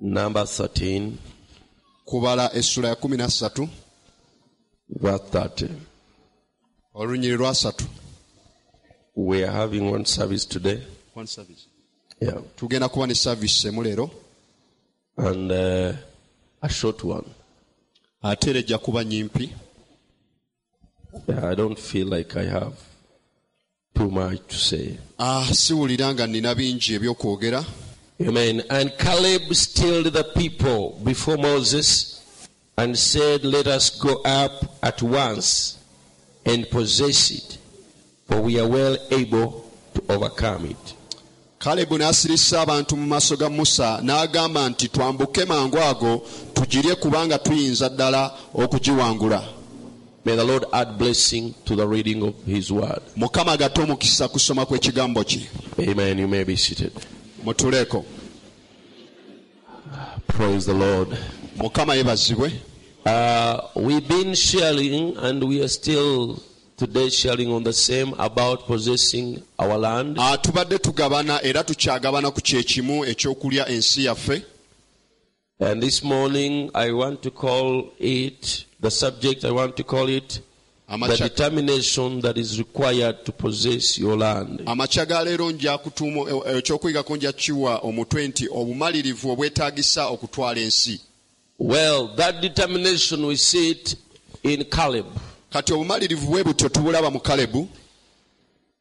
[0.00, 1.12] number 13,
[2.04, 3.68] kubala essula ya kumi na ssatu
[4.88, 5.68] verse 30.
[6.94, 7.84] olunyiri lwasatu
[9.18, 10.82] We are having one service today.
[11.14, 11.66] One service.
[12.20, 12.40] Yeah.
[12.56, 14.10] tugenda kuba ne saavisi emu leero
[15.16, 15.92] And uh,
[16.62, 17.24] a short one.
[18.22, 19.50] ate era ejja kuba nyimpi
[21.28, 22.74] Yeah, I don't feel like I have
[23.94, 24.98] too much to say.
[25.18, 27.64] Ah, siwulira nga nina bingi ebyokwogera
[28.20, 28.62] Amen.
[28.70, 32.48] And Caleb stilled the people before Moses
[32.78, 35.78] and said, Let us go up at once
[36.46, 37.58] and possess it,
[38.26, 40.94] for we are well able to overcome it.
[41.58, 46.22] kalebu n'asirisa abantu mu maaso ga musa n'agamba nti twambuke mangu ago
[46.54, 49.42] tugirye kubanga tuyinza ddala okugiwangula
[50.24, 53.00] May the Lord add blessing to the reading of His word.
[53.16, 55.48] mukama gate omukisa kusoma kw'ekigambo kye
[55.88, 56.18] Amen.
[56.18, 56.92] You may be seated.
[57.46, 58.04] Mutuleeko
[60.26, 61.08] Praise the Lord.
[61.56, 62.52] mukama yebazibwe
[63.06, 66.42] Uh, we've been sharing, and we are still
[66.76, 70.16] today sharing on the same about possessing our land.
[70.18, 74.42] Ah, tubadde tugabana era tukyagabana ku kyekimu ekyokulya ensi yaffe
[75.60, 79.44] And this morning, I want to call it the subject.
[79.44, 80.40] I want to call it
[80.88, 84.62] the determination that is required to possess your land.
[84.66, 91.00] amakya ga leero nja kutuuma eh, ekyokuyigako nja kiwa omutwe nti obumalirivu obwetaagisa okutwala ensi
[91.58, 93.96] Well, that determination we see it
[94.42, 95.06] in Caleb.
[95.50, 97.68] kati obumalirivu bwe butyo tubulaba mu kalebu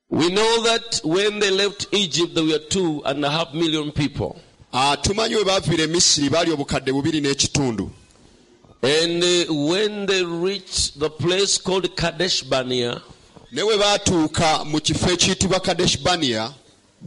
[0.09, 4.35] We know that when they left Egypt, there were two and a half million people.
[4.71, 7.89] Ah, tumanyi we baaviira e misiri baali obukadde bubiri n'ekitundu
[8.83, 13.01] And uh, when they reached the place called Kadesh Barnea,
[13.51, 16.53] ne we baatuuka mu kifo ekiyitibwa kadesh baniya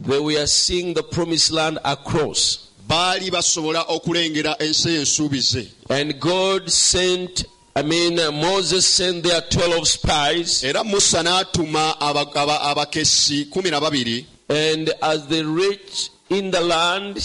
[0.07, 2.59] they were seeing the promised land across.
[2.87, 7.45] baali basobola okulengera ensi ey'ensuubize And God sent,
[7.75, 10.63] I mean, uh, Moses sent their 12 spies.
[10.63, 16.61] era musa n'atuma aba- aba- abakessi kumi na babiri And as they reached in the
[16.61, 17.17] land,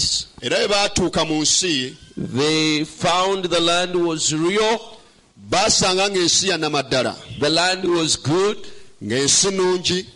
[0.42, 4.98] era bwe baatuuka mu nsi they found the land was real,
[5.50, 8.58] baasanga ng'ensi ya the land was good,
[9.02, 10.06] ng'ensi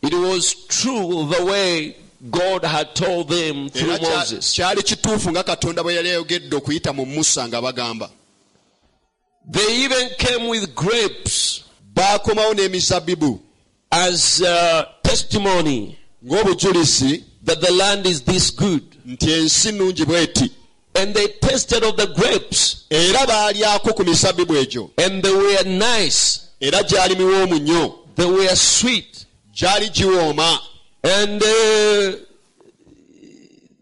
[0.00, 1.96] it was true the way
[2.30, 4.54] God had told them through Moses.
[4.54, 8.10] kyali kituufu nga katonda bwe yali ayogedde okuyita mu musa nga bagamba.
[9.50, 11.64] They even came with grapes.
[11.94, 13.40] Baakomawo
[13.90, 18.82] as uh, testimony ng'obujulizi that the land is this good.
[19.06, 20.50] nti ensi nnungi bw'eti
[20.98, 24.90] And they tasted of the grapes, era baalyako ku misabbibu egyo.
[24.98, 29.26] And they were nice, era gyali miwoomu nnyo they were sweet.
[29.54, 30.58] gyali giwooma.
[31.04, 32.18] And uh,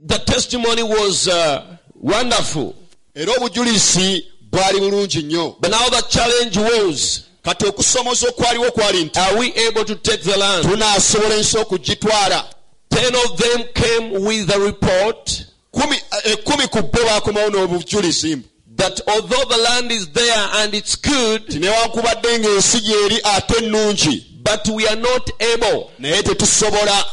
[0.04, 2.76] the testimony was uh, wonderful.
[3.14, 5.60] era bwali bulungi nnyo.
[5.60, 10.22] But now the challenge was kati okusomoza okwaliwo kwali nti are we able to take
[10.22, 10.64] the land?
[10.64, 12.44] tunaasobola ensi okugitwala.
[12.90, 15.46] Ten of them came with a report
[15.80, 18.38] Kumi- eh, eh, ekkumi ku bo baakomawo n'obujulizi
[18.76, 24.66] that although the land is there and it's good, newankubadde ng'ensi gyeri ate nnungi but
[24.68, 27.04] we are not able, naye tetusobola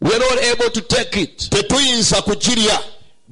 [0.00, 1.50] we're not able to take it.
[1.50, 2.78] tetuyinza kugirya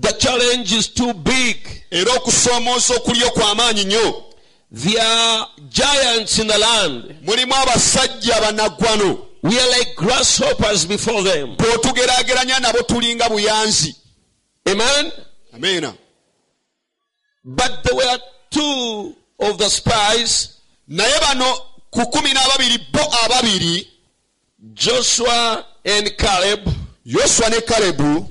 [0.00, 1.56] The challenge is too big.
[1.90, 4.24] era okusoomooza okulya kw'amaanyi nnyo
[4.72, 7.14] There are giants in the land.
[7.22, 11.56] mulimu abasajja bannaggwano We are like grasshoppers before them.
[11.56, 13.94] bw'otugeraageranya nabo tulinga buyanzi
[14.68, 15.12] Amen?
[15.54, 15.94] ameena
[17.44, 18.18] But there were
[18.50, 21.44] two of the spies, naye bano
[21.90, 23.86] ku kumi n'ababiri bo ababiri
[24.72, 26.66] Joshua and Caleb,
[27.06, 28.30] yoswa ne kalebu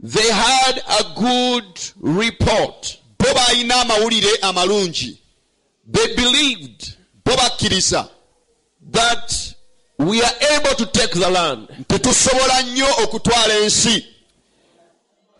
[0.00, 2.98] they had a good report.
[3.18, 5.18] bo baalina amawulire amalungi
[5.86, 8.08] They believed bo bakkiriza
[8.90, 9.54] that
[9.98, 11.68] we are able to take the land.
[11.88, 14.06] tetusobola nnyo okutwala ensi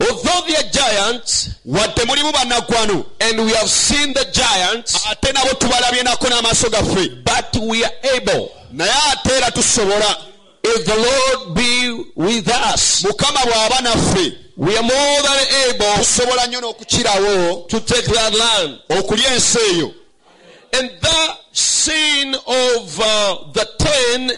[0.02, 5.54] Although they are giants, wadde mulimu bannaggwano and we have seen the giants, ate nabo
[5.54, 8.50] tubalabye nako n'amaaso gaffe but we are able.
[8.72, 10.16] naye ate era tusobola
[10.64, 16.46] If the Lord be with us, mukama bw'aba naffe we are more than able tusobola
[16.46, 18.78] nnyo n'okukirawo to take that land.
[18.88, 19.94] okulya ensi eyo
[20.74, 24.30] And that sin of uh, the ten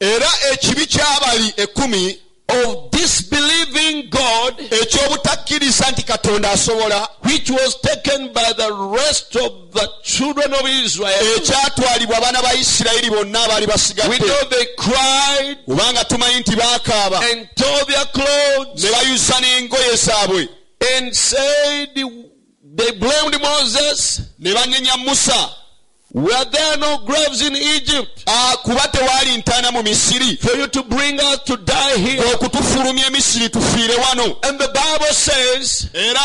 [0.00, 2.18] era ekibi ky'abali ekkumi
[2.52, 9.88] of disbelieving God, eky'obutakkiriza nti katonda asobola which was taken by the rest of the
[10.02, 11.36] children of Israel.
[11.36, 17.20] ekyatwalibwa abaana ba isirayiri bonna abaali We basigadde know they cried kubanga tumanyi nti baakaaba
[17.32, 20.48] and tore their clothes ne bayuza n'engoye zaabwe
[20.96, 21.94] and said,
[22.74, 24.20] they blamed Moses.
[24.38, 25.48] ne banenya musa
[26.14, 30.36] Were there no graves in Egypt Ah, kuba tewaali ntaana mu misiri.
[30.38, 32.22] for you to bring us to die here?
[32.34, 34.36] okutufulumya emisiri tufiire wano.
[34.44, 36.20] And the Bible says era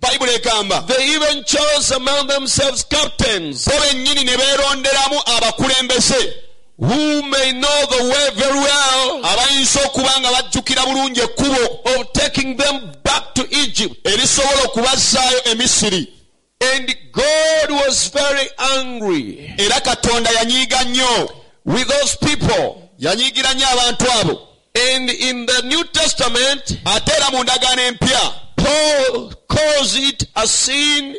[0.00, 3.66] bayibuli egamba they even chose among themselves captains.
[3.66, 6.32] bo bennyini ne beeronderamu abakulembeze.
[6.78, 12.00] Who may know the way very well abayinza okuba nga bajjukira bulungi ekkubo.
[12.00, 13.96] of taking them back to Egypt.
[14.06, 16.08] erisobola okubazzaayo emisiri
[16.60, 21.30] And God was very angry era katonda yanyiiga nnyo
[21.64, 22.90] with those people.
[22.98, 24.40] yanyiigira nnyo abantu abo
[24.92, 31.16] And in the New Testament, ate era mu ndagaano empya Paul calls it a sin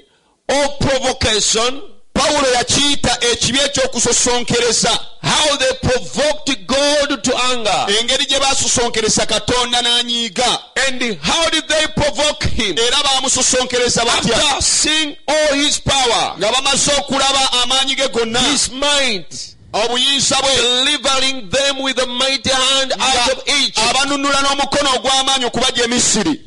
[0.50, 1.82] of provocation.
[2.18, 7.86] Pawulo yakiyita ekibi eky'okusosonkereza How they provoked God to anger.
[8.00, 10.60] engeri gye baasosonkereza katonda n'anyiiga.
[10.88, 12.78] And how did they provoke him?
[12.78, 14.36] era baamusosonkereza batya?
[14.36, 18.40] After seeing all his power, nga bamaze okulaba amaanyi ge gonna.
[18.40, 20.56] his might, obuyinza bwe.
[20.56, 23.44] delivering them with a mighty hand out of
[23.90, 26.42] abanunula n'omukono ogw'amaanyi okubajja emisiri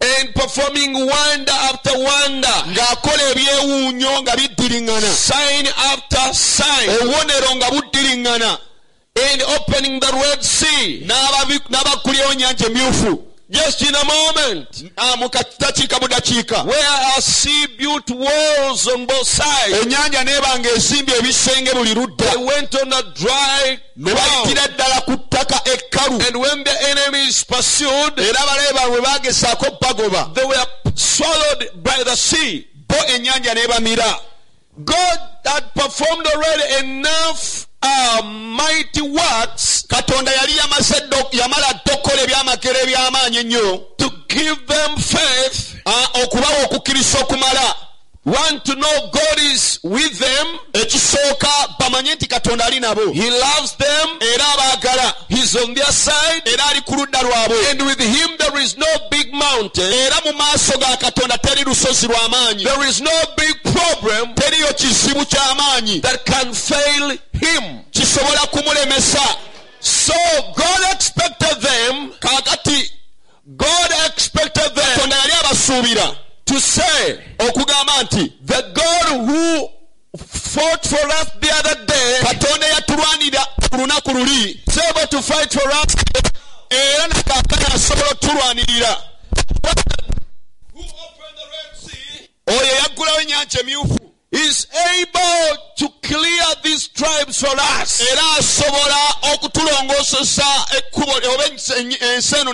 [0.00, 8.58] and performing wonder after wonder, ng'akola ebyewuunyo nga biddiriŋŋana sign after sign, obubonero nga buddiriŋŋana
[9.18, 11.00] and opening the Red Sea.
[11.06, 12.34] n'ababi- n'abagulyewo
[12.66, 19.06] emyufu Just in a moment, Ah, mu kadakiika budakiika where a sea built walls on
[19.06, 22.24] both sides, ennyanja neeba ng'esimbye ebisenge buli ludda.
[22.32, 24.18] They went on a dry ne ground.
[24.18, 26.26] bayitira ddala ku ttaka ekkalu.
[26.26, 30.64] And when the enemies pursued, era abalabe baabwe baagezaako bagoba they were
[30.96, 32.66] swallowed by the sea.
[32.88, 34.20] bo ennyanja n'ebamira.
[34.84, 37.66] God had performed already enough
[38.32, 40.94] mighty works katonda yali yamaze
[41.32, 43.66] yamala dda okukola ebyamagero eby'amaanyi ennyo
[43.96, 47.74] to give them faith, Ah, okubawa okukkiriza okumala
[48.26, 53.12] want to know God is with them, ekisooka bamanye nti katonda ali nabo.
[53.12, 55.14] He loves them, era abaagala.
[55.28, 57.70] He's on their side, era ali ku ludda lwabwe.
[57.70, 62.06] And with Him there is no big mountain, era mu maaso ga katonda teri lusozi
[62.08, 67.84] lw'amaanyi there is no big problem teriyo kizibu ky'amaanyi that can fail Him.
[67.92, 69.22] kisobola kumulemesa.
[69.80, 70.14] So
[70.56, 72.90] God expected them, kaakati
[73.56, 74.84] God expected them.
[74.84, 79.68] Katonda yali abasuubira to say, okugamba nti The God who
[80.16, 84.60] fought for us the other day katonda eyatulwanira ku lunaku luli.
[84.66, 85.94] Is able to fight for us.
[86.70, 88.96] era nakaakana asobola otulwanirira.
[92.46, 93.98] Oyo eyaggulawo ennyanja emyufu
[94.36, 94.66] is
[95.00, 98.00] able to clear these tribes for us.
[98.12, 98.98] era asobola
[99.34, 100.44] okutulongooseza
[100.78, 101.72] ekkubo oba ensi
[102.40, 102.52] eno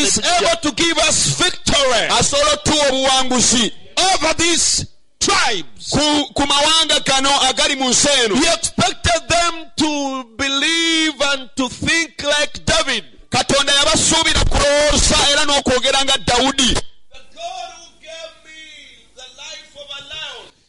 [0.00, 3.72] Is able to give us victory asobola otuwa obuwanguzi
[4.14, 4.86] over these
[5.18, 5.90] tribes.
[5.90, 11.68] ku, ku mawanga gano agali mu nsi eno He expected them to believe and to
[11.68, 13.04] think like David.
[13.30, 16.76] katonda yabasuubira kulowooza era n'okwogera nga dawudi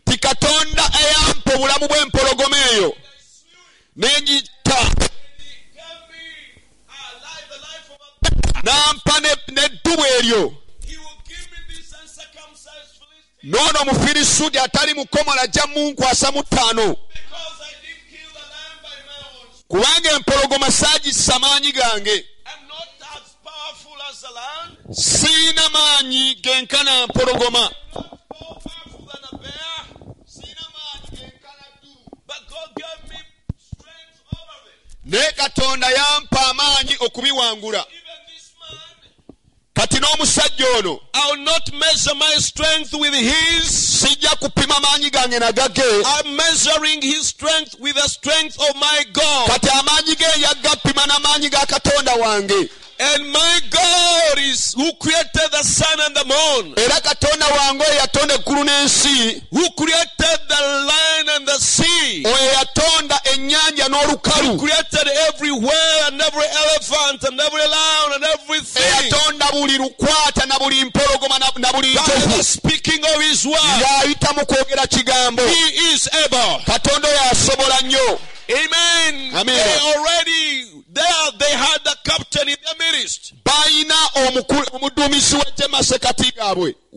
[0.09, 2.95] ti katonda eyampa obulamu bw'empologoma eyo.
[3.95, 4.79] Negita
[8.63, 10.53] nampa n'eddubu eryo.
[13.43, 16.95] Noono omufirisuuti atali mukomola ajja munkwasa mu ttaano.
[19.67, 22.25] Kubanga empologoma saagisa amaanyi gange.
[24.91, 27.71] Siina maanyi genkana mpologoma.
[35.07, 37.85] Naye katonda yampa amaanyi okubiwangula
[39.73, 43.69] kati n'omusajja ono I'll not measure my strength with his.
[44.01, 49.47] sijja kupima maanyi gange nagage I'm measuring his strength with the strength of my God.
[49.49, 55.63] kati amaanyi ge yagapima n'amaanyi ga katonda wange And my God is who created the
[55.63, 61.47] sun and the moon, era katonda wange yatonda eggulu n'ensi who created the land and
[61.47, 68.13] the sea, oyo yatonda ennyanja who n'olukalu created everywhere and every elephant and every lion
[68.15, 68.83] and everything.
[68.83, 74.45] eyatonda buli lukwata na buli mpologoma na- buli By speaking of his word, y'ayita mu
[74.45, 76.63] kwogera kigambo he is able.
[76.65, 79.35] katonda oyo asobola nnyo Amen.
[79.35, 79.45] Amen.
[79.45, 83.33] They already there they had the captain in their midst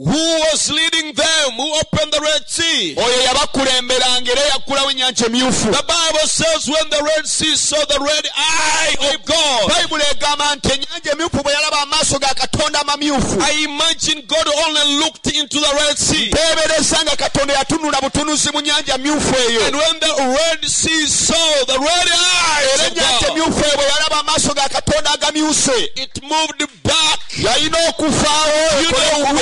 [0.00, 2.94] who was leading them, who opened the Red Sea.
[2.96, 8.00] oyo yabakulemberanga era yaggulawo ennyanja emyufu The Bible says when the Red Sea saw the
[8.00, 13.40] red eye of God, bayibuli egamba nti ennyanja emyufu bwe yalaba amaaso ga katonda amamyufu
[13.42, 16.30] I imagine God only looked into the Red Sea.
[17.04, 18.60] nga katonda yatunula butunuzi mu
[18.98, 23.76] myufu eyo And when the Red Sea saw the red eye era ennyanja emyufu eyo
[23.76, 27.20] bwe yalaba amaaso ga katonda agamyuse it moved back.
[27.38, 29.34] yalina okufaawo You know,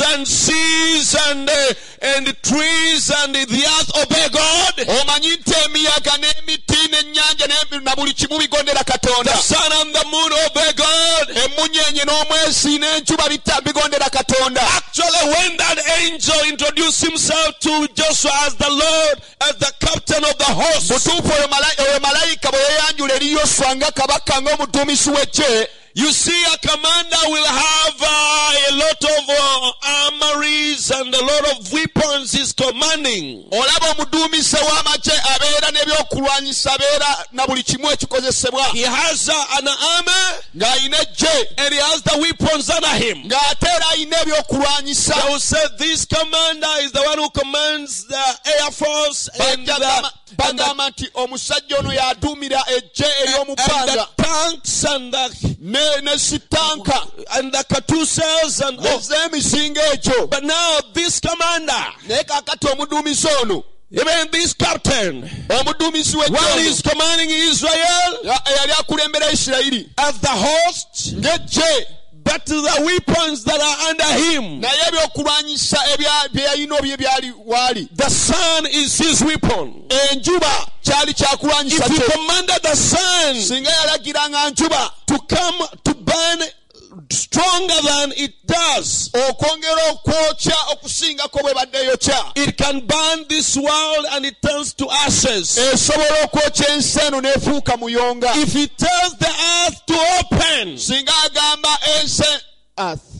[0.00, 4.74] and seas and uh, and trees and the earth obey God.
[5.00, 7.46] omanyi nti emiyaga n'emiti n'ennyanja
[7.82, 11.28] na buli kimu bigondera The katonda sun and the moon obey God.
[11.44, 18.54] emunyenye n'omwezi n'enjuba bita- bigondera katonda Actually, when that angel introduced himself to Joshua as
[18.56, 19.16] the Lord,
[19.48, 21.48] as the captain of the host, butuufu oyo
[22.00, 27.94] malayika bwe yeyanjula eri yoswa nga kabaka ng'omuduumisi w'eggye you see, a commander will have
[28.00, 29.72] uh, a lot of uh,
[30.10, 33.44] armories and a lot of weapons he's commanding.
[33.52, 40.42] olaba omuduumisi w'amagye abeera n'ebyokulwanyisa abeera na buli kimu ekikozesebwa He has uh, an army
[40.56, 40.98] ng'alina
[41.58, 43.28] and he has the weapons under him.
[43.28, 48.38] ng'ate era alina ebyokulwanyisa They will say this commander is the one who commands the
[48.60, 55.12] air force and the, Bajja bagamba nti omusajja ono y'aduumira eggye and ery'omubbanga tanks and
[55.12, 55.83] the ne ne sitanka
[57.36, 58.98] and the Katyushas and all.
[58.98, 65.22] ez'emisinga egyo But now this commander, naye kaakati omuduumisi ono even this captain,
[66.16, 71.14] w'eggye he's commanding Israel ono, ya- eyali akulembera isirayiri as the host,
[72.24, 75.76] but the weapons that are under him, naye ebyokulwanyisa
[76.32, 77.88] bye yalina oby ebyali waali.
[77.94, 79.84] the sun is his weapon.
[80.12, 84.90] enjuba kyali kyakulwanyisa If he kye commanded the sun singa yalagiranga njuba.
[85.06, 86.40] to come to burn
[87.10, 94.06] stronger than it does, okwongera okwokya okusingako bwe badde eyokya it can burn this world
[94.12, 95.58] and it turns to ashes.
[95.58, 98.30] esobola okwokya ensi eno n'efuuka muyonga.
[98.36, 99.32] If it tells the
[99.66, 102.24] earth to open, singa agamba ensi
[102.78, 103.13] earth,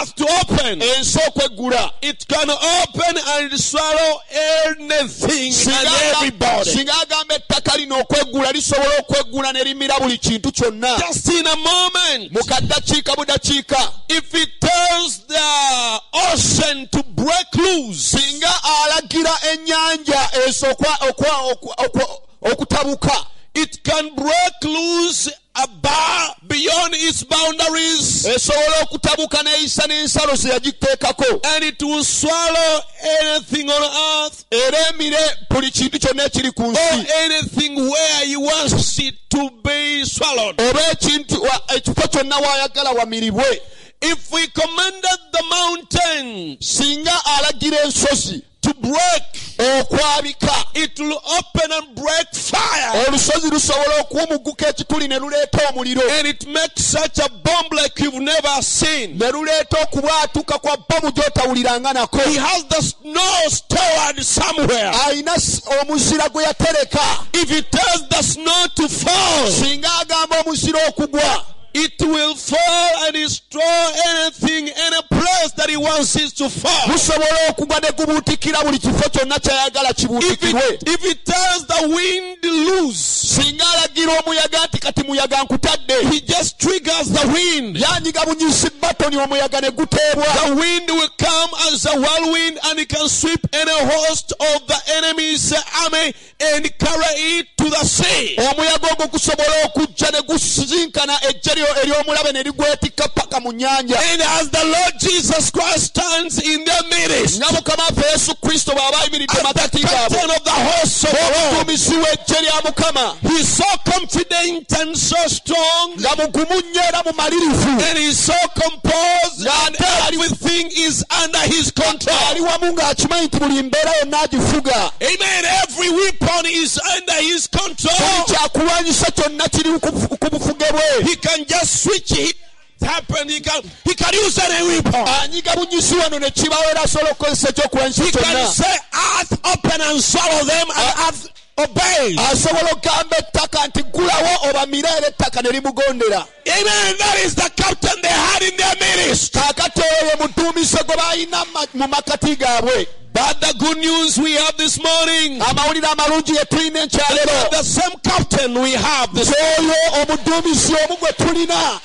[0.00, 4.20] earth to open, ensi okweggula it can open and swallow
[4.66, 6.70] anything and everybody.
[6.70, 10.98] singa agamba ettaka lino okweggula lisobola okweggula ne limira buli kintu kyonna.
[10.98, 16.00] Just in a moment, mu kaddakiika budakiika if he tells the
[16.32, 22.20] ocean to break loose, singa alagira ennyanja esokwa okwa- okwa- okwa-
[22.52, 23.26] okutabuka
[23.62, 31.64] it can break loose above beyond its boundaries esobola okutabuka n'eyisa n'ensalo ze yagiteekako and
[31.64, 32.80] it will swallow
[33.20, 35.18] anything on earth era emire
[35.50, 40.60] buli kintu kyonna ekiri ku or anything where he wants it to be swallowed.
[40.60, 43.60] oba ekintu ekifo kyonna waayagala wamiribwe
[44.00, 46.56] If we commanded the mountain.
[46.60, 49.24] singa alagira ensozi to break,
[49.58, 53.04] okwabika it will open and break fire.
[53.08, 58.20] olusozi lusobola okuwumuguka ekituli ne luleeta omuliro And it makes such a bomb like you've
[58.22, 59.18] never seen.
[59.18, 64.90] ne luleeta okubwatuka kwa bomu gy'otawuliranga nako He has the snow stored somewhere.
[65.06, 65.32] alina
[65.80, 67.00] omuzira gwe yatereka
[67.32, 71.44] If he tells the snow to fall, singa agamba omuzira okugwa
[71.84, 73.62] it will fall and destroy
[74.06, 76.86] anything, any place that he wants it to fall.
[76.88, 81.88] gusobola okugwa ne gubuutikira buli kifo kyonna kyayagala If kibuutikirwe it, if it tells the
[81.88, 87.76] wind loose, singa alagira omuyaga nti kati muyaga nkutadde he just triggers the wind.
[87.76, 92.88] yanyiga bunyisi batoni omuyaga ne guteebwa The wind will come as a whirlwind and it
[92.88, 95.52] can sweep any host of the enemy's
[95.84, 98.36] army and carry it to the sea.
[98.50, 104.22] omuyaga ogwo gusobola okujja ne gusinkana ejje lyo ery'omulabe ne ligwetikka paka mu nnyanja And
[104.22, 109.00] as the Lord Jesus Christ stands in their midst, nga mukama waffe yesu kristo bw'aba
[109.00, 113.64] ayimiridde as the gaabwe captain of the hosts of Lord, w'eggye lya mukama he's so
[113.84, 119.76] confident and so strong, nga mugumu nnyo era mumalirivu and he's so composed, and
[120.08, 122.44] everything is under his ali control.
[122.48, 125.44] wamu ng'akimanyi nti buli mbeera yonna agifuga Amen.
[125.62, 128.24] Every weapon is under his buli control.
[128.26, 132.36] kyakulwanyisa kyonna kiri ku bufuge bwe He can just switch it.
[132.80, 133.28] Happen.
[133.28, 133.60] He can.
[133.84, 134.92] He can use any weapon.
[134.94, 139.80] Ah, anyiga bunyisi wano ne kibawo era asobola okukozesa ekyokulwanyisa He can say, "Earth open
[139.80, 142.18] and swallow them," and ah, earth obeys.
[142.18, 146.96] asobola okugamba ettaka nti ggulawo obamira era ettaka ne limugondera Amen.
[146.98, 149.32] That is the captain they had in their midst.
[149.34, 154.32] kaakati oyo ye muduumisi gwe balina ma- mu makati gaabwe But the good news we
[154.34, 160.02] have this morning, amawulire amalungi ge tulina enkyalero the same captain we have this oyo
[160.02, 161.80] omuduumizi omu gwe tulina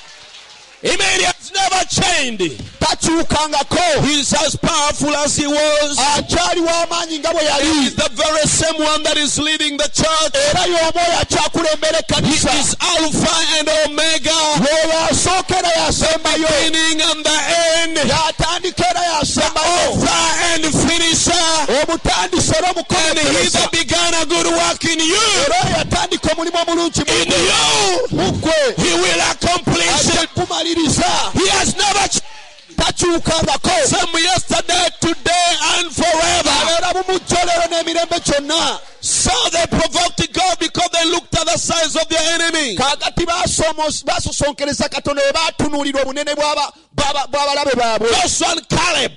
[0.84, 1.20] Amen.
[1.20, 2.60] He has never changed.
[2.80, 5.98] takyukangako He's as powerful as he was.
[5.98, 10.34] akyali w'amaanyi nga bwe He's yali the very same one that is leading the church.
[10.34, 17.24] era y'omu oyo akyakulembera He is Alpha and Omega, y'oyo asooka era yasembayo beginning and
[17.24, 17.38] the
[17.80, 20.24] end, yatandika era yasembayo author
[20.54, 21.32] and finisher.
[21.68, 25.83] era And he that began a good work in you, era
[26.14, 27.28] yatandika omulimu omulungi mu in
[28.40, 28.52] gwe.
[28.52, 31.04] you, he will accomplish ajja kumaliriza
[31.34, 32.22] He has never changed.
[32.76, 33.70] takyukangako
[34.18, 36.50] yesterday, today, and forever.
[36.62, 41.94] abeera bumujjo leero n'emirembe gyonna So they provoked God because they looked at the size
[41.94, 42.74] of their enemy.
[42.76, 42.96] Joshua
[43.74, 43.78] and
[47.78, 49.14] Caleb, yoswa ne kalebu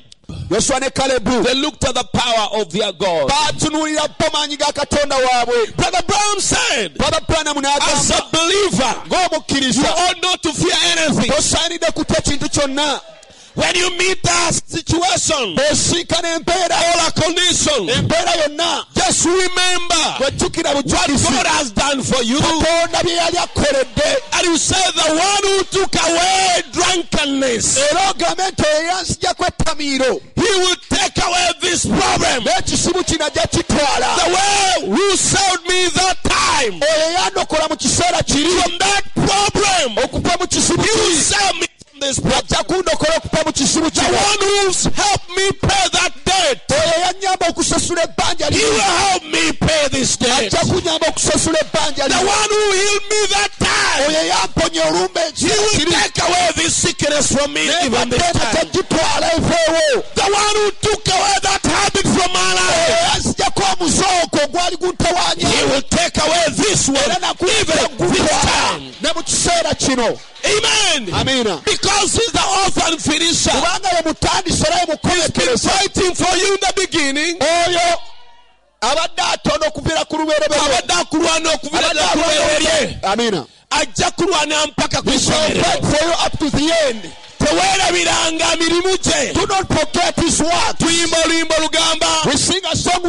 [1.43, 3.29] they looked at the power of their God.
[3.29, 8.95] baatunuulira bo maanyi ga katonda waabwe Brother Branham said, baba branamu as a believer,
[9.79, 11.31] you ought not to fear anything.
[13.57, 17.87] Tosaanidde kutya kintu kyonna When you meet that situation or a condition,
[18.95, 22.39] just remember what God has done for you.
[22.39, 28.43] katonda bye yali akoledde And you say, the one who took away drunkenness, era ogambe
[28.51, 32.43] nti oyo yansigyako ettamiiro he will take away this problem.
[32.43, 38.23] n'ekisibu kino ajja kitwala The way who saved me that time oyo yandokola mu kiseera
[38.23, 38.49] kiri.
[38.61, 41.67] from that problem, okuva mu kisibu he will save me
[41.99, 42.39] this problem.
[42.39, 47.47] ajja kundokola okuva mu kisibu The one who's helped me pay that debt, oyo yanyamba
[47.49, 50.53] okusasula ebbanja he will help me pay this debt.
[50.53, 55.47] ajja kunyamba okusasula ebbanja The one who healed me that time, oyo yamponya olumba he
[55.47, 58.67] will take away this sickness from me even this time.
[58.71, 61.86] The one who took away that habit
[64.71, 68.81] he will take away this one even this time.
[69.01, 71.07] ne mu kiseera kino Amen.
[71.13, 73.51] amiina Because he's the author and finisher.
[73.51, 77.37] kubanga ye mutandisi era ye Been fighting for you in the beginning.
[77.39, 77.97] oyo.
[78.81, 85.09] Abadde atonda okuviira ku lubereberye abadde akulwana ddala ku lubereberye amiina ajja kulwana mpaka ku
[85.09, 85.17] He
[87.49, 89.33] teweerabiranga mirimu gye
[90.77, 92.07] tuyimba oluyimba olugamba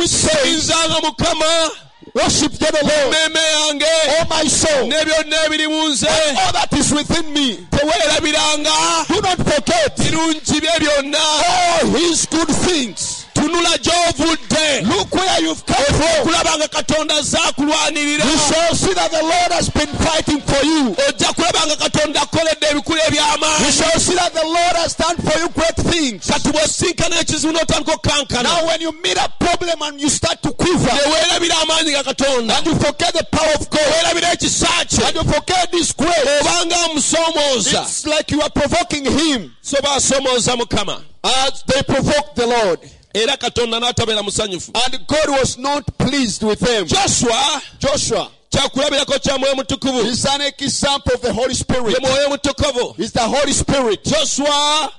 [0.08, 1.70] sinzanga mukama
[2.14, 3.12] Worship the Lord.
[3.36, 3.84] yange.
[3.84, 4.88] Oh my soul.
[4.88, 6.08] N'ebyonna ebiri mu nze.
[6.08, 7.56] All that is within me.
[7.70, 9.06] Teweerabiranga.
[9.08, 9.96] Do not forget.
[9.96, 11.18] Birungi bye byonna.
[11.20, 13.17] All his good things.
[13.38, 16.28] Tunula gy'ovudde Look where you've come from.
[16.58, 20.94] nga katonda azze You shall see that the Lord has been fighting for you.
[21.08, 25.16] ojja kulaba nga katonda akoledde ebikulu You eby'amaanyi shall see that the Lord has done
[25.16, 26.26] for you great things.
[26.26, 28.42] kati bw'osinkana ekizibu n'otandika okkankana.
[28.42, 32.64] Now, when you meet a problem and you start to quiver, neweerabira amaanyi ga katonda.
[32.66, 35.06] you forget the power of God, weerabira ekisa kye.
[35.06, 37.82] and you forget His grace, obanga amusoomooza.
[37.82, 39.54] it's like you are provoking Him.
[39.62, 41.02] So baasomooza mukama.
[41.24, 42.80] As they provoked the Lord.
[43.22, 46.86] Era katonda n'atabeera musanyufu And God was not pleased with them.
[46.86, 51.92] joshua Joshua kyakulabirako kya mwoyo mutukuvu is an example of the Holy Spirit.
[51.94, 54.04] ye mwoyo mutukuvu He's the Holy Spirit.
[54.04, 54.92] joshua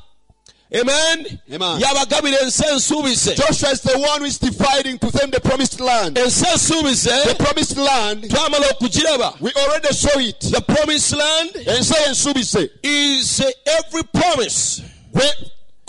[0.82, 1.80] amen Amen.
[1.82, 6.16] yabagabira ensi ensuubize Joshua is the one who is dividing to them the promised land.
[6.18, 10.40] ensi ensuubize The promised land, twamala okugiraba we already saw it.
[10.42, 15.32] the promised land ensi ensuubize is every promise gwe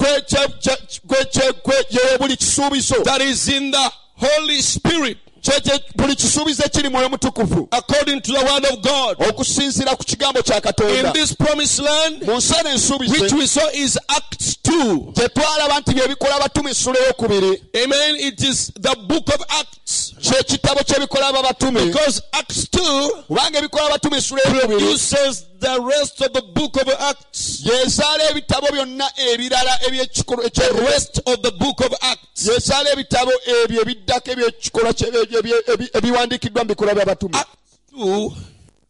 [0.00, 3.02] gwe kye- kye- gwe kye- gwe ye buli kisuubizo.
[3.04, 5.18] That is in the holy spirit.
[5.42, 7.68] Kye- kye- buli kisuubizo ekiri mwoyo mutukuvu.
[7.70, 9.16] According to the word of god.
[9.28, 13.46] Okusinziira ku kigambo kya in katonda this promised land mu nsi eno which ensuubize we
[13.46, 17.62] saw is acts 2 gye twalaba nti bye bikola abatume essula eyokubiri.
[17.84, 18.16] Amen.
[18.16, 20.14] It is the book of acts.
[20.20, 26.76] Ky'ebikola because acts 2 kubanga ebikola abatume essula eyokubiri uses the rest of the book
[26.76, 32.46] of acts yeesaala ebitabo byonna ebirala ebyekikolo the ekye- rest of the book of acts
[32.48, 33.32] yeesaala ebitabo
[33.64, 38.32] ebyo ebiddako ebyekikolwa kye- ebye- ebi- ebiwandiikiddwa mu bikolwa by'abatume acts 2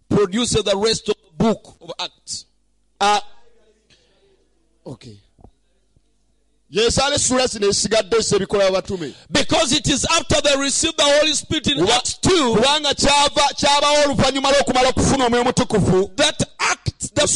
[0.09, 2.46] produces the rest of the book of acts
[3.02, 3.22] Ah.
[4.87, 5.16] Okay.
[9.30, 14.04] Because it is after they received the holy spirit in acts 2 kubanga kyava kyabawo
[14.04, 17.26] oluvannyuma lw'okumala okufuna omwoyo mutukufu that act the,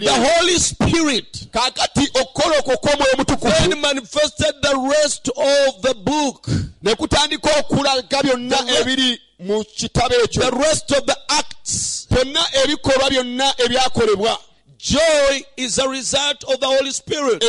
[0.00, 6.48] the holy spirit kaakati okukola okwo kw'omwoyo mutukufu then manifested the rest of the book.
[6.82, 12.06] ne kutandika okulaga byonna The re- ebiri mu kitabo the rest of the acts.
[12.10, 14.38] Byonna ebikolwa byonna ebyakolebwa.
[14.78, 17.42] Joy is a result of the holy spirit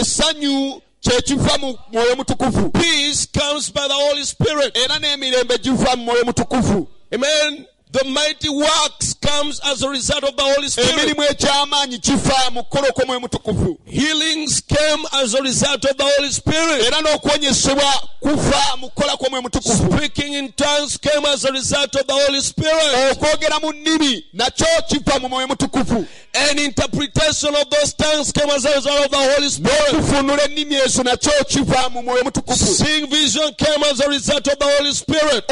[1.10, 4.78] kyekiva mu mwoyo mutukuvu Peace comes by the Holy Spirit.
[4.78, 7.66] era n'emirembe giva mu mwoyo mutukuvu Amen.
[7.90, 10.92] The mighty works comes as a result of the Holy Spirit.
[10.92, 16.32] emirimu eky'amaanyi kifa mu kukola kw'omwoyo mutukuvu Healings came as a result of the Holy
[16.32, 16.86] Spirit.
[16.86, 22.08] era n'okwonyesebwa kufa mu kukola kw'omwoyo mutukuvu Speaking in tongues came as a result of
[22.08, 23.12] the Holy Spirit.
[23.12, 26.06] okwogera mu nnimi nakyo kiva mu mwoyo mutukuvu
[26.50, 29.94] And interpretation of those tongues came as a result of the Holy Spirit.
[29.94, 34.60] n'okufunula ennimi ezo nakyo kiva mu mwoyo mutukuvu Seeing vision came as a result of
[34.60, 35.46] the Holy Spirit.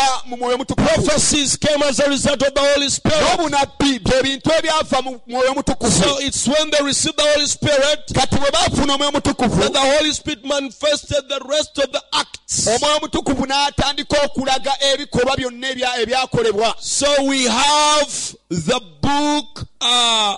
[0.00, 2.90] Okulaba okwolesebwa nakyo kifa mu mwoyo mutukuvu Prophecies came as a result of the Holy
[2.90, 3.18] Spirit.
[3.20, 8.12] n'obunabbi bye bintu ebyafa mu mwoyo mutukuvu So it's when they received the Holy Spirit
[8.40, 12.68] bwe baafuna omwoyo mutukuvu that the Holy Spirit manifested the rest of the acts.
[13.02, 15.68] mutukuvu n'atandika okulaga ebikolwa byonna
[16.00, 20.36] ebyakolebwa So we have the book uh,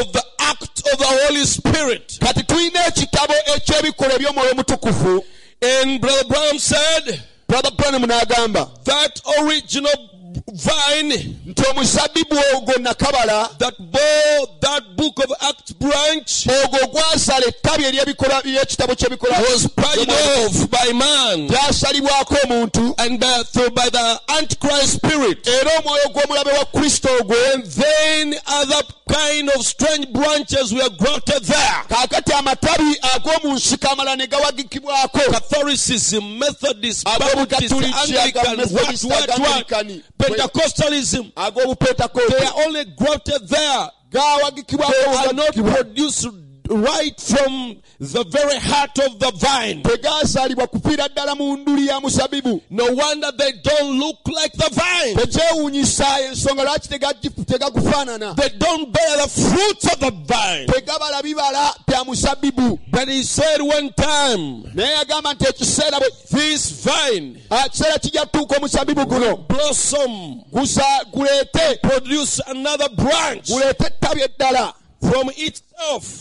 [0.00, 2.18] of the act of the Holy Spirit.
[2.20, 5.24] kati tulina ekitabo eky'ebikolwa eby'omwoyo mutukuvu
[5.62, 8.70] And Brother Branham said brother branham n'agamba.
[8.84, 9.90] That original
[10.52, 17.84] vine nti omusabibu ogwo nakabala that bore that book of Acts branch ogwo gwasala ettabi
[17.84, 21.48] ery'ebikolwa by'ekitabo ky'ebikolwa was parted off by man.
[21.48, 22.94] Lyasalibwako omuntu.
[22.98, 25.48] And by, through by the Antichrist spirit.
[25.48, 27.36] era omwoyo gw'omulabe wa kristo ogwo.
[27.54, 31.84] And then other kind of strange branches were grafted there.
[31.88, 35.18] kaakati amatabi ag'omu nsika amala ne gawagikibwako.
[35.32, 37.92] Catholicism, Methodist, Abo Baptist, Bukatuliki,
[40.20, 42.10] Anglican, aga what, Methodist, what, aga what, Anglicani.
[42.10, 42.38] Pentecostalism.
[42.38, 43.88] They are only grafted there.
[44.12, 46.26] They are not produced
[46.70, 49.82] right from the very heart of the vine.
[49.82, 55.14] tegasalibwa kufiira ddala mu nduli ya musabibu No wonder they don't look like the vine.
[55.16, 56.88] tekyewuunyisa ensonga lwaki
[57.44, 60.66] tegakufaanana They don't bear the fruits of the vine.
[60.66, 66.72] tegabala bibala bya musabibu But he said one time, naye yagamba nti ekiseera bwe this
[66.84, 70.40] vine ah, kiseera kijja kutuuka omusabibu guno blossom
[71.12, 75.69] guleete produce another branch guleete ettabi eddala from itself.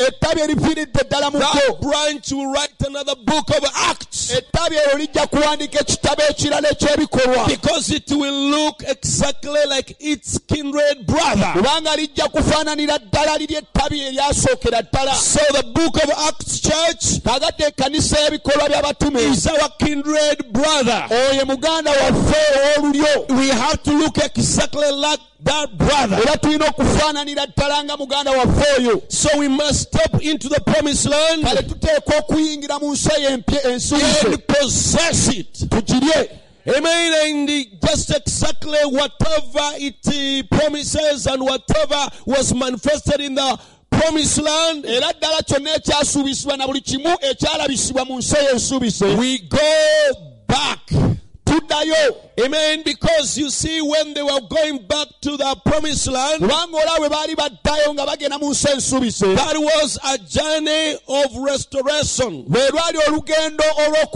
[0.08, 4.32] Ettabi erifiiridde eddala mu That branch will write another book of Acts.
[4.32, 7.48] Ettabi eryo lijja kuwandiika ekitabo ekirala eky'ebikolwa.
[7.48, 11.54] Because it will look exactly like its kindred brother.
[11.54, 15.16] kubanga lijja kufaananira ddala liri ettabi eryasookera ddala.
[15.16, 19.20] So the book of Acts church kagadde ekkanisa y'ebikolwa by'abatume.
[19.20, 21.08] is our kindred brother.
[21.10, 22.38] oyo muganda waffe
[22.78, 23.30] ow'olulyo.
[23.38, 26.18] We have to look exactly like that brother.
[26.18, 29.02] era tulina okufaananira ddala nga muganda waffe oyo.
[29.10, 33.60] So we must step into the promised land kale tuteekwa okuyingira mu nsi eyo empya
[33.66, 35.54] and possess it.
[35.70, 36.30] tugirye
[36.68, 37.14] Amen.
[37.50, 43.60] And just exactly whatever it promises and whatever was manifested in the
[43.90, 49.38] promised land, era ddala kyonna ekyasuubisibwa na buli kimu ekyalabisibwa mu nsi eyo ensuubize we
[49.38, 49.58] go
[50.48, 50.92] back.
[51.50, 52.84] Tuddayo Amen.
[52.86, 57.10] Because you see, when they were going back to the promised land, kubanga olaba bwe
[57.10, 62.46] baali baddayo nga bagenda mu nsi ensuubize that was a journey of restoration.
[62.48, 63.64] lwe lwali olugendo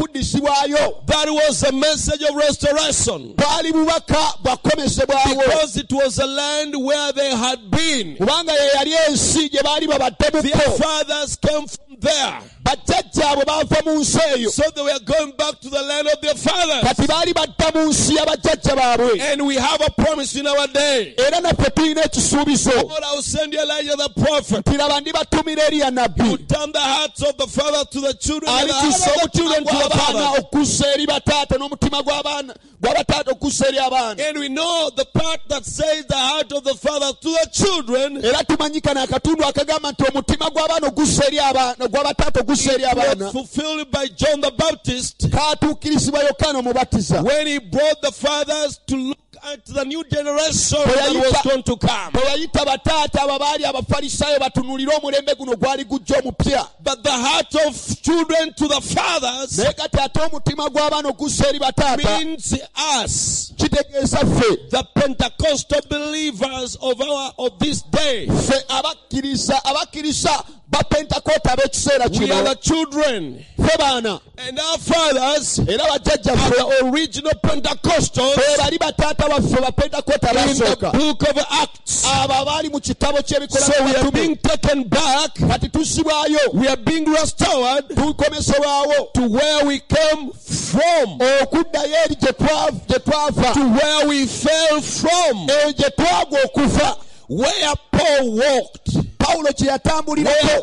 [0.07, 3.33] olw'okuddisibwayo That was a message of restoration.
[3.35, 8.15] bwali bubaka bwakomesebwawo Because it was a land where they had been.
[8.17, 12.39] kubanga ye yali ensi gye baali Their fathers came from there.
[12.63, 16.35] bajjajjaabwe baava mu nsi eyo So they were going back to the land of their
[16.35, 16.83] fathers.
[16.83, 21.13] kati baali badda mu nsi y'abajjajja baabwe And we have a promise in our day.
[21.17, 24.65] era naffe tulina ekisuubizo Lord, I will send Elijah the prophet.
[24.65, 28.73] tiraba ndibatumira eriya nabbi Turn the hearts of the father to the children and the
[28.73, 30.39] hearts alikisa of the omutima children to the gw'abaana fathers.
[30.43, 35.65] okussa eri bataata n'omutima gw'abaana gw'abataata okussa eri abaana And we know the part that
[35.65, 40.49] says the heart of the father to the children era tumanyikana akatundu akagamba nti omutima
[40.49, 46.59] gw'abaana ogussa eri abaana gw'abataata ogussa eri abaana fulfilled by John the Baptist katuukirizibwa yokaana
[46.59, 49.17] omubatiza when he brought the fathers to look
[49.53, 52.11] at the new generation that was going to come.
[52.13, 58.01] bwe bataata abo baali abafalisaayo batunulire omulembe guno gwali gujja omupya But the heart of
[58.01, 62.55] children to the fathers naye kati ate omutima gw'abaana ogussa eri bataata means
[63.03, 68.27] us, kitegeeza ffe the Pentecostal believers of our of this day.
[68.27, 74.19] ffe abakkiriza abakkiriza bapentakota ab'ekiseera We are the children, baana.
[74.37, 78.35] and our fathers era are bajjajjaffe the original Pentecostals
[78.79, 80.91] bataata baffe bapentakota in the abasooka.
[80.93, 82.03] book of Acts.
[82.05, 85.35] abo abaali mu kitabo ky'ebikola So we are being taken back.
[85.71, 86.53] tussibwayo.
[86.53, 93.53] We are being restored to where we came from, okuddayo eri gye twa- twava.
[93.53, 98.89] To where we fell from, eyo gye twagwa okufa where Paul walked.
[99.33, 100.61] Pawulo kye yatambulirako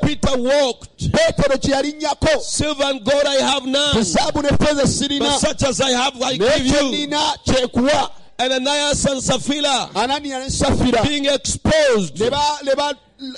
[1.13, 5.91] peetero kye yalinnyako Silver and gold I have none, zaabu ne ffeeza such as I
[5.93, 6.89] have I give you.
[6.89, 8.11] nnina kyekuwa.
[8.39, 12.95] Ananias and Sapphira ananiya ne safira being exposed, ne ba- ne ba-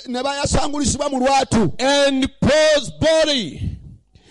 [0.07, 1.09] ne bayasangulisibwa
[1.79, 3.72] and Paul's body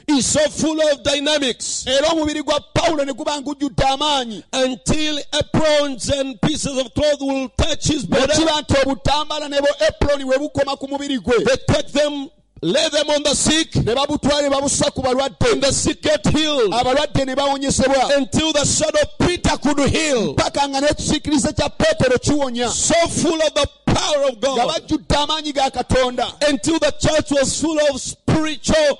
[0.09, 1.87] is so full of dynamics.
[1.87, 4.45] era omubiri gwa pawulo ne guba ngujjudde amaanyi.
[4.53, 8.27] Until aprons and pieces of cloth will touch his body.
[8.27, 11.45] nekiba nti obutambala ne bo epuloni bukoma ku mubiri gwe.
[11.45, 12.29] They take them,
[12.61, 15.53] lay them on the sick, ne babutwala ne ku balwadde.
[15.53, 16.73] And the sick get healed.
[16.73, 18.17] Abalwadde ne bawonyesebwa.
[18.17, 20.35] Until the shadow of Peter could heal.
[20.35, 22.69] paka nga n'ekisiikirize kya peetero kiwonya.
[22.69, 24.69] So full of the power of nga God.
[24.69, 26.49] bajjudde amaanyi ga katonda.
[26.49, 28.99] Until the church was full of spiritual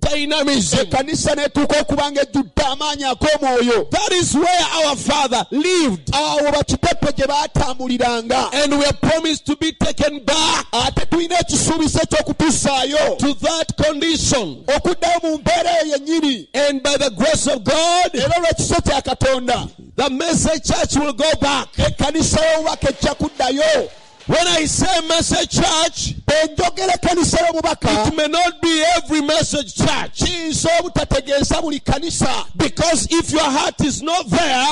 [0.00, 0.78] dynamism.
[0.80, 6.10] ekkanisa n'etuuka okuba ejjudde amaanyi ag'omwoyo That is where our Father lived.
[6.12, 11.98] awo bakitepe gye baatambuliranga And we are promised to be taken back ate tulina ekisuubizo
[12.02, 14.64] eky'okutuusaayo to that condition.
[14.76, 19.68] okuddayo mu mbeera eyo yennyini And by the grace of God, era olw'ekiso kya katonda
[19.96, 21.68] the message church will go back.
[21.78, 23.88] ekkanisa y'obubaka ejja kuddayo
[24.26, 26.14] When I say message church,
[28.08, 30.22] it may not be every message church.
[32.56, 34.66] Because if your heart is not there,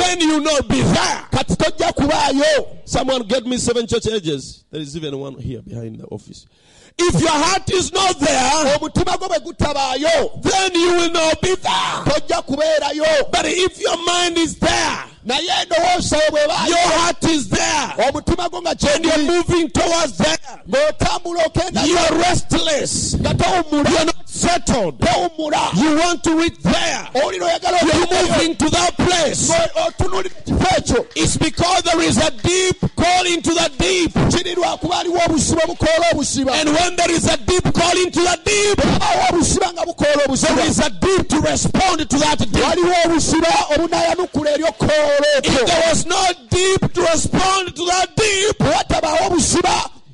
[0.00, 1.28] then you will not be there.
[2.84, 4.64] Someone get me seven church ages.
[4.70, 6.46] There is even one here behind the office.
[7.00, 11.54] If your heart is not there, omutima gwo bwe gutabaayo then you will not be
[11.54, 12.04] there.
[12.04, 17.48] tojja kubeerayo But if your mind is there, naye endowooza yo bwe your heart is
[17.48, 23.14] there, omutima gwo nga and you're moving towards there, ng'otambula okenda you are restless.
[23.14, 24.98] nga towummula You're not settled.
[24.98, 27.08] towummula You want to reach there.
[27.14, 29.50] oyagala You're moving to that place.
[29.50, 30.24] ekifo
[30.76, 31.57] ekyo It's because
[31.90, 34.14] there is a deep call into the deep.
[36.50, 38.78] And when there is a deep call into the deep,
[40.24, 42.52] obusiba is a deep to respond to that deep.
[45.44, 48.58] If there was no deep to respond to that deep,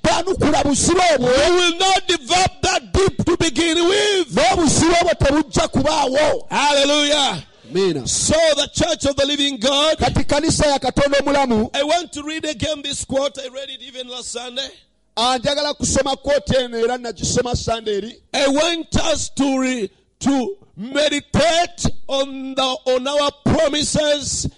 [0.05, 4.29] bwanukula busiba obwo will not develop that deep to begin with.
[4.35, 7.43] n'obusiba obwo tebujja kubaawo Hallelujah.
[7.75, 8.07] Miina.
[8.07, 9.99] So the church of the living God.
[9.99, 13.39] kati kanisa ya katonda omulamu I want to read again this quote.
[13.39, 14.69] I read it even last Sunday.
[15.17, 20.57] ah, njagala kusoma kooti eno era nagisoma sande eri I want us to re, to
[20.77, 24.49] meditate on the on our promises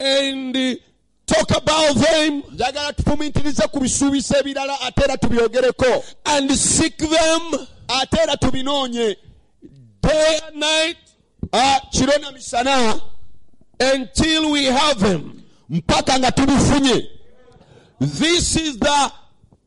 [0.00, 0.54] and
[1.26, 8.16] talk about them njagala tufumiitirize ku bisuubizo ebirala ate era tubyogereko and seek them ate
[8.22, 9.16] era tubinoonye
[10.02, 10.96] day and night
[11.52, 13.00] Ah, kiro na misana
[13.80, 17.08] until we have him mpaka nga tubifunye
[18.00, 19.12] This is the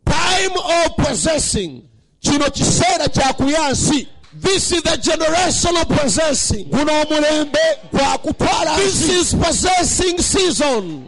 [0.06, 1.84] time of possessing.
[2.22, 6.66] kino kiseera kya This is the generation of possessing.
[6.70, 7.60] guno omulembe
[7.92, 11.08] gwa kutwala This is possessing season.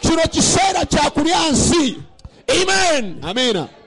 [0.00, 2.02] kino kiseera kya kulya nsi
[2.50, 3.20] Amen.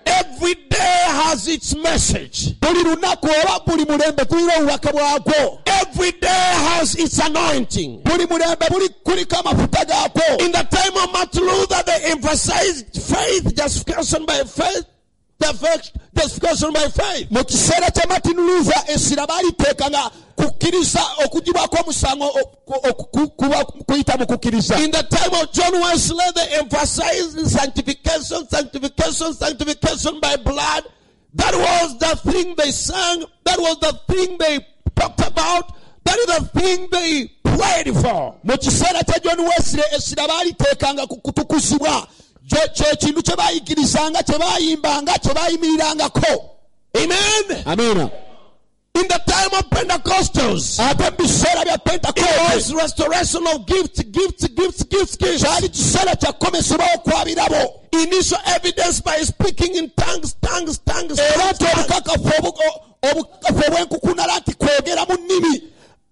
[0.06, 2.60] Every day has its message.
[2.60, 6.28] buli lunaku oba buli mulembe gulina obubaka bwagwo Every day
[6.70, 8.02] has its anointing.
[8.04, 13.56] buli mulembe buli kuliko amafuta gaakwo In the time of Martin Luther, they emphasized faith,
[13.56, 14.86] justification by faith,
[15.40, 17.32] the fact, justification by faith.
[17.32, 19.90] mu kiseera kya martin luther essira baaliteeka
[20.42, 25.74] nga kukkiriza okugibwako omusango oku- oku- kuba kuyita mu kukkiriza In the time of John
[25.82, 30.84] Wesley, they emphasized sanctification, sanctification, sanctification by blood.
[31.36, 33.24] That was the thing they sang.
[33.46, 34.60] That was the thing they
[34.96, 35.74] talked about.
[36.04, 38.36] That is the thing they prayed for.
[38.44, 42.08] mu kiseera kya john wesley essira baaliteekanga ku kutukuzibwa
[42.50, 46.48] kye kye kintu kye baayigirizanga kye baayimbanga kye baayimirirangako
[46.98, 47.64] Amen.
[48.94, 51.78] In the time of Pentecostals, ate mu biseera bya
[52.18, 55.44] it was restoration of gifts, gifts, gifts, gifts, gifts.
[55.44, 61.18] kyali kiseera kya kukomesebwawo kwa birabo Initial evidence by speaking in tongues, tongues, tongues.
[61.18, 61.80] tongues, tongues.
[61.80, 65.62] obukakafu obu- obukakafu obwenkukunala nti kwogera mu nnimi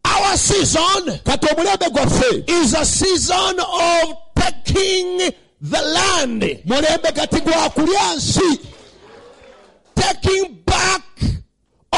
[0.05, 7.69] Our season kati omulembe gwaffe is a season of taking the land, mulembe kati gwa
[7.69, 8.59] kulya nsi
[9.95, 11.01] taking back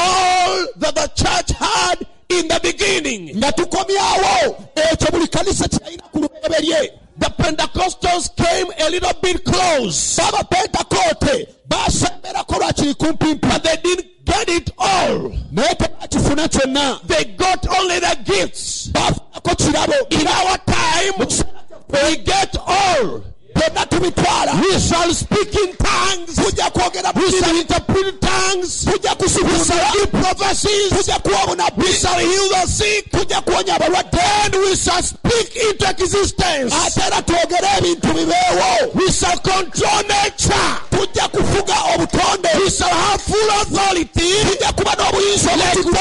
[0.02, 3.36] all that the church had in the beginning.
[3.36, 10.16] nga tukomyawo ekyo buli kanisa kyalina ku lubereberye The Pentecostals came a little bit close,
[10.16, 15.30] b'abapentakoote basemberako lwakiri kumpimpi but they didn't get it all.
[15.52, 18.88] naye tebakifuna kyonna They got only the gifts.
[20.10, 21.28] In our time,
[21.88, 23.31] we get all.
[23.62, 26.36] Byonna tubitwala We shall speak in tongues.
[26.36, 28.84] tujja kwogera We shall interpret tongues.
[28.84, 30.88] tujja We shall kusibuza give prophecies.
[30.90, 33.10] tujja kuwa We shall heal the sick.
[33.10, 36.74] tujja kuwonya abalwadde And we shall speak into existence.
[36.86, 40.68] ate era twogere ebintu bibeewo We shall control nature.
[40.90, 45.98] tujja kufuga obutonde We shall have full authority tujja kuba n'obuyinza obutule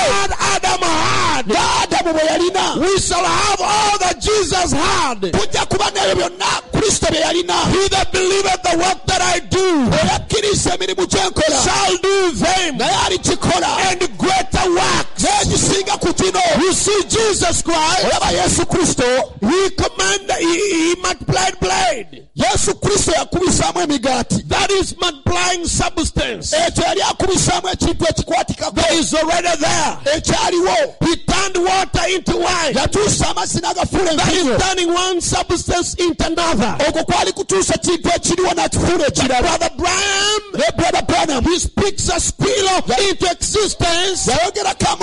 [0.55, 1.45] Adam had.
[1.47, 5.21] nga adamu bwe yalina We shall have all that Jesus had.
[5.31, 9.65] tujja kuba n'ebyo byonna kristo bye yalina He that believeth the work that I do
[10.03, 15.00] eyakkiriza emirimu gyenkola shall do them and greater works.
[15.23, 19.03] N'egisinga ku kino You see, Jesus Christ, olaba yesu kristo
[19.41, 22.27] He commanded, He, he multiplied bread.
[22.35, 26.53] yesu kristo yakubisaamu emigaati That is multiplying substance.
[26.67, 29.97] ekyo yali akubisaamu ekintu ekikwatikako That is already there.
[30.17, 32.73] ekyaliwo He turned water into wine.
[32.75, 36.75] yatuusa amazzi n'agafuula That is envinyo turning one substance into another.
[36.89, 42.19] okwo kwali kutuusa kintu ekiriwo n'akifuula ekirala Brother Branham, ne brother branham he speaks a
[42.19, 44.29] squeal into existence.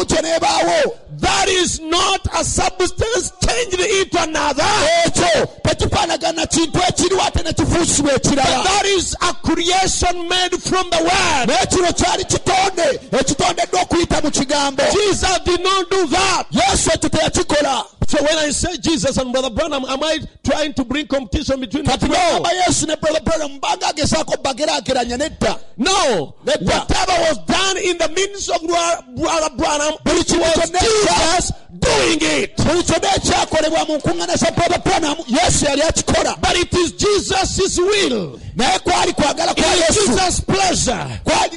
[0.08, 4.64] Kamutyo n'ebaawo That is not a substance changed into another.
[5.06, 10.98] ekyo tekifaanagana kintu ekiriwo ate ne kifuusibwa ekirala that is a creation made from the
[11.02, 11.48] word.
[11.48, 16.46] naye kino kyali kitonde ekitondeddwa okuyita mu kigambo Jesus did not do that.
[16.50, 20.84] yesu ekyo teyakikola So when I say Jesus and Brother Branham, am I trying to
[20.84, 22.14] bring competition between the kati two?
[22.14, 26.34] bwagamba yesu ne brother branham mbanga agezaako bageraageranya nedda No.
[26.44, 26.64] Nedda.
[26.64, 32.56] Whatever was done in the midst of Brother Branham, it was Jesus doing it.
[32.56, 37.78] buli kyonna ekyakolebwa mu nkuŋŋaana za brother branham yesu yali akikola But it is Jesus'
[37.78, 38.40] will.
[38.56, 41.20] naye kwali kwagala It is Jesus' pleasure.
[41.24, 41.56] kwali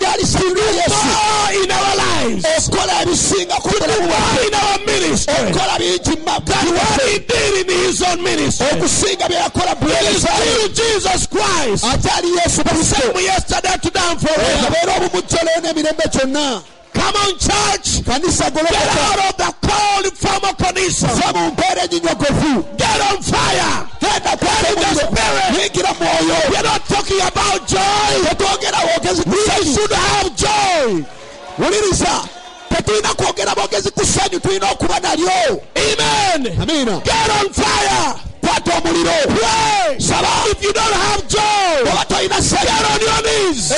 [0.79, 2.45] yesu More in our lives.
[2.67, 5.33] okola ebisinga ku bulamu More bwaffe in our ministry.
[5.33, 8.67] okola bingi mu Than makkati what he did in his own ministry.
[8.67, 11.83] okusinga bye yakola It is bwezayo still Jesus Christ.
[11.85, 14.67] akyali yesu kristo Same yesterday, today, and forever.
[14.67, 16.61] abeera obumujjolo n'emirembe gyonna
[16.93, 18.03] Come on, church.
[18.05, 21.09] kanisa Get out of the cold former condition.
[21.09, 23.87] va mu mpeera enyinyogovu Get on fire.
[23.99, 24.25] Get
[24.69, 25.61] in the spirit.
[25.61, 28.13] yingira mwoyo We're not talking about joy.
[28.29, 31.03] tetwogera bwogezi ku We should have joy.
[31.59, 32.23] wuliriza
[32.69, 36.61] tetulina kwogera bwogezi ku ssanyu tulina okuba nalyo Amen.
[36.61, 38.13] amiina Get on fire.
[38.41, 39.11] kwata omuliro
[39.99, 43.69] saba If you don't have joy, oba tolina get ssanyu on your knees.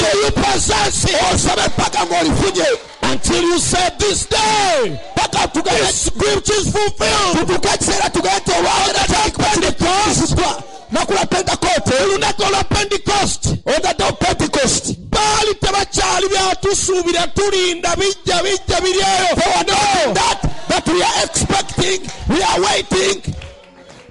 [0.00, 1.20] Until you possess it.
[1.34, 2.66] osabe paka ng'olifunye
[3.02, 7.38] Until you say this day, paka tugende this scripture is fulfilled.
[7.38, 13.46] tutuuke ekiseera tugende olwagera kyakikubakirekisitwa nakula pentekote olunaku olwa pentecost.
[13.76, 14.94] Ogaddewo pentecost.
[14.98, 23.22] Baali tebakyali byatusuubira tulinda bijja bijja biryeyo that that we are expecting we are waiting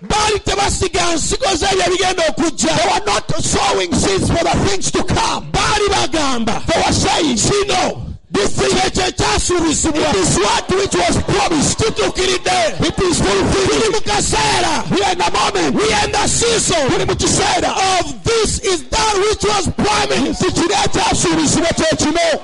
[0.10, 2.76] baali tebasiga nsigo z'ebyo ebigenda okujja.
[2.76, 5.52] They were not sowing seeds for the things to come.
[5.52, 11.78] Baali bagamba they were saying kino kyekyo ekyasuubizibwa it is what which was promised.
[11.78, 14.84] Kituukiridde it is tuli fulfilled mu kaseera.
[14.92, 15.76] We are in the moment.
[15.76, 16.90] We are in the season.
[16.90, 17.72] Tuli mu kiseera.
[18.00, 20.42] Of this is that which was promised.
[20.42, 22.40] Kikiri ekyasuubizibwa kyekino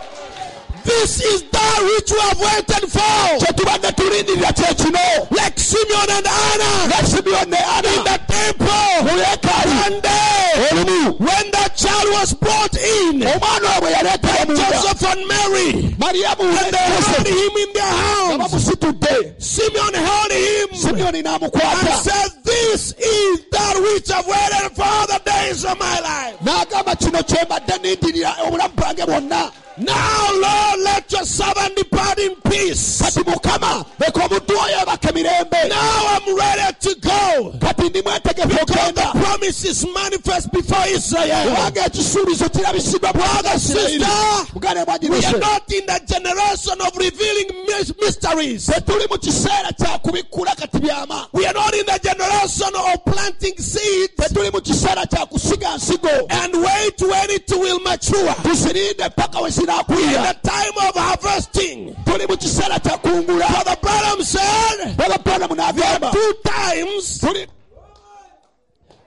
[0.86, 3.26] this is that which we have waited for.
[3.42, 6.70] Kyetubadde tulindirira kyekino like Simeon and Anna.
[6.88, 8.86] Nga simiyoni ne in the temple.
[9.06, 10.36] Mu yeekaalu one day
[10.72, 15.96] olumu when the child was brought in omwana we bwe yaleetera munda Joseph and Mary.
[16.06, 18.38] And they held him in their hands.
[18.42, 20.70] bamusitudde Simeon held him.
[21.06, 26.00] And n'amukwata said this is that which I've waited for all the days of my
[26.00, 26.38] life
[26.76, 33.02] n'agamba kino kyembadde nindirira obulamu bwange bwonna now Lord let your servant depart in peace.
[33.02, 37.54] Kati mukama leka omuddu oyo ebaka emirembe now I'm ready to go.
[37.60, 41.50] Kati ndi mwetegefu because the promise is manifest before Israel.
[41.50, 44.08] Kubanga ekisuubizo kirabisiddwa bwaga sister
[44.56, 47.66] we are not in the generation of revealing
[48.02, 48.68] mysteries.
[48.68, 53.58] Tetuli mu kiseera kya kubikkula kati byama We are not in the generation of planting
[53.58, 54.16] seeds.
[54.16, 56.28] Tetuli mu kiseera kya kusiga nsigo.
[56.30, 58.34] And wait when it will mature.
[58.44, 64.22] tusirinde paka we In the time of harvesting, tuli mu kiseera kya kungula Brother Branham
[64.24, 67.46] said, baba branamu n'agamba two times, tuli.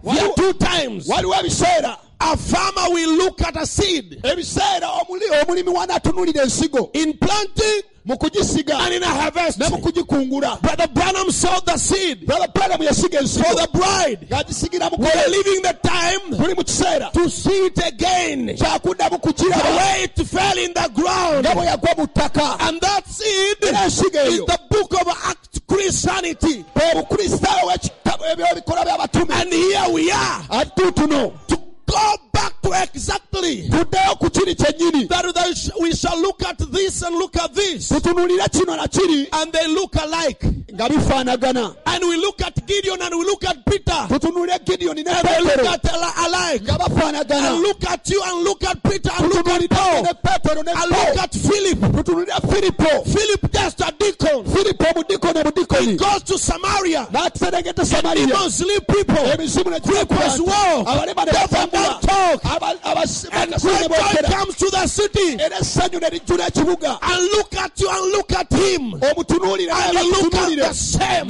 [0.07, 4.21] are two times, waliwo ebiseera a farmer will look at a seed.
[4.23, 9.59] Ebiseera omuli- omulimi wanaatunulira ensigo in planting mu kugisiga and in a harvest.
[9.61, 12.27] ne mu kugikungula Brother Branham sowed the seed.
[12.27, 14.27] Baba branamu yasiga for ensigo the bride.
[14.31, 17.13] ng'agisigira We are mukole living the time tuli mu kiseera.
[17.13, 18.49] to see it again.
[18.57, 21.45] kyakuddamu The kukiraba way it fell in the ground.
[21.45, 22.57] nga bwe yagwa mu ttaka.
[22.69, 24.47] And that seed era ensigo is eyo.
[24.47, 26.65] the book of Acts Christianity.
[26.75, 29.31] obukristaayo w'ekitabo ebyobikolwa by'abatume.
[29.35, 30.43] And here we are.
[30.51, 31.57] Ati tutuno to
[31.89, 37.03] go back to exactly tuddeyo ku kiri kyennyini that sh- we shall look at this
[37.03, 37.89] and look at this.
[37.89, 40.41] kino na kiri And they look alike.
[40.73, 44.07] nga bifaanagana And we look at Gideon and we look at Peter.
[44.09, 46.63] gidiyoni ne And they look at al- alike.
[46.63, 50.03] nga bafaanagana And look at you and look at Peter and look at Paul.
[50.03, 51.21] ne peetero ne And look Paul.
[51.21, 51.79] at Philip.
[51.81, 54.45] tutunulire filipo Philip just a deacon.
[54.45, 57.07] filipo obudikoni obudikoni Goes to Samaria.
[57.13, 59.17] n'atuserengeta samaliya Demons leave people.
[59.33, 60.87] emizimu ne Cripples walk.
[60.87, 62.45] abalema ne Deaf and dumb talk.
[63.33, 65.37] And great joy comes to the city.
[65.43, 68.95] era essanyu ne lijjula ekibuga And look at you and look at him.
[68.95, 71.27] And look at the same.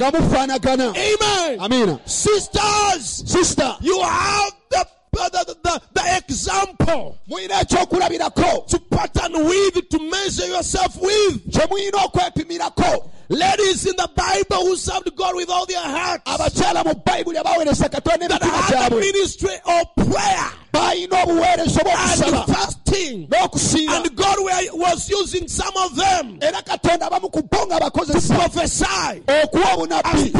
[0.95, 1.59] Amen.
[1.59, 4.85] amiina Sisters, sisita you have the,
[5.29, 11.51] the, the, the example mulina ekyokulabirako to pattern with, to measure yourself with.
[11.51, 16.83] kye mulina okwepimirako Ladies in the Bible who served God with all their hearts, abakyala
[16.83, 23.27] mu bayibuli abaweereza katonda that had the ministry of prayer balina obuweereza and bw'okusaba fasting.
[23.27, 24.37] n'okusiiba And God
[24.73, 29.73] was using some of them era katonda abamu ku bo nga to bakozesa prophesy okuwa
[29.73, 30.31] obunabbi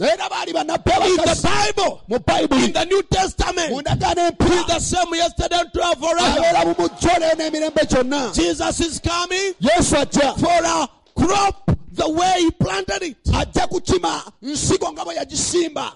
[0.00, 4.22] era baali bannabbi In the abakazi Bible, mu in bayibuli the New mu Testament, ndagaano
[4.22, 6.40] He's empya the same yesterday and today and forever.
[6.40, 9.54] abeera mu mujjo leero n'emirembe gyonna Jesus is coming.
[9.60, 10.34] Yesu ajja.
[10.38, 13.16] For a crop the way He planted it.
[13.32, 15.92] ajja kukima nsigo nga bwe yagisimba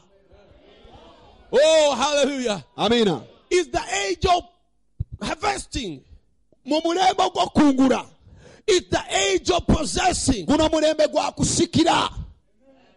[1.58, 2.64] Oh, hallelujah.
[2.76, 4.42] amiina It's the age of
[5.22, 6.02] harvesting.
[6.64, 8.04] mu mulembe ogw'okungula
[8.66, 10.46] It's the age of possessing.
[10.46, 12.10] guno mulembe gwa kusikira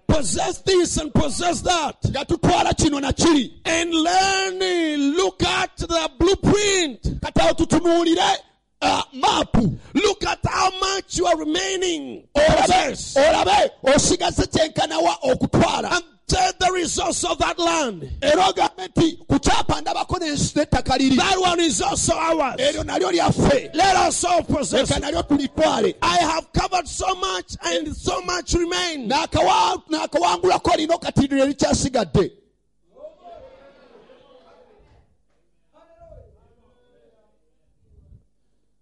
[0.08, 1.96] Possess this and possess that.
[2.10, 5.16] nga tutwala kino na kiri And learning.
[5.16, 7.02] Look at the blueprint.
[7.22, 8.38] kati awo tutunuulire
[8.82, 12.24] ah, maapu Look at how much you are remaining.
[12.36, 18.10] olabe osigaze kyenkanawa okutwala And take the resource of that land.
[18.22, 22.56] era ogambe nti ku kyapa ndabako n'ettaka liri That one is also ours.
[22.60, 27.56] eryo nalyo lyaffe Let us all possess leka nalyo tulitwale I have covered so much
[27.64, 29.12] and so much remains.
[29.12, 32.32] N'akawa- n'akawangulako lino katiiriro erikyasigadde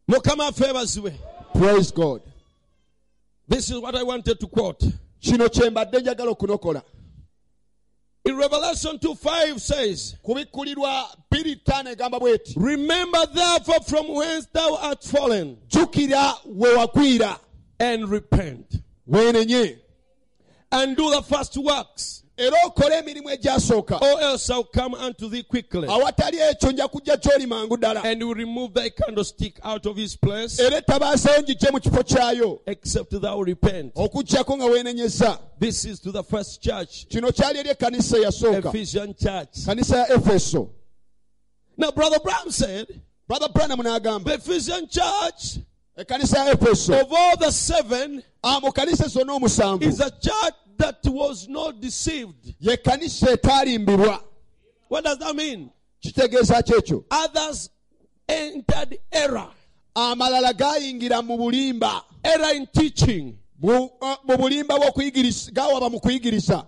[0.09, 0.51] Mukama
[1.53, 2.21] praise god.
[3.47, 4.83] This is what I wanted to quote.
[5.19, 6.81] kino kye mbadde njagala okunokola.
[8.25, 14.75] In Revelation 2 5 says, kubikkulirwa bbiri ttaano egamba bw'eti Remember therefore from whence thou
[14.81, 17.39] art fallen jjukira we wagwira
[17.79, 18.81] and repent
[20.71, 24.01] and do the first works, era okole emirimu egyasooka.
[24.01, 28.03] Or else I'll come unto thee quickly awatali ekyo nja kujja gy'oli mangu ddala.
[28.03, 32.59] and will remove thy candlestick out of his place, era ettabaasayo ngijje mu kifo kyayo.
[32.67, 33.93] except thou repent.
[33.95, 35.39] okuggyako nga weenenyeza.
[35.59, 38.71] This is to the first church, kino kyali eri ekkanisa eyasooka.
[39.17, 39.65] Church.
[39.65, 40.69] kanisa ya efeso.
[41.77, 42.87] Now, Brother Branham said,
[43.27, 45.59] brother branham n'agamba the Ephesian church,
[45.97, 49.81] ekkanisa ya efeso of all the seven, ah, mu kanisa zonna omusanvu.
[49.83, 52.55] is a church that was not deceived.
[52.59, 54.21] ye kanisa etaalimbirwa
[54.89, 55.71] What does that mean?
[56.03, 57.69] kitegeeza Others
[58.27, 59.49] entered error,
[59.95, 63.37] amalala gaayingira mu bulimba error in teaching.
[63.59, 66.65] mu ah, mu bulimba bw'okuyigiriza gaawaba mu kuyigiriza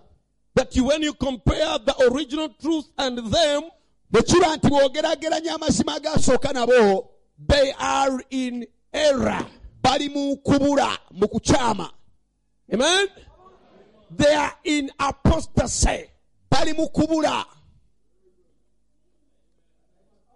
[0.54, 3.62] That you, when you compare the original truth and them,
[4.12, 7.08] bwe kiba nti bw'ogerageranya amazima agasooka nabo
[7.48, 9.46] they are in error.
[9.82, 11.90] bali mu kubula mu kukyama
[12.72, 13.08] Amen?
[14.10, 16.06] They are in apostasy.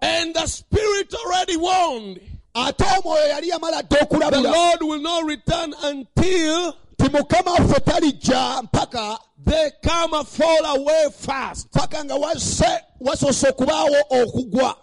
[0.03, 2.21] And the Spirit already warned.
[2.57, 9.71] ate omwoyo yali yamala The Lord will not return until ti mukama waffe talijja they
[9.83, 11.71] come and fall away fast.
[11.73, 14.77] paka nga wasse wasoose okubaawo okugwa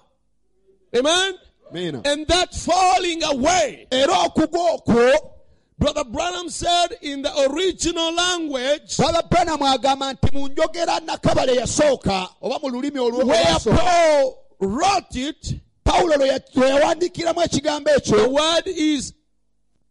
[0.98, 1.34] Amen?
[1.70, 2.02] Amen.
[2.04, 5.14] And that falling away, era okugwa okwo
[5.82, 12.30] Brother Branham said in the original language, brother branham agamba nti mu njogera nakabale yasooka
[12.40, 19.14] oba mu lulimi olwo- where Paul wrote it, pawulo lwe yawandiikiramu ekigambo the word is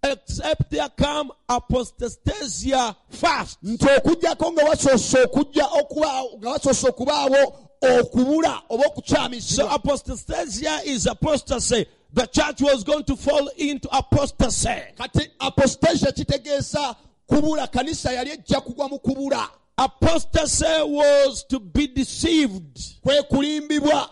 [0.04, 3.58] except there come apostasia fast.
[3.64, 8.84] nti okugjako nga wasoose okujja okubaawo nga wasoose okubaawo okubula oba
[9.40, 11.86] So apostasia is apostasy.
[12.12, 14.82] The church was going to fall into apostasy.
[14.96, 16.96] kati apostasia kitegeeza
[17.26, 19.48] kubula kanisa yali ejja kugwa mu kubula.
[19.78, 22.78] Apostasy was to be deceived,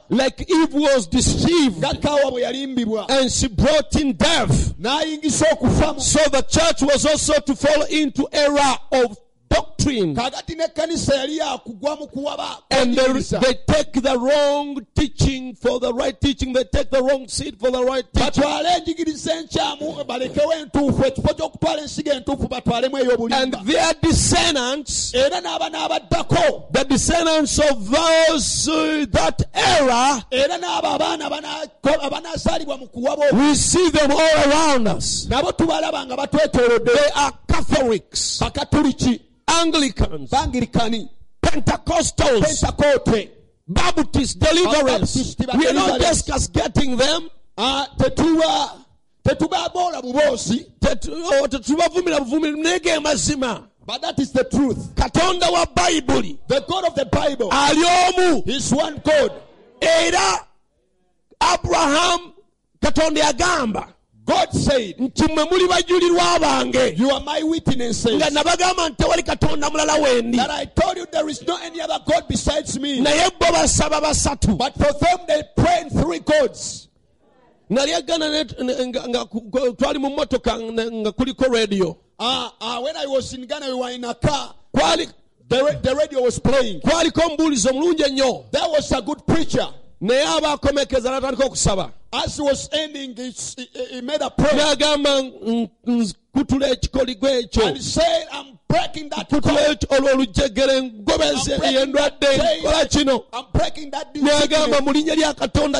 [0.09, 3.07] like Eve was deceived, nga kaawa bwe yalimbibwa.
[3.11, 4.51] And she brought in death.
[4.51, 9.19] So the church was also to fall into error of
[9.51, 10.15] doctrine.
[10.15, 15.93] kaagati n'ekkanisa yali yakugwa mu kuwaba And they, they take the wrong teaching for the
[15.93, 16.53] right teaching.
[16.53, 18.43] They take the wrong seed for the right teaching.
[18.43, 22.99] batwale enjigiriza enkyamu balekewo entuufu ekifo ky'okutwala ensigo entuufu batwalemu
[23.33, 30.89] And their descendants, era n'aba n'abaddako the descendants of those uh, that era, era n'abo
[30.99, 35.27] abaana abana- mu kuwaba we see them all around us.
[35.29, 41.09] nabo tubalaba nga batwetoolodde They are Catholics, bakatuliki Anglicans, bangirikani
[41.43, 43.31] Pentecostals, pentakoote
[43.67, 44.35] Baptists.
[44.35, 47.29] Baptist, We are not just getting them.
[47.57, 48.85] Ah, tetuba
[49.25, 53.65] tetubaboola buboosi Tetu- oh, tetubavumira buvumirivu naye ge mazima.
[53.85, 54.95] But that is the truth.
[54.95, 57.49] Katonda wa bayibuli the god of the bible.
[57.51, 59.33] Ali omu is one god.
[59.83, 60.47] Era
[61.41, 62.33] Abraham
[62.83, 63.89] katonda yagamba
[64.29, 69.22] god said nti mwe muli bajulirwa bange you are my witnesses nga nabagamba nti tewali
[69.22, 70.37] katonda mulala wendi.
[70.37, 73.01] That i told you there is no any other god besides me.
[73.01, 74.57] Naye bo basaba basatu.
[74.59, 76.89] But for them they pray in three gods.
[77.70, 81.97] Nali agana ne- ne- nga- nga ku- ku- twali mu motoka nga nga kuliko radio.
[82.18, 84.55] Ah, ah, when i was in ghana we were in a car.
[84.76, 85.07] Kwali
[85.49, 86.81] the, the radio was playing.
[86.81, 88.45] kwaliko omubuulizi omulungi ennyo.
[88.51, 89.68] There was a good preacher.
[90.01, 95.69] Naye abakomekeza natandika okusaba as he was ending he, made a prayer n'agamba "N-
[96.35, 97.67] nkutula ekikoligo ekyo.
[97.67, 101.61] And he said i'm breaking that nkutula olwo olujegere ngobeze I'm
[101.93, 102.63] breaking that chain.
[102.63, 103.25] nkola kino.
[103.33, 105.79] I'm breaking that n'agamba mu linnya lya katonda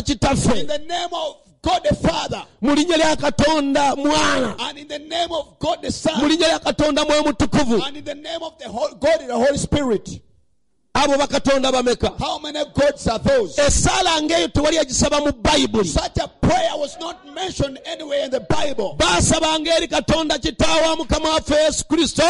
[0.61, 2.45] in the name of god the father.
[2.61, 4.57] Mu linnya lya katonda mwana.
[4.61, 7.83] And in the name of god the mu linnya lya katonda mwoyo mutukuvu
[11.03, 12.19] abo bakatonda bameka.
[12.19, 13.57] How many gods are those?
[13.57, 18.41] Esaala ng'eyo tewali agisaba mu bayibuli such a prayer was not mentioned anywhere in the
[18.41, 18.97] bible.
[18.99, 22.23] Baasabanga eri katonda kitaawe wa mukama waffe yesu kristo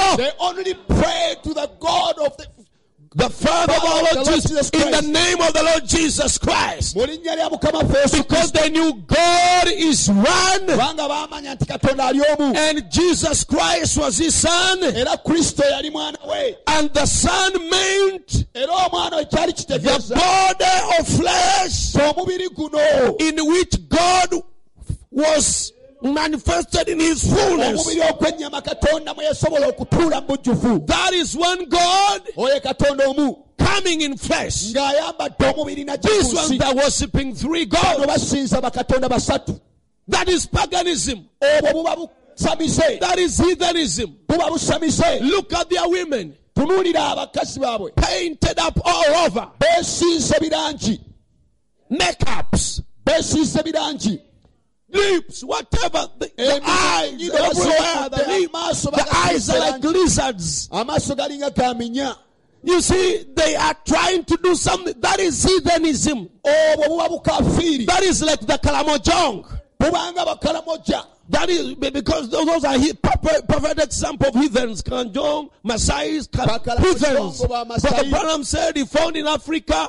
[3.15, 5.63] the god of the the father of our lord jesus in the name of the
[5.63, 6.97] lord jesus christ.
[6.97, 10.67] Mu linnya lya mukama waffe yesu because they knew god is one.
[10.67, 12.57] Kubanga baamanya nti katonda ali omu.
[12.57, 14.83] And jesus christ was his son.
[14.83, 16.57] Era kristo yali mwana we.
[16.67, 19.79] And the son meant era omwana we kyali the
[20.15, 20.65] body
[20.99, 21.95] of flesh
[23.21, 24.43] in which god
[25.11, 25.73] was
[26.03, 27.87] manifested in his fullness.
[27.87, 33.49] Omubiri ogw'ennyama katonda mwe yasobola okutuula mu bujjuvu that is one god oyo katonda omu.
[33.59, 34.73] coming in flesh.
[34.73, 38.07] These ones they're worshiping three gods.
[38.07, 39.61] basinza bakatonda basatu.
[40.07, 41.29] That is paganism.
[41.41, 44.17] Obwo buba busamise that is heathenism.
[44.29, 46.37] Look at their women.
[46.55, 47.95] Tunuulira abakazi baabwe.
[47.97, 49.51] Painted up all over.
[51.91, 52.83] Makeups
[54.91, 60.69] lips whatever the, the eyes everywhere the, the lip, amaaso the eyes are like lizards
[60.71, 62.17] amaaso galinga gaminya
[62.63, 68.41] you see they are trying to do something that is heathenism bukafiiri that is like
[68.41, 69.45] the kalamojong
[71.31, 74.83] That is because those are he- perfect, perfect example of heathens.
[74.83, 77.41] Kanjong, Masais, heathens.
[77.41, 78.11] Mojongo ba But Masai.
[78.11, 79.89] Branham said he found in Africa,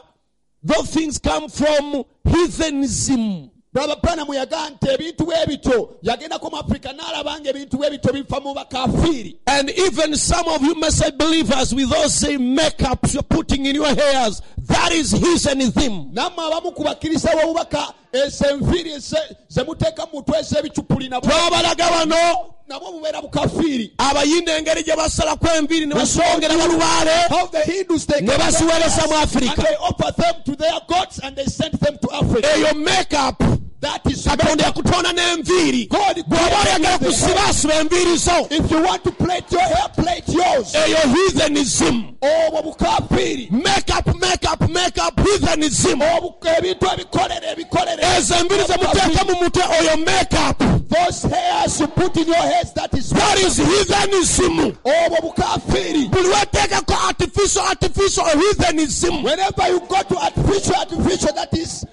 [0.62, 3.50] those things come from heathenism.
[3.74, 6.58] Braba branamu yagaa nti ebintu bwe bityo yagendako mu
[6.94, 7.78] n'alaba nga ebintu
[8.14, 13.22] biva mu bakafiiri And even some of you Message believers with those same makeups you're
[13.22, 16.12] putting in your hairs, that is his heathenism.
[16.14, 22.56] nammwe abamu ku bakkiriza b'obubaka ezo enviiri ze muteeka mu mutwe ez'ebicupuli twabalaga bano.
[22.68, 28.22] Nabwo bubeera bukafiiri abayinda engeri gye basalako enviiri ne basongera balubaale how the hindus they
[28.22, 31.98] ne get baziweereza mu afirika they offer them to their gods and they send them
[31.98, 32.48] to africa.
[32.48, 33.44] Eyo makeup
[33.82, 37.00] katonda yakutonda n'enviiri God bw'oba oyagala created the hair.
[37.00, 40.76] kusibaasiba enviiri zo if you want to plait your hair plait yours.
[40.76, 48.34] Eh, Eyo heathenism obwo oh, bukafiiri makeup makeup makeup heathenism ebintu oh, ebikolere ebikolere ezo
[48.36, 50.58] eh, enviiri ze muteeka mu mutwe oyo makeup
[50.90, 56.08] those hairs you put in your heads that is that is heathenism obwo oh, bukafiiri
[56.08, 61.86] buli weteekako artificial artificial heathenism whenever you go to artificial artificial that is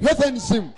[0.00, 0.70] heathenism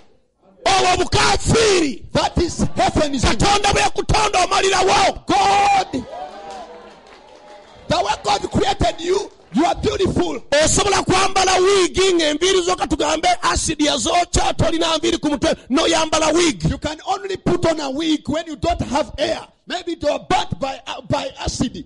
[0.65, 6.03] obwo bukafiiri that is heathenism katonda bwe yakutonda omalirawo god.
[7.87, 10.41] The way god created you you are beautiful.
[10.63, 16.77] Osobola kwambala wiigi ng'enviiri zo katugambe asidi yazookya tolina nviiri ku mutwe n'oyambala wiigi you
[16.77, 20.59] can only put on a wig when you don't have hair maybe they are burnt
[20.59, 21.85] by by acid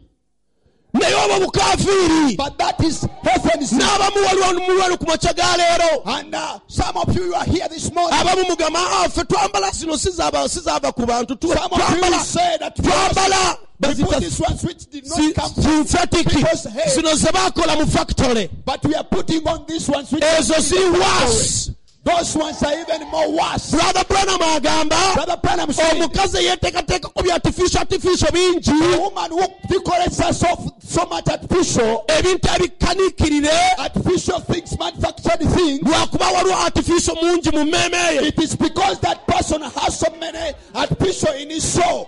[0.99, 3.79] naye oba bukafiiri But that is heathenism.
[3.79, 6.01] n'abamu waliwo mulwalo ku makya ga leero.
[6.05, 8.17] And uh, some of you, you are here this morning.
[8.19, 13.57] abamu mugamba "Ah, ffe twambala zino sizaava ku bantu twambala say that twambala.
[13.81, 16.27] we put bazita these ones which did not si- come from synthetic.
[16.27, 18.49] zino ze baakola mu factory.
[18.65, 21.71] But we are putting on these ones which ezo ziri worse
[22.05, 23.71] Those ones are even more worse.
[23.71, 29.43] brother branham agamba Brother Branham said, omukazi eyeteekateeka ku byartificial artificial bingi a woman who
[29.67, 37.51] decorates herself so much artificial, ebintu ebikaniikirire artificial things, manufactured things, lwakuba waliwo artificial mungi
[37.51, 42.07] mu mmeeme ye it is because that person has so many artificial in his soul.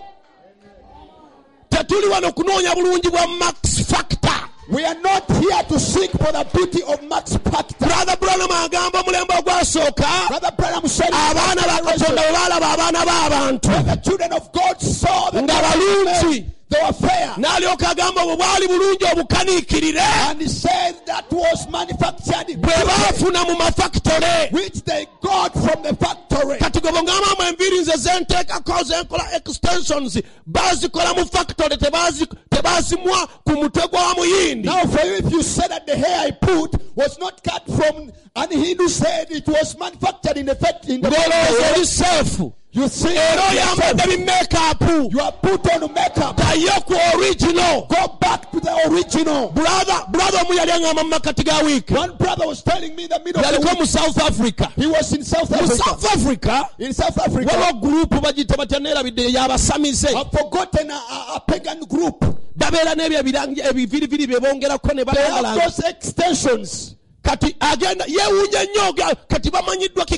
[1.70, 6.46] tetuli wano kunoonya bulungi bwa max factor We are not here to seek for the
[6.54, 7.86] beauty of Max Factor.
[7.86, 13.86] brother branham agamba omulembe ogwasooka Brother Branham said, abaana ba katonda bwe baalaba abaana b'abantu
[13.86, 17.34] the children of God saw the nga balungi they were fair.
[17.38, 23.56] n'alyoka agamba obwo bwali bulungi obukaniikirire And he said that was manufactured bwe baafuna mu
[23.56, 26.58] mafakitole which they got from the factory.
[26.60, 33.88] kati gwe bwongamamu enviiri nze zenteekako zenkola extensions baazikola mu factory tebazi- tebaazimwa ku mutwe
[33.88, 37.44] gwa muyindi Now, for you, if you say that the hair I put was not
[37.44, 41.10] cut from an Hindu said it was manufactured in the fact in the
[42.78, 46.36] ng'olowooza factory, oli seefu you see, era eh, oyambadde bimeekaapu you are put on makeup.
[46.38, 49.50] tayo ku original Go back to the original.
[49.52, 53.10] brother brother omu yali aŋŋamba mu makati ga wiiki One brother was telling me in
[53.10, 55.78] the middle of yaliko mu south africa he was in South mu Africa.
[55.84, 61.36] south africa In South Africa, waliwo gurupu bagiyita batya neerabidde yabasamize I've forgotten a, a,
[61.36, 62.24] a pagan group.
[62.56, 63.20] babeera n'ebyo
[63.70, 66.96] ebiviriviri bye bongerako ne They have those extensions.
[67.24, 70.18] kati agenda yeewuunya nnyo kati bamanyiddwa ke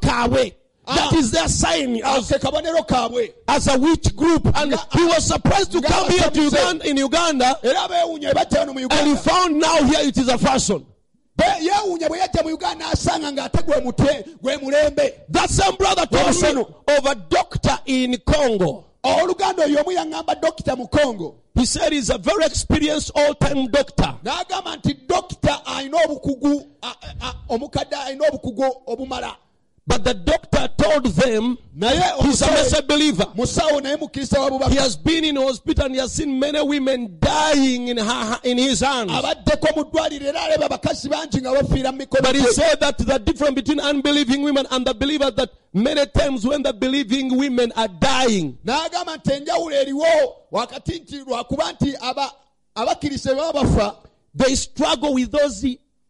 [0.00, 0.54] kaabwe
[0.96, 1.20] that Ah.
[1.30, 3.32] their sign as, kabonero kaabwe.
[3.48, 4.46] as a witch group.
[4.56, 8.58] And he was surprised to come here to uganda in uganda Era beewuunya bwe bajja
[8.66, 10.86] wano mu and he found now here it is a fashion.
[11.36, 15.12] Be- bwe yajja mu uganda asanga ng'ate gwe mutwe gwe mulembe.
[15.30, 16.64] That same brother told me
[16.96, 18.86] of a doctor in congo.
[19.04, 21.36] Oluganda oyo omu yaŋŋamba dokita mu congo.
[21.54, 24.14] He said he's a very experienced all-time doctor.
[24.24, 29.36] N'agamba nti dokita alina obukugu a- a- omukadde alina obukugu obumala
[29.86, 31.56] but the doctor told them
[32.22, 36.00] he's a blessed believer musawo naye mukkiriza wa he has been in hospital and he
[36.00, 39.10] has seen many women dying in her in his hands.
[39.10, 42.98] Abaddeko mu ddwaliro era alaba abakazi bangi nga bafiira mu mikono But he said that
[42.98, 47.72] the difference between unbelieving women and the believers that many times when the believing women
[47.76, 52.32] are dying, n'agamba nti enjawulo eriwo wakati nti lwakuba nti aba-
[52.74, 53.96] baba
[54.34, 55.60] they struggle with those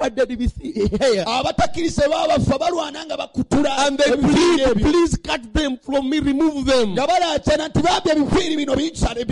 [0.00, 0.54] added with
[1.00, 1.24] hair.
[1.26, 6.64] abatakkiriza baba bafa balwana nga bakutula And they plead, please cut them from me, remove
[6.66, 6.92] them.
[6.94, 9.24] nga balaatana nti bambi ebiviiri bino binsale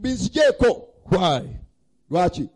[0.00, 1.42] binzigyeko Why?
[2.10, 2.48] lwaki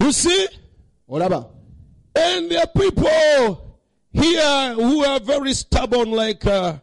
[0.00, 0.48] You see?
[1.08, 1.46] olaba
[2.14, 3.78] And there are people
[4.12, 6.74] here who are very stubborn like, uh,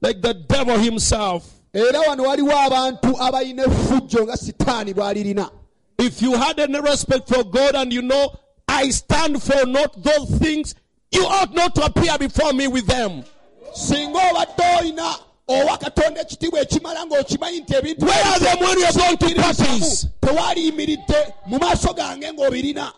[0.00, 1.48] like the devil himself.
[1.74, 5.50] era wano waliwo abantu abalina effujjo nga sitaani bw'alirina
[6.04, 8.34] If you had any respect for God and you know
[8.68, 10.74] I stand for not those things,
[11.12, 13.24] you ought not to appear before me with them.
[13.74, 15.14] singa obadde olina
[15.48, 20.06] owa katonda ekitiibwa ekimala ng'okimanyi nti ebintu Where are them when you're going to parties?
[20.20, 22.92] tewaliyimiridde mu maaso gange ng'obirina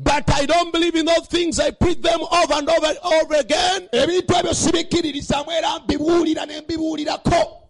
[0.00, 1.58] But I don't believe in those things.
[1.58, 3.88] I preach them over and over and over again.
[3.92, 7.62] ebintu ebyo sibikkiririzaamu era mbibuulira ne mbibuulirako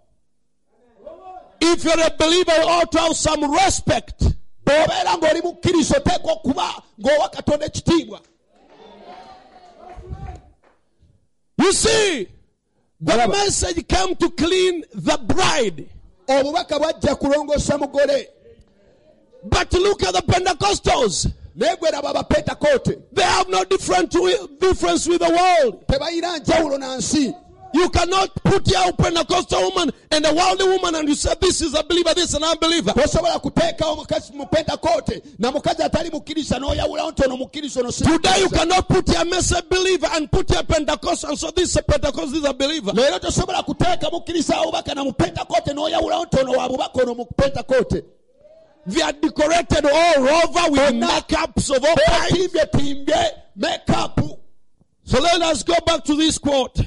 [1.61, 4.23] If you're a believer, you ought to have some respect.
[4.67, 8.21] bw'obeera ng'oli mukkirizo oteekwa okuba ng'owa katonda ekitiibwa
[11.59, 12.29] You see,
[13.01, 15.89] the message came to clean the bride.
[16.29, 18.27] obubaka bwajja kulongoosa mugole
[19.45, 21.27] But look at the Pentecostals.
[21.57, 24.11] naye gwe raba abapentakoote They have no different
[24.61, 25.87] difference with the world.
[25.87, 27.35] tebalina njawulo na nsi
[27.75, 31.75] You cannot put your Pentecostal woman and a worldly woman and you say this is
[31.75, 32.93] a believer, this is an unbeliever.
[32.93, 38.05] tosobola kuteekawo mukazi mu pentakoote na mukazi atali mukkiriza n'oyawulawo nti ono mukkiriza ono si
[38.05, 41.77] Today you cannot put your Message believer and put your Pentecostal and so this is
[41.77, 42.93] a Pentecostal, this is a believer.
[42.93, 47.25] leero tosobola kuteeka mukkiriza abubaka na mu pentakoote n'oyawulawo nti ono wa bubaka ono mu
[47.25, 48.03] pentakoote
[48.87, 52.49] They are decorated all over with makeups of all kinds.
[52.49, 53.33] beetimbye
[55.05, 56.79] So let us go back to this quote.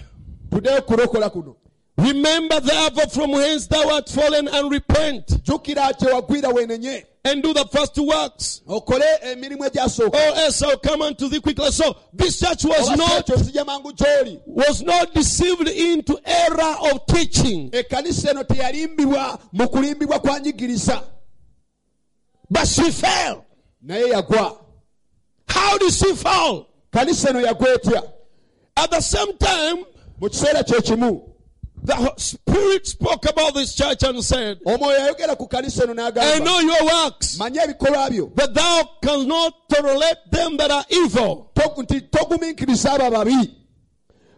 [0.52, 1.56] Tuddeyo kulokola kuno.
[1.97, 5.28] Remember therefore from whence thou art fallen and repent.
[5.28, 8.62] Jjukira kye wagwira weenenye and do the first two works.
[8.68, 11.70] okole emirimu egyasooka Or else I'll come unto thee quickly.
[11.72, 14.41] So this church was not kyekyo nzija mangu gy'oli.
[14.47, 21.04] was not deceived into error of teaching, ekkanisa eno teyalimbibwa mu kulimbibwa kwa njigiriza
[22.49, 23.45] but she fell.
[25.47, 26.68] How did she fall?
[26.91, 28.04] kanisa eno yagwa etya?
[28.78, 29.86] At the same time,
[30.22, 31.28] mu kiseera kye kimu
[31.84, 36.59] the Spirit spoke about this church and said, omwoyo yayogera ku kanisa eno I know
[36.59, 41.51] your works, manye ebikolwa byo that thou cannot tolerate them that are evil.
[41.55, 43.55] To- nti togumiikiriza abo ababi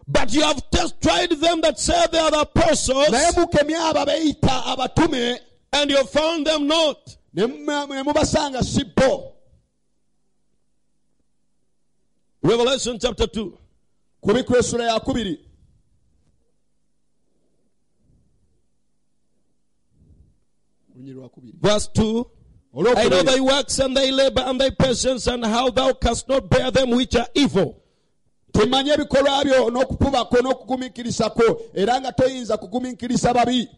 [0.08, 4.06] But you have test tried them that say they are the apostles, naye mukemye abo
[4.06, 5.38] beeyita abatume
[5.74, 6.96] and you found them not.
[7.34, 9.34] ne mu- ne mubasanga si bo
[12.42, 13.52] Revelation chapter 2.
[14.22, 15.40] kubikula essula ya kubiri
[20.94, 21.13] Lunyiri lwa kubiri.
[21.60, 22.26] Verse 2.
[22.76, 26.48] I know thy works and thy labor and thy patience, and how thou canst not
[26.50, 27.80] bear them which are evil.
[28.52, 33.68] tumanye ebikolwa byo n'okukubako n'okugumiikirizako era nga toyinza kugumiikiriza babi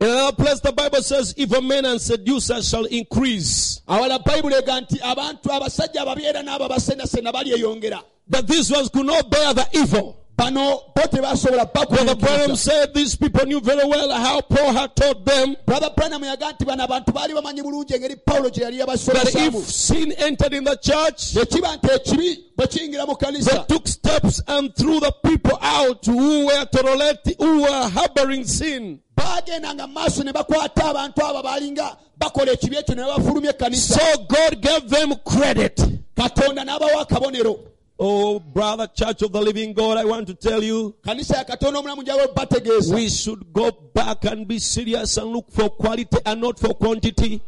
[0.00, 3.80] In another place, the Bible says, Evil men and seducers shall increase.
[3.88, 9.06] awala bayibuli ega nti abantu abasajja ababi era n'abo abasendasenda balyeyongera But these ones could
[9.06, 10.16] not bear the evil.
[10.36, 15.24] Bano bo tebasobola Brother Branham said these people knew very well how Paul had taught
[15.24, 15.56] them.
[15.66, 20.54] Brother branham yaga nti bano abantu baali bamanyi bulungi engeri pawulo that if sin entered
[20.54, 25.12] in the church, ekiba nti ekibi bwe kiyingira mu they took steps and threw the
[25.24, 29.00] people out who were tolerating, who were harboring sin.
[29.16, 33.98] baagendanga mu maaso ne bakwata abantu abo baalinga bakola ekibi ekyo ne babafulumya ekkanisa.
[33.98, 35.80] So God gave them credit.
[36.16, 37.58] katonda n'abawa akabonero
[37.98, 41.78] Oh, brother, Church of the Living God, I want to tell you, kanisa ya katonda
[41.78, 46.40] omulamu gyaba bategeeza we should go back and be serious and look for quality and
[46.40, 47.40] not for quantity.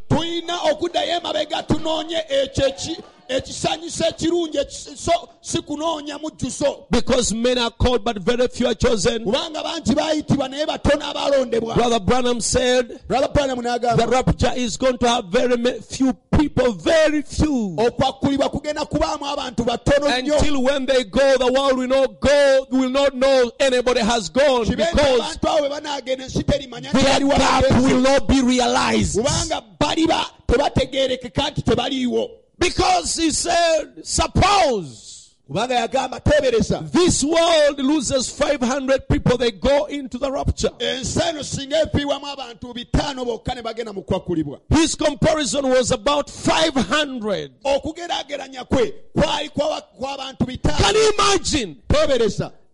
[3.27, 7.57] Tulina okuddayo emabega tunoonye ekyo eki- ekisanyusa ekirungi ekis- so si kunoonya mujjuso Because men
[7.57, 9.23] are called, but very few are chosen.
[9.23, 14.97] kubanga bangi baayitibwa naye batono abalondebwa Brother Branham said, brother branham the rapture is going
[14.97, 17.75] to have very few people, very few.
[17.77, 22.67] okwakkulibwa kugenda kubaamu abantu batono nnyo Until when they go, the world will not go,
[22.71, 27.83] will not know anybody has gone because abantu abo bwe banaagenda ensi terimanya their baliwo
[27.83, 29.15] will not be realized.
[29.17, 35.13] kubanga baliba tebategeerekeka nti tebaliiwo Because he said, suppose
[35.49, 40.69] kubanga yagamba teebereza this world loses 500 people, they go into the rapture.
[40.79, 46.27] ensi eno singa efiibwamu abantu bitaano bokka ne bagenda mu kwakkulibwa His comparison was about
[46.29, 47.51] 500.
[47.63, 50.45] okugeraageranya kwe kwali kwa- kw'abantu
[50.77, 51.77] Can you imagine?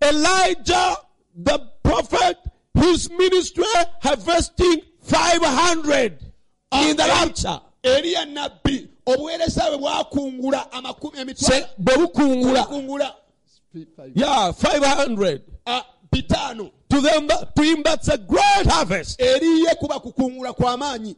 [0.02, 0.98] Elijah,
[1.36, 2.38] the prophet,
[2.74, 3.64] his ministry
[4.02, 6.18] harvesting 500
[6.74, 7.62] in the rapture.
[7.84, 12.54] Eriya nabbi obuweereza bwe bwakungula amakumi emitwalo Bebukungula.
[12.64, 13.16] bwakungula
[14.16, 15.42] Yeah, 500.
[15.66, 19.20] ah, bitaano To them, to him, that's a great harvest.
[19.20, 21.16] eriye kuba kukungula kw'amaanyi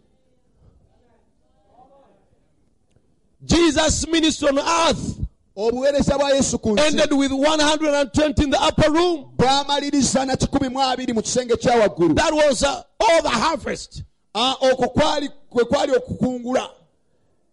[3.44, 5.18] Jesus' ministry on earth
[5.58, 9.32] obuweereza bwa yesu ku ended with 120 in the upper room.
[9.38, 14.04] bwamaliriza na kikumi mu abiri mu kisenge kya waggulu That was uh, all the harvest.
[14.38, 16.70] Ah, okwo kwali kwe kwali okukungula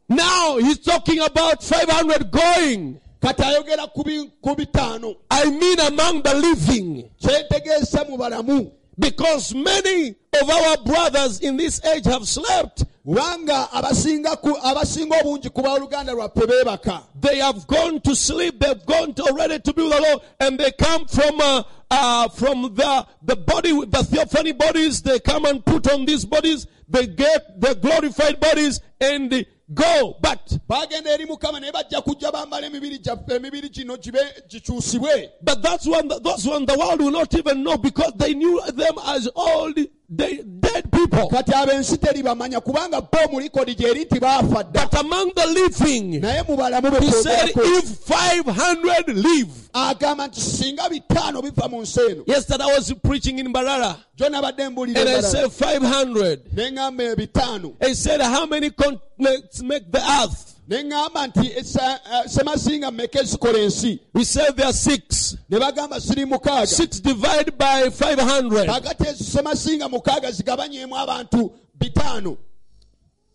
[0.09, 2.97] Now he's talking about 500 going.
[3.21, 7.05] kati ayogera ku bi- ku bitaano I mean among the living.
[7.21, 12.85] kyentegeeza mu balamu Because many of our brothers in this age have slept.
[13.07, 18.61] kubanga abasinga abasinga obungi ku baluganda lwaffe beebaka They have gone to sleep.
[18.61, 22.29] They've gone to already to be with the Lord, and they come from uh, uh,
[22.29, 25.03] from the the body, the theophany bodies.
[25.03, 26.67] They come and put on these bodies.
[26.89, 30.17] They get the glorified bodies and go.
[30.21, 34.19] But bagenda eri mukama naye bajja kujja bambala emibiri gyaffe emibiri gino gibe
[34.49, 36.09] gikyusibwe but that's one.
[36.09, 39.79] Those one the world will not even know because they knew them as old,
[40.15, 41.29] they, dead people.
[41.31, 46.21] kati ab'ensi teribamanya kubanga bo mu likodi gyeri nti baafa dda But among the living,
[46.21, 49.49] naye mu balamu he said, if 500 live.
[49.75, 54.29] agamba nti singa bitaano biva mu nsi eno Yesterday I was preaching in Mbarara, gyo
[54.29, 56.41] nabadde mbuulira and I said 500.
[56.53, 60.52] ne ŋŋamba ebitaano He said, How many continents make the earth?
[60.69, 62.91] Ne ŋŋamba nti esa- eh, semazinga
[63.21, 65.37] ezikola ensi We said there are six.
[65.51, 68.67] ne bagamba siri mukaaga Six divided by 500.
[68.67, 72.37] kakati ezo semazinga mukaaga zigabanyeemu abantu bitaano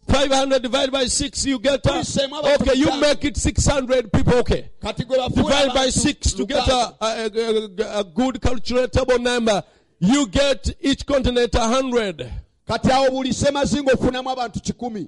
[0.07, 4.69] 500 divided by six, you get a, Tulisema okay, you make it 600 people, okay.
[4.82, 9.61] kati gwe bafuula Divide by six to get a, a, a, a good calculatable number.
[9.99, 12.25] You get each continent a hundred.
[12.69, 15.07] kati awo buli semazinga ofunamu abantu kikumi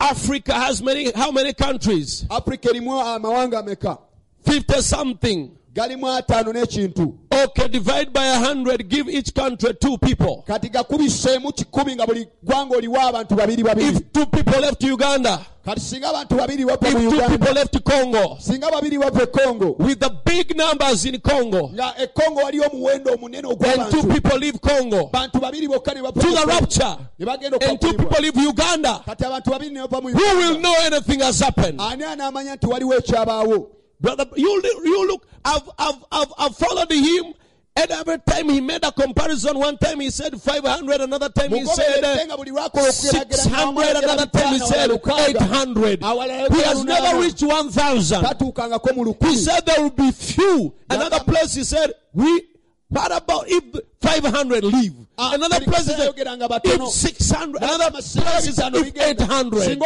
[0.00, 2.24] Africa has many, how many countries?
[2.30, 3.98] afurika erimu amawanga ameka
[4.46, 5.50] 50 something.
[5.78, 7.14] Galimu ataano n'ekintu
[7.44, 10.42] Okay, divide by a hundred, give each country two people.
[10.46, 13.88] kati gakubiseemu kikumi nga buli gwanga oliwo abantu babiri babiri.
[13.88, 17.38] If two people left Uganda, kati singa abantu babiri bava if mu two uganda.
[17.38, 21.94] people left Congo, singa babiri bava e kongo with the big numbers in Congo, nga
[22.02, 26.20] e kongo waliyo omuwendo omunene and two people leave Congo bantu babiri bokka ne bava
[26.20, 30.02] to the rapture, ne bagenda and two people leave Uganda, kati abantu babiri ne bava
[30.02, 31.80] mu who will know anything has happened?
[31.80, 33.70] ani anaamanya nti waliwo ekyabaawo
[34.00, 37.34] Brother, you, you look, I've, I've, I've, I've followed him.
[37.76, 41.64] And every time he made a comparison, one time he said 500, another time he
[41.64, 46.02] said uh, nga buli lwakola 600, another time he said 800.
[46.02, 48.24] He has never reached 1,000.
[48.24, 50.74] tatuukangako mu He said there will be few.
[50.90, 52.48] Another place he said, we,
[52.88, 53.62] what about if
[54.00, 54.94] 500 leave?
[55.16, 56.88] Ah, Another place he said, kiseera yogeranga batono.
[56.88, 59.78] if 600, another place he said, if bigenda, 800.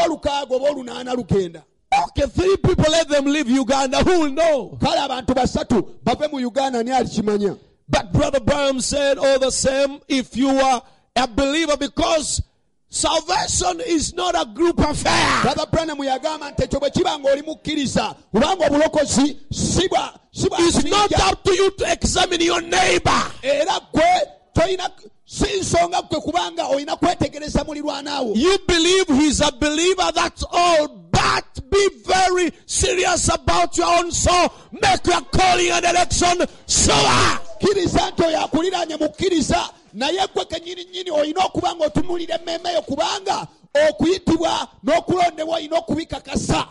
[1.92, 3.98] Singa olukaaga oba olunaana lugenda Okay, three people let them leave Uganda.
[3.98, 4.78] Who will know?
[4.80, 7.56] kale abantu basatu bave mu uganda ani alikimanya
[7.88, 10.82] But Brother Branham said, all the same, if you are
[11.16, 12.40] a believer, because
[12.88, 15.42] salvation is not a group affair.
[15.42, 20.84] brother branham yagamba nti ekyo bwe kiba nga oli mukkiriza kubanga obulokozi si bwa It's
[20.84, 23.22] not up to you to examine your neighbor.
[23.42, 24.90] era gwe tolina
[25.38, 30.88] si nsonga gwe kubanga olina kwetegereza mulirwanaawo You believe he's a believer, that's all.
[31.10, 34.52] But be very serious about your own soul.
[34.72, 37.38] Make your calling and election sure.
[37.60, 42.82] kkiriza nti oyo akuliraanye mukkiriza naye gwe kenyini nyini olina okuba nga otunulira emmeeme yo
[42.82, 43.46] kubanga
[43.88, 46.66] okuyitibwa n'okulondebwa olina okubikakasa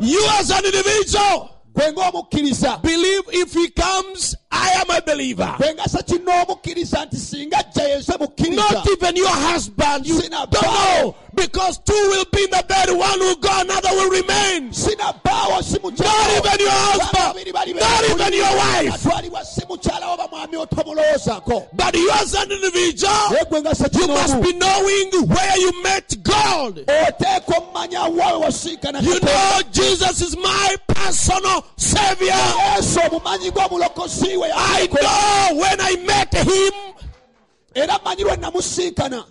[0.00, 5.54] You as an individual, believe if he comes, I am a believer.
[5.58, 10.06] gwe nga sekina omukkiriza nti singa ajja yense mukkiriza Not even your husband.
[10.06, 11.14] You don't know.
[11.34, 14.68] Because two will be in the bed, one will go, another will remain.
[14.70, 15.20] Not
[16.30, 17.54] even your husband.
[17.54, 18.94] Not even your wife.
[18.94, 24.08] atwalibwa si mukyala wo bamwami otomulowoozaako But you as an individual, naye gwe nga you
[24.08, 26.76] must be knowing where you met God.
[26.86, 32.34] oteeka omumanya wawe wasiikana You know Jesus is my personal savior.
[32.76, 36.72] yesu omumanyi gw'omulokozi we I know when I met him
[37.74, 39.24] era manyi lwe namusiikana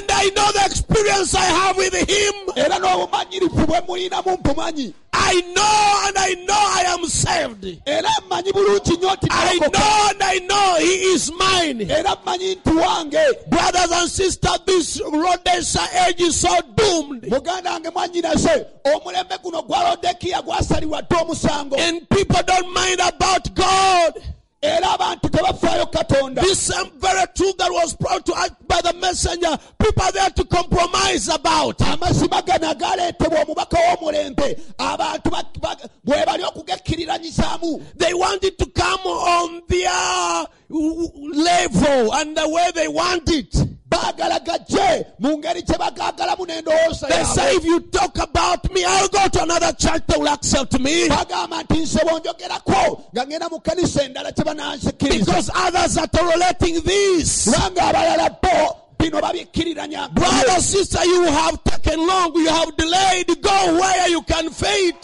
[0.00, 2.34] and I know the experience I have with him.
[2.56, 7.64] era n'obumanyirivu bwe mulinamu mpumanyi I know and I know I am saved.
[7.86, 11.80] era mmanyi bulungi nnyo nti I know and I know he is mine.
[11.90, 17.22] era mmanyi nti wange Brothers and sisters, this Laodicean age is so doomed.
[17.30, 23.54] muganda wange mwanyinase omulembe guno gwa lodekiya gwasalirwa dde omusango And people don't mind about
[23.54, 24.22] God.
[24.62, 28.92] Era abantu tebafaayo katonda This same very truth that was brought to us by the
[29.00, 31.78] messenger, people there to compromise about.
[31.78, 39.00] amazima gano agaleetebwa omubaka w'omulembe abantu ba- ba- bwe bali okugekkiriranyizaamu They wanted to come
[39.06, 43.54] on their level and the way they want it.
[43.90, 49.08] Baagala gajje mu ngeri gye bagaagalamu n'endowooza They say if you talk about me, I'll
[49.08, 51.08] go to another church, they will accept me.
[51.08, 56.80] bagamba nti nze bonjogerako nga ngenda mu kanisa endala gye bananzikiriza Because others are tolerating
[56.82, 57.44] this.
[57.48, 63.26] kubanga abalala bo bino babikkiriranya Brother, sister, you have taken long, you have delayed.
[63.42, 65.00] Go where you can faint.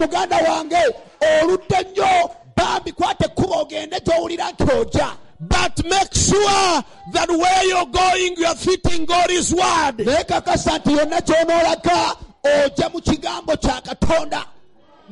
[0.00, 0.76] muganda wange
[1.42, 5.08] oludde nnyo bambi kwate ekkuba ogende gy'owulira nti ojja
[5.40, 6.82] But make sure
[7.12, 9.98] that where you're going, you're fitting God's word.
[10.06, 14.44] naye kakasa nti yonna gy'onoolaga ojja mu kigambo kya katonda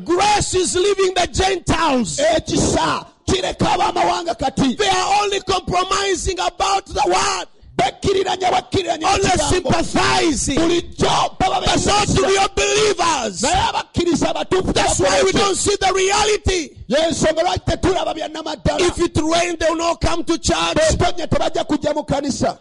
[0.05, 2.19] Grace is leaving the Gentiles.
[2.19, 9.29] ekisa kireka ab'amawanga kati They are only compromising about the word, bekkiriranya bakkiriranya mu only
[9.39, 10.57] sympathizing.
[10.99, 13.43] But not to your believers.
[13.43, 16.77] naye abakkiriza abatuufu That's why we don't see the reality.
[16.89, 20.75] yensonga lwaki tetulaba bya namaddala If it rains, they will not come to church.
[20.75, 22.59] betonye tebajja kujja mu kanisa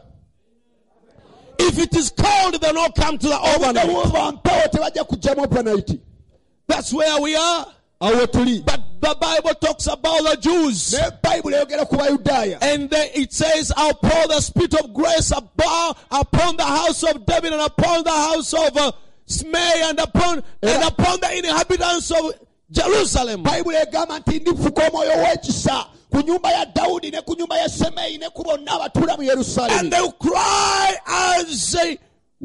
[1.57, 3.87] If it is cold, they will not come to the obudde overnight.
[3.87, 5.99] buba mpewo tebajja kujja mu overnight
[6.67, 7.67] That's where we are.
[8.01, 10.93] Awo tuli But the Bible talks about the Jews.
[10.93, 15.31] naye bayibuli eyogera ku bayudaaya And then it says, I'll pour the spirit of grace
[15.31, 18.91] above, upon the house of David and upon the house of uh,
[19.27, 22.33] Shimei and upon, and upon the inhabitants of
[22.71, 23.43] Jerusalem.
[23.43, 28.17] bayibuli egamba nti ndifuka omwoyo w'ekisa ku nyumba ya dawudi ne ku nyumba ya semeyi
[28.17, 31.97] ne ku bonna abatuula mu And they cry as they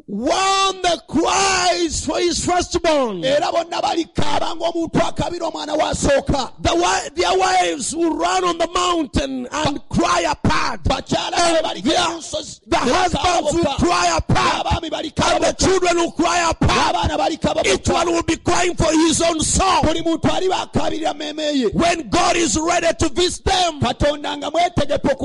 [0.07, 3.24] one that cries for his firstborn.
[3.24, 6.53] era bonna balikaaba ng'omuntu akabira omwana wasooka
[7.14, 10.80] their wives will run on the mountain and cry apart.
[10.90, 11.62] And their-
[12.66, 14.66] the husbands will cry apart.
[14.82, 17.66] And the children will cry apart.
[17.66, 19.82] Each one will be crying for his own soul.
[19.82, 23.80] buli muntu ali bakabirira mmeeme ye When God is ready to visit them.
[23.80, 25.16] katonda nga mwetegefu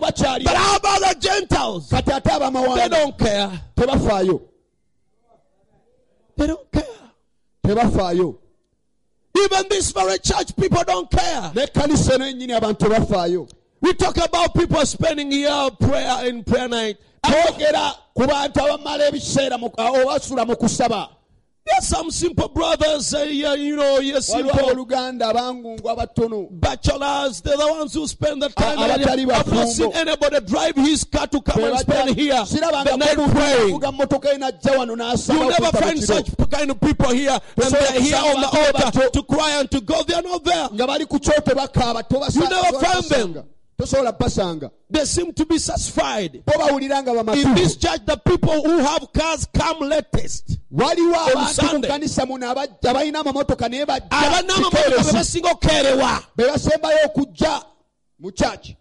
[0.44, 1.90] But how about the Gentiles?
[1.90, 2.02] They
[2.90, 3.62] don't care.
[6.38, 6.84] They don't care.
[7.66, 8.38] tebafaayo
[9.38, 11.52] Even this very church, people don't care.
[11.54, 13.48] n'ekkanisa eno ennyini abantu tebafaayo
[13.82, 16.98] We talk about people spending year prayer in prayer night.
[17.24, 21.10] twogera ku bantu abamala ebiseera obasula mu kusaba
[21.66, 27.42] There's some simple brothers, uh, yeah, you know, yes, simple oluganda abangungu abatono bachelors.
[27.42, 28.78] They're the ones who spend the time.
[28.78, 33.16] Ah, I've not seen anybody drive his car to come and spend here the night
[33.32, 33.80] praying.
[33.80, 37.74] kuvuga mmotoka ye najja wano You n'asaba never find such kind of people here, and
[37.74, 38.48] they're here on the
[38.92, 40.04] altar to cry and to go.
[40.04, 40.70] They're not there.
[40.72, 43.44] nga bali ku kyoto bakaaba tobasa- You never find them.
[43.78, 46.44] Tosobola basanga They seem to be satisfied.
[46.46, 50.58] bo bawulira nga In this church, the people who have cars come latest.
[50.72, 56.24] waliwo abantu mu kanisa muno abajja balina amamotoka naye bajja Abanamamotoka be basinga okukeerewa.
[56.36, 57.64] be basembayo okujja
[58.20, 58.78] mu kyaki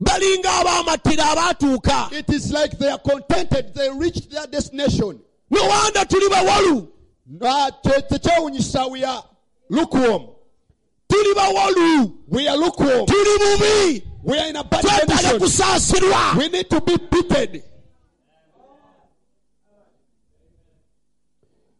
[0.00, 2.12] balinga abaamatira abaatuuka.
[2.12, 5.20] It is like they are contented they reached their destination.
[5.50, 6.88] No wanda tuli bawalu
[7.82, 9.24] te- tekyewunyisa we are
[9.70, 10.28] lukewarm
[11.16, 13.06] tuli we are lukewarm.
[13.06, 15.38] Tuli bubi we are in a bad twetaaga condition.
[15.40, 17.62] kusaasirwa we need to be beaten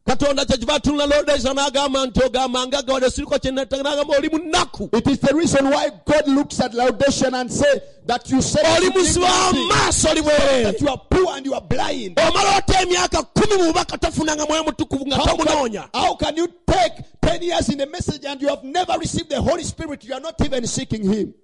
[0.07, 3.35] katonda kyekiva atunula lodesa n'agamba nti ogamba nga gawade siriko
[4.19, 8.41] oli munaku it is the reason why God looks at Laodicean and say that you
[8.41, 10.21] say oli w'amaaso oli
[10.63, 14.47] that you are poor and you are blind omala ota emyaka kumi mu bubaka tofunanga
[14.47, 18.25] mwoyo mutukuvu nga How tomunoonya can, how can you take 10 years in the message
[18.25, 20.05] and you have never received the Holy Spirit?
[20.05, 21.35] You are not even seeking Him.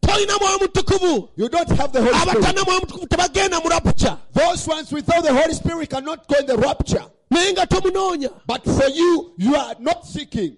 [0.00, 2.64] tolina mwoyo mutukuvu You don't have the Holy Spirit.
[2.64, 6.56] mwoyo mutukuvu tebagenda mu rapuca Those ones without the Holy Spirit cannot go in the
[6.56, 7.04] rapture.
[7.32, 10.56] Naye nga tomunoonya But for you, you are not seeking.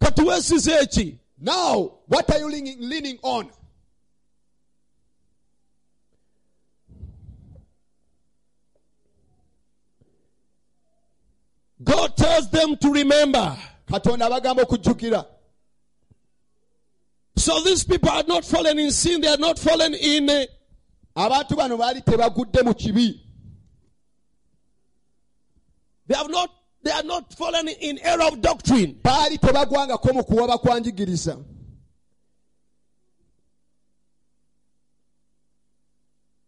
[0.00, 3.50] kati weesize eki Now, what are you leaning, leaning on?
[11.82, 13.56] god tells them to remember
[13.88, 15.24] katonda abagamba okujjukira
[17.36, 19.22] So these people are not fallen in sin.
[19.22, 20.28] They are not fallen in.
[20.28, 20.44] uh,
[21.16, 23.18] abantu bano baali tebagudde mu kibi
[26.10, 26.50] they have not.
[26.82, 28.94] They are not fallen in error of doctrine.
[29.02, 31.36] baali tebagwangako mu kuwaba kwanjigiriza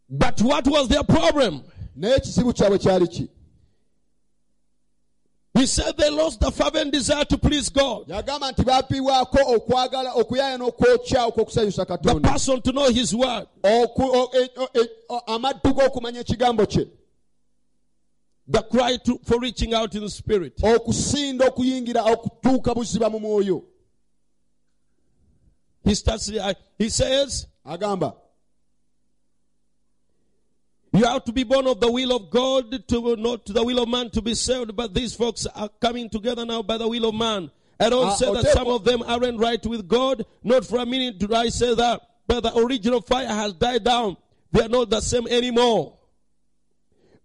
[0.09, 1.61] But what was their problem?
[1.95, 3.29] naye ekizibu kyabwe kyali ki
[5.55, 8.23] He said they lost the fervent desire to please God, the
[12.23, 13.45] person to know His word,
[18.47, 20.57] the cry to, for reaching out in the spirit.
[20.61, 23.63] okusinda okuyingira okutuuka buziba mu mwoyo
[25.85, 26.29] He starts.
[26.31, 28.15] uh, He says agamba
[30.95, 33.79] you have to be born of the will of God to not to the will
[33.81, 34.75] of man to be saved.
[34.75, 37.49] But these folks are coming together now by the will of man.
[37.79, 40.23] I don't Ah, say that some of them aren't right with God.
[40.43, 41.99] Not for a minute do I say that.
[42.27, 44.17] But the original fire has died down.
[44.51, 45.97] They are not the same anymore.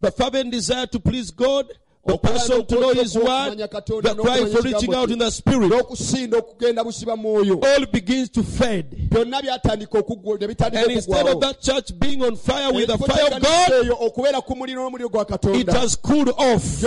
[0.01, 1.67] The fervent desire to please God,
[2.07, 6.39] the person to know His word, the cry for reaching out in the spirit, n'okusinda
[6.39, 7.65] okugenda busiba mu mwoyo.
[7.65, 9.11] All begins to fade.
[9.11, 12.99] byonna byatandika okuggwa ne bitandika And instead of that church being on fire with the
[12.99, 15.27] fire of God, eyo okubeera ku muliro n'omuliro gwa
[15.61, 16.85] it has cooled off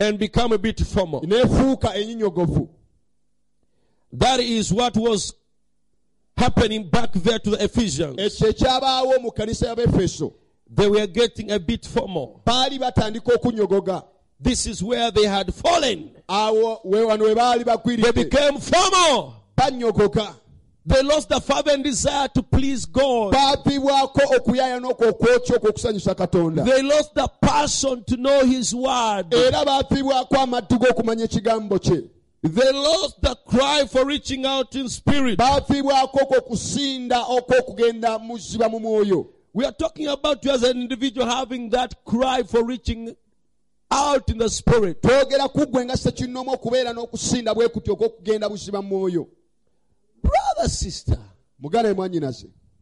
[0.00, 1.20] and become a bit formal.
[4.12, 5.34] That is what was
[6.36, 8.16] happening back there to the Ephesians.
[10.70, 12.40] Ekyo ekyabaawo mu kanisa y'abefeso They were getting a bit formal.
[12.46, 14.02] baali batandika okunyogoga
[14.40, 16.10] This is where they had fallen.
[16.28, 17.64] awo we we baali
[18.02, 19.34] They became formal.
[19.56, 20.34] banyogoga
[20.86, 23.32] They lost the fervent desire to please God.
[23.32, 29.32] baavibwako okuyaaya n'okwo okwokya okw'okusanyusa katonda They lost the passion to know His word.
[29.34, 32.02] era baafibwako amaddu g'okumanya ekigambo kye
[32.42, 35.38] They lost the cry for reaching out in spirit.
[35.38, 41.26] baafibwako okwo okusinda okw'okugenda muziba mu mwoyo We are talking about you as an individual
[41.28, 43.14] having that cry for reaching
[43.88, 45.00] out in the spirit.
[45.00, 49.28] twogera ku nga sekinnoomu okubeera n'okusinda bwe kutyo okw'okugenda buziba mwoyo
[50.22, 51.18] Brother, sister,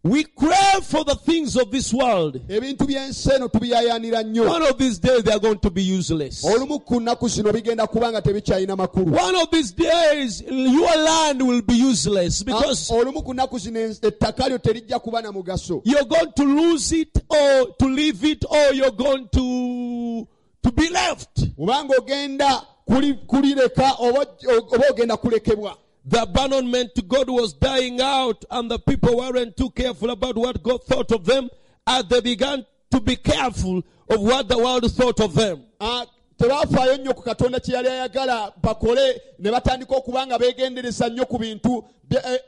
[0.05, 2.41] We crave for the things of this world.
[2.49, 6.45] ebintu by'ensi eno tubiyayaanira nnyo One of these days they are going to be useless.
[6.45, 11.43] olumu ku nnaku zino bigenda kuba nga tebikyalina makulu One of these days your land
[11.43, 15.33] will be useless because Ah, olumu ku nnaku zino ens- ettaka lyo terijja kuba na
[15.33, 20.27] mugaso you're going to lose it or to leave it or you're going to
[20.63, 21.39] to be left.
[21.59, 24.27] obanga ogenda kuli- kulireka oba
[24.73, 29.71] oba ogenda kulekebwa The abandonment to God was dying out, and the people weren't too
[29.71, 31.49] careful about what God thought of them
[31.87, 33.79] as they began to be careful
[34.11, 35.65] of what the world thought of them.
[35.81, 36.05] Ah,
[36.39, 41.39] tebafaayo nnyo ku katonda kye yali ayagala bakole ne batandika okuba nga beegendereza nnyo ku
[41.39, 42.39] bintu eh,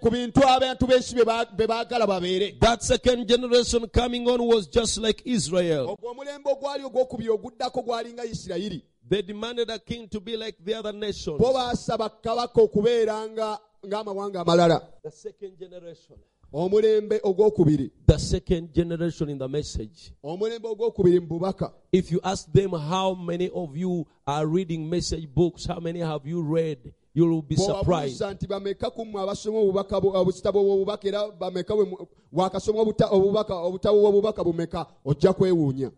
[0.00, 5.22] ku bintu abantu b'ensi bye baagala babeere That second generation coming on was just like
[5.24, 5.88] Israel.
[5.90, 10.74] ogwo omulembe ogwali ogwokubiri oguddako gwalinga isirayiri They demanded a king to be like the
[10.74, 11.38] other nations.
[11.40, 16.16] bo baasaba kabaka okubeera nga ng'amawanga amalala The second generation.
[16.52, 20.12] omulembe ogwokubiri The second generation in the message.
[20.22, 25.26] omulembe ogwokubiri mu bubaka If you ask them how many of you are reading message
[25.34, 28.20] books, how many have you read, you will be surprised.
[28.20, 33.08] bw'obabuuza nti bameka ku abasoma obubaka bu- obusitabo bw'obubaka era bameka bwe mu- wakasoma obuta-
[33.10, 35.90] obubaka obutabo bw'obubaka bumeka ojja kwewuunya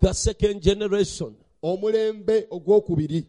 [0.00, 1.34] The second generation.
[1.64, 3.26] Omulembe ogwokubiri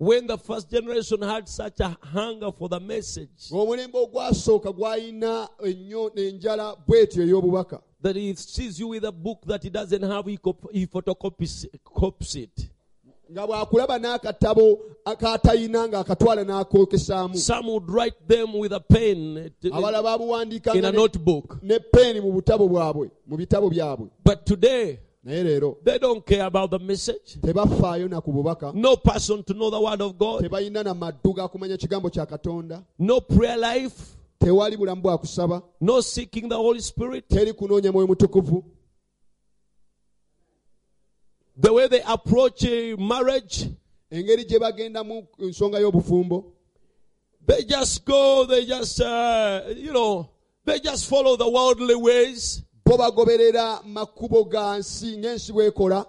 [0.00, 6.12] When the first generation had such a hunger for the message omulembe ogwasooka gwalina ennyo
[6.14, 10.36] enjala bwetyo ey'obubaka that he sees you with a book that he doesn't have, he,
[10.36, 12.70] cop- he photocopies copies it.
[13.32, 20.16] nga bw'akulaba n'akatabo akatayina ng'akatwala n'akokesaamu Some would write them with a pen eh, abalala
[20.76, 21.58] in a notebook.
[21.62, 26.46] ne peeni mu butabo bwabwe mu bitabo byabwe But today, naye leero they don't care
[26.46, 27.36] about the message.
[27.42, 30.42] tebafaayo na ku bubaka No person to know the word of God.
[30.42, 34.16] tebalina na maddu ga kumanya kigambo kya katonda No prayer life.
[34.40, 37.28] tewali bulamu bwa kusaba No seeking the Holy Spirit.
[37.28, 38.64] teri kunoonya mwoyo mutukuvu
[41.60, 43.68] The way they approach uh, marriage,
[44.12, 46.52] engeri gye bagendamu ku nsonga y'obufumbo
[47.46, 50.28] they just go, they just, uh, you know,
[50.66, 52.62] they just follow the worldly ways.
[52.88, 56.06] Bo bagoberera makubo ga nsi ng'ensi bw'ekola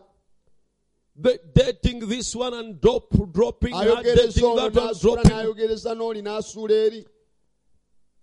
[1.53, 5.31] dating this one and drop, dropping ayogereza dating that one, dropping.
[5.31, 7.05] n'ayogereza n'oli n'asuula eri.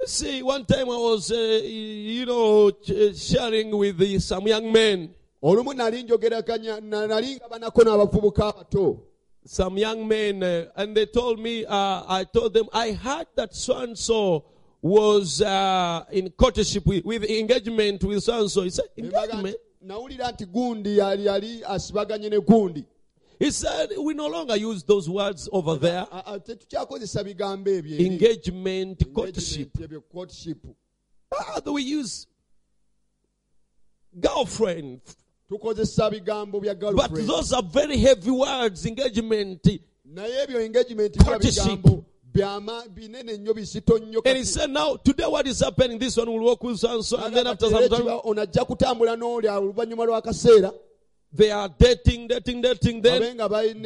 [0.07, 2.71] See, one time I was, uh, you know,
[3.15, 9.01] sharing with the, some young men, olumu nali njogeraganya nali nga n'abavubuka abato.
[9.45, 13.55] Some young men, uh, and they told me, uh, I told them, I heard that
[13.55, 18.63] so and so was uh, in courtship with, with engagement with so and so.
[18.63, 19.57] He said, engagement?
[19.57, 22.85] nti, nawulira nti gundi yali yali asibaganye ne gundi
[23.39, 26.07] He said, we no longer use those words over there.
[26.11, 27.99] A- a- tetukyakozesa bigambo ebyo.
[28.01, 29.71] Engagement, courtship.
[29.77, 30.59] Engagement, ebyo courtship.
[31.31, 32.27] How do we use
[34.19, 35.01] girlfriend?
[35.51, 37.29] tukozesa bigambo bya But girlfriend.
[37.29, 39.63] those are very heavy words, engagement.
[40.05, 41.53] naye ebyo engagement biba Courtship.
[41.65, 42.05] bigambo
[42.37, 45.99] byama binene nnyo bizito nnyo And he said, now, today what is happening?
[45.99, 47.17] This one will work with so and so.
[47.19, 50.73] And then after some time, ekiba- ono ajja kutambula n'oli oluvannyuma lw'akaseera
[51.33, 53.03] they are dating, dating, dating.
[53.03, 53.37] Then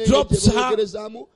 [0.05, 0.75] drops her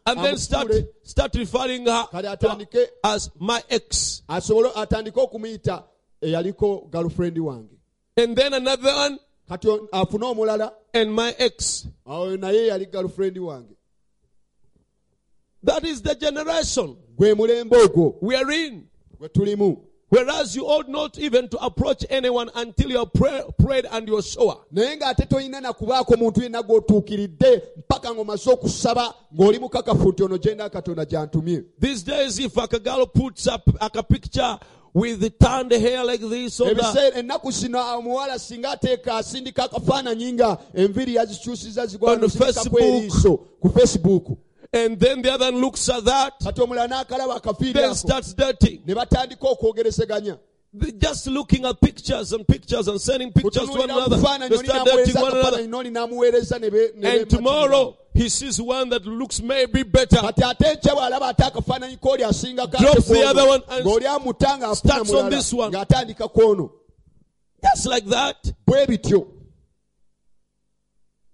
[0.06, 0.72] and then start,
[1.04, 2.06] start referring her
[2.38, 4.22] to- as my ex.
[4.30, 5.84] asobole atandike okumuyita
[6.22, 7.70] eh, eyaliko girlfriend wange
[8.18, 11.88] And then another one kati on- afune omulala and my ex.
[12.08, 13.76] awo naye yali girlfriend wange
[15.64, 18.84] That is the generation gwe mulembe ogwo we are in.
[19.20, 19.78] gwe tulimu
[20.12, 24.56] Whereas you ought not even to approach anyone until you are pray, prayed and sure.
[24.72, 30.38] naye ng'ate tolina na kubaako muntu yenna gw'otuukiridde mpaka ng'omaze okusaba ng'oli mukakafu nti ono
[30.38, 34.60] gyenda katonda gy'antumye These days, if a girl puts up a picture
[34.94, 39.64] with the turned hair like this or that, ebiseera ennaku zino omuwala singa ateeka asindika
[39.64, 42.82] akafaananyi nga enviri yazikyusiza On zigwanusindikako Facebook.
[42.82, 44.38] eriiso ku facebook
[44.76, 48.82] and then the other looks at that, kati omulala n'akalaba akafiiri then starts dating.
[48.86, 50.38] ne batandika okwogerezeganya
[50.78, 54.18] They Just looking at pictures and pictures and sending pictures to one another.
[54.18, 55.58] They start dating one another.
[55.62, 60.18] akafaananyi n'oli n'amuweereza ne be- ne And tomorrow, he sees one that looks maybe better.
[60.18, 64.60] kati ate enkya bw'alaba ate akafaananyi k'oli asingako Drops the other one and ng'oli amuta
[64.60, 65.72] ng'afuna starts on this one.
[67.64, 68.52] Just like that.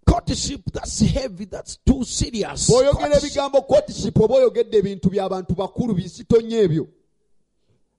[0.06, 1.46] Courtship, that's heavy.
[1.46, 2.70] That's too serious.
[2.70, 3.24] bw'oyogera Courtship.
[3.24, 6.88] ebigambo kotiship oba oyogedde ebintu by'abantu bakulu bizito ebyo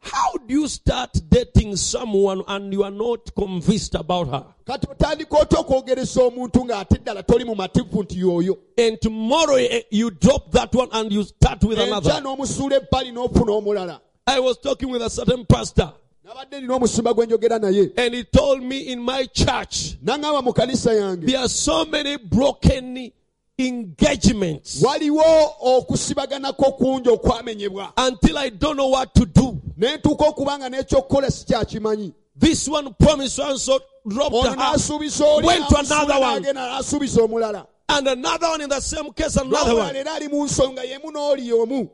[0.04, 4.44] How do you start dating someone and you are not convinced about her?
[4.66, 9.82] kati otandika otya okwogeresa omuntu ng'ate ddala toli mu mativu nti y'oyo And tomorrow eh,
[9.90, 12.20] you drop that one and you start with another.
[12.20, 15.92] n'omusuula ebbali n'ofuna omulala I was talking with a certain pastor.
[16.24, 20.52] Nabadde nina omusimba gwe njogera naye and he told me in my church naŋŋamba mu
[20.52, 23.12] kanisa yange there are so many broken
[23.58, 25.22] engagements waliwo
[25.60, 29.60] okusibaganako kungi okwamenyebwa until I don't know what to do.
[29.76, 33.78] ne ntuuka okuba nga n'ekyokukola si kyakimanyi This one promised and so
[34.08, 34.88] dropped the house.
[34.90, 36.42] Went to another one.
[36.42, 39.94] n'agenda n'asuubiza omulala And another one in the same case, another one.
[39.94, 41.90] era ali mu nsonga yemu n'oli omu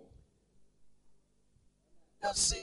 [2.22, 2.62] You see?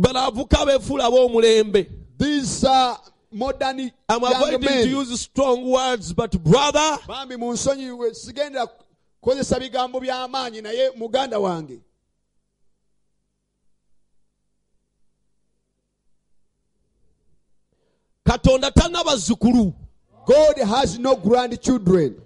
[0.00, 1.86] Balavuka befuula ab'omulembe
[2.18, 2.98] these are
[3.32, 8.68] modern I'm avoiding to use strong words, but brother, bambi mu nsonyi we sigendera
[9.20, 11.80] kukozesa bigambo by'amaanyi naye muganda wange.
[18.24, 19.74] Katonda tanna bazzukulu
[20.26, 22.20] god has no grandchildren.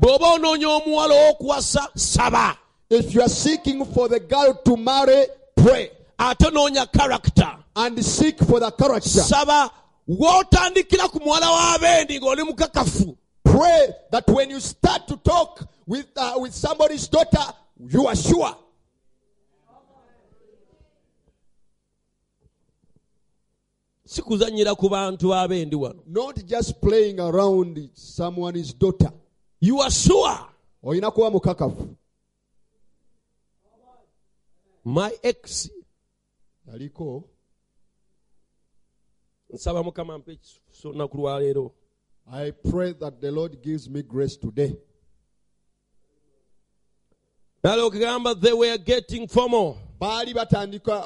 [0.00, 2.56] Bw'oba onoonya omuwala ow'okuwasa saba.
[2.90, 5.26] If you are seeking for the girl to marry
[5.56, 7.64] pray ate noonya character.
[7.76, 9.08] and seek for the character.
[9.08, 9.70] Saba
[10.08, 13.16] w'otandikira ku muwala w'abendi ng'oli mukakafu.
[13.42, 17.44] Pray that when you start to talk with, uh, with somebody's daughter
[17.78, 18.56] you are sure.
[24.06, 24.36] Si ku
[24.88, 26.00] bantu wano.
[26.06, 29.10] Not just playing around someone's daughter.
[29.60, 30.38] You are sure.
[30.84, 31.96] Olina kuba mukakafu.
[34.84, 35.70] My ex
[39.50, 41.72] nsaba mukama ekiso lunaku lwaleero
[42.26, 44.74] i pray that the lord gives me grace today.
[47.62, 51.04] Nale okugamba they were getting formal baali batandika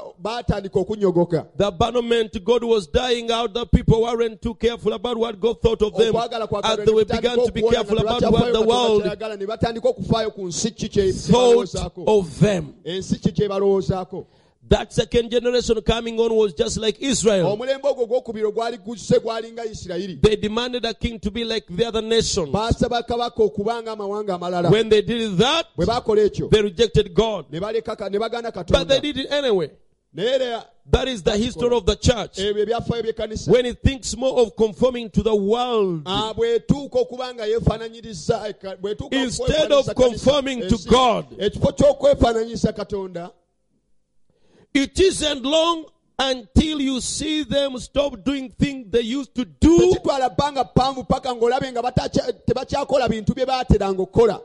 [0.74, 1.46] okunyogoka.
[1.56, 3.52] The abandonment god was dying out.
[3.54, 6.16] The people weren't too careful about what god thought of them.
[6.16, 10.70] As they began to be careful about what the world ne batandika okufaayo ku nsi
[10.70, 11.74] ki thought
[12.06, 12.74] of them.
[12.84, 14.26] Ensi ki kye balowoozaako
[14.68, 17.46] that second generation coming on was just like israel.
[17.56, 20.20] Omulembe ogwo ogwokubiri ogwali guzze gwalinga isirayiri.
[20.22, 22.48] They demanded a king to be like the other nations.
[22.50, 24.70] Baasaba kabaka okuba nga amawanga amalala.
[24.70, 27.46] When they did that bwe bakola ekyo they rejected god.
[27.50, 29.70] ne baleka ka- ne bagana but they did it anyway.
[30.90, 32.38] That is the history of the church.
[32.38, 37.34] ebyo ebyafaayo by'ekkanisa when it thinks more of conforming to the world Ah, bwetuuka okuba
[37.34, 41.26] nga yeefaananyiriza eka- bwetuuka Instead of conforming to God.
[44.74, 45.84] Ekifo ky'okwefaananyisa katonda It isn't long
[46.18, 49.78] until you see them stop doing things they used to do.
[49.78, 51.82] Tekitwala bbanga ppanvu paka ng'olabe nga
[52.46, 54.40] tebakyakola bintu bye baateranga okukola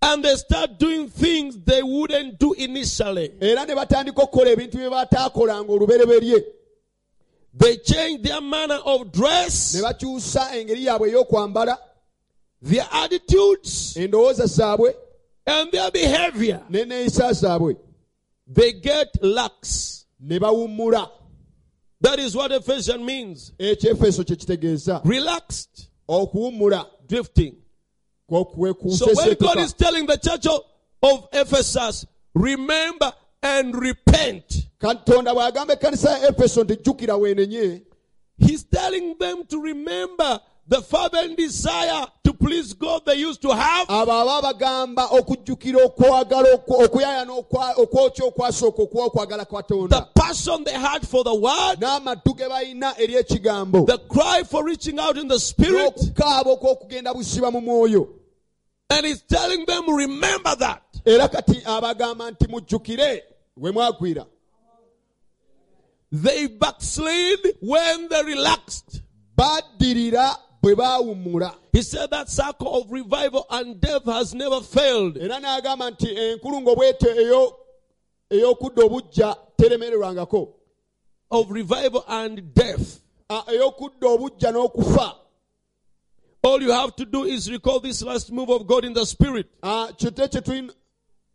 [0.00, 3.32] and they start doing things they wouldn't do initially.
[3.40, 6.44] era ne batandika okukola ebintu bye bataakolanga olubereberye
[7.54, 11.76] They change their manner of ne dress, bakyusa engeri yaabwe ey'okwambala.
[12.62, 14.94] Their attitudes, endowooza zaabwe.
[15.46, 16.60] And their behavior.
[16.70, 17.76] n'enneeyisa zaabwe
[18.48, 20.06] They get lax.
[20.20, 21.10] ne bawummula
[22.00, 23.52] That is what Ephesians means.
[23.58, 25.02] ekyefeso kye kitegeeza.
[25.04, 26.86] Relaxed, okuwummula.
[27.06, 27.56] Drifting.
[28.30, 28.44] So
[29.14, 30.60] when God is telling the church of,
[31.02, 32.04] of Ephesus,
[32.34, 33.10] remember
[33.42, 37.82] and repent, katonda bw'agamba ekkanisa ya efeso nti jjukira weenenye.
[38.38, 43.88] He's telling them to remember the fervent desire to please God they used to have,
[43.88, 46.84] abo aba bagamba okujjukira okwagala okwo-
[47.76, 49.46] okwokya okwasooka okuwa okwagala
[49.88, 53.86] the passion they had for the word, n'amaddu ge balina eri ekigambo.
[53.86, 58.08] The cry for reaching out in the spirit, n'okukaaba okw'okugenda busiba mu mwoyo.
[58.90, 60.82] And He's telling them, remember that.
[61.06, 63.22] era kati abagamba nti mujjukire
[63.56, 64.26] we mwagwira.
[66.12, 69.02] They backslid when they relaxed.
[69.36, 75.16] baddirira baawummula He said that circle of revival and death has never failed.
[75.16, 77.06] era n'agamba nti enkulungo bwete
[78.30, 80.54] ey'okudda obujja teremererwangako
[81.30, 83.00] Of revival and death.
[83.30, 85.14] Ey'okudda obujja n'okufa
[86.42, 89.46] All you have to do is recall this last move of God in the spirit.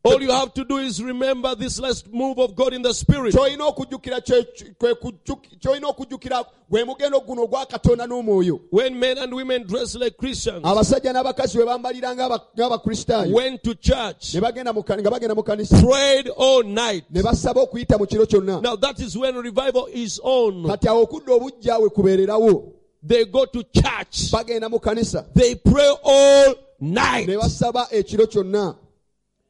[0.06, 3.34] All you have to do is remember this last move of God in the spirit.
[3.34, 9.18] kyolina okujjukira kye- kwe kujjuk- kyolina okujjukira gwe mugendo guno ogwa katonda n'omwoyo When men
[9.18, 14.42] and women dress like Christians, abasajja n'abakazi bwe bambalira ng'aba- ng'abakristaayo went to church, ne
[14.42, 17.06] bagenda nga bagenda mu kanisa prayed all night.
[17.10, 20.64] ne basaba okuyita mu kiro kyonna Now that is when revival is on.
[20.66, 24.32] kati awo okudda obujja we kubeererawo They go to church.
[24.32, 27.26] bagenda mu kanisa They pray all night.
[27.28, 28.76] ne basaba ekiro kyonna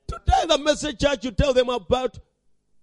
[0.07, 2.19] Today, the message church, you tell them about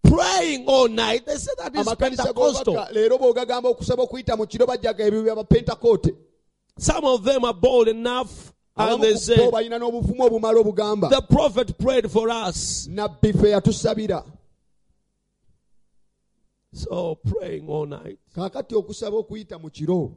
[0.03, 1.27] praying all night.
[1.27, 2.75] They say that is Pentecostal.
[2.93, 6.15] leero bw'ogagamba okusaba okuyita mu kiro bajjaga ebyo bya bapentakoote
[6.79, 11.11] Some of them are bold enough and abamu they say, bo balina n'obuvumu obumala obugamba
[11.11, 12.89] the prophet prayed for us.
[12.91, 14.25] nabbi ffe yatusabira
[16.73, 18.19] So praying all night.
[18.35, 20.17] kaakati okusaba okuyita mu kiro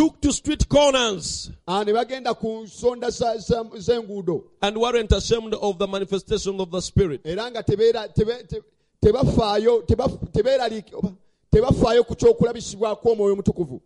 [0.00, 5.52] Took to street corners Ah, ne bagenda ku nsonda za- za- z'enguudo and weren't ashamed
[5.54, 7.20] of the manifestation of the Spirit.
[7.26, 8.62] era nga tebeera- tebe- te-
[9.02, 11.12] tebafaayo teba- tebeeraliiki- oba
[11.52, 13.80] tebafaayo ku kyokulabisibwako omwoyo omutukuvu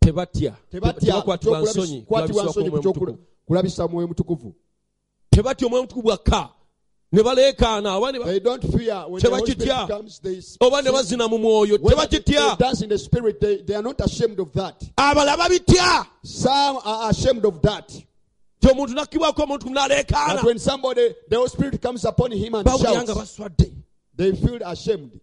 [0.00, 0.54] Tebatya.
[0.70, 2.02] Tebakwatibwa nsonyi.
[2.02, 3.44] kwatibwa kulabisibwa nsonyi ku kw'Omwoyo kyokula- Omutukuvu.
[3.46, 4.54] kulabisa mwoyo mutukuvu
[5.30, 6.48] tebatya omwoyo omutukuvu bwakka
[7.14, 10.56] ne baleekaana oba ne they don't fear when the Holy Spirit Tebakitya.
[10.60, 13.74] oba ne bazina mu mwoyo When they, they tebakitya dance in the spirit they, they
[13.74, 14.80] are not ashamed of that.
[14.98, 17.88] Babitya some are ashamed of that.
[17.88, 22.68] Ti omuntu nakkibwako omuntu n'aleekaana that when somebody the Holy Spirit comes upon him and
[22.68, 23.72] shouts baswadde.
[24.16, 25.20] they feel ashamed.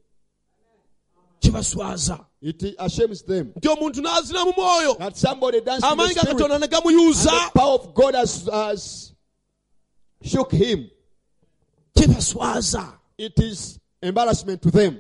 [1.42, 3.52] Kibaswaza it ashames them.
[3.60, 6.64] Nti omuntu n'azina mu mwoyo that somebody dancing in the amaanyi ga spirit katonda ne
[6.64, 9.12] and the power of God has, has
[10.24, 10.90] shook him
[12.06, 12.94] kibaswaza.
[13.18, 15.00] It is embarrassment to them.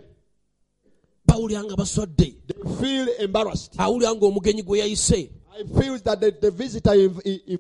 [1.28, 2.36] Bawulira nga baswadde.
[2.48, 3.74] They feel embarrassed.
[3.78, 5.30] Awulira ng'omugenyi gwe yayise.
[5.54, 7.60] I feel that the, the visitor invited.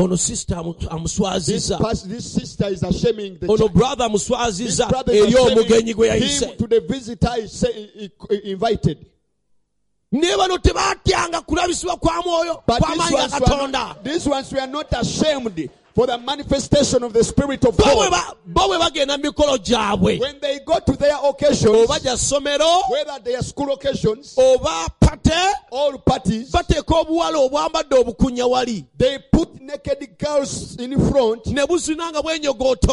[0.00, 4.88] Ono sister amu- this, amuswaziza pas- this sister is ashaming the ono brother This amuswaziza
[5.08, 6.56] eri omugenyi gwe yayise.
[6.56, 7.68] to the visitor is say,
[8.00, 9.04] i- i- invited.
[10.12, 13.96] Ne bano tebatyanga kulabisibwa kwa mwoyo But these kw'amaanyi ga katonda
[16.06, 18.10] not, these ones were not ashamed for the manifestation of the Spirit of God.
[18.10, 23.34] ba- bo bwe bagenda mu mikolo gyabwe When they go to their occasions, whether they
[23.34, 24.34] are school occasions
[25.70, 28.86] or parties, bateeka obuwala obwambadde obukunya wali.
[28.96, 32.20] they put naked girls in front ne buzina nga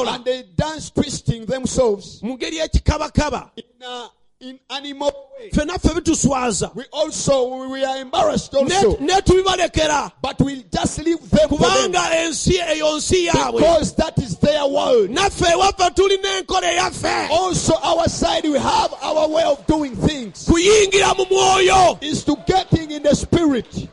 [0.08, 4.10] and they dance twisting themselves mu ngeri y'ekikabakaba in, a,
[4.46, 5.50] in animal way.
[5.50, 11.20] ffe bituswaza We also, we are embarrassed also, ne ne tubibalekera but we'll just leave
[11.32, 15.10] them for them kubanga ensi eyo nsi yaabwe because that is their world.
[15.10, 20.46] naffe ewaffe tulina enkola eyaffe Also, our side, we have our way of doing things.
[20.48, 23.88] kuyingira mu mwoyo Is to getting in the spirit.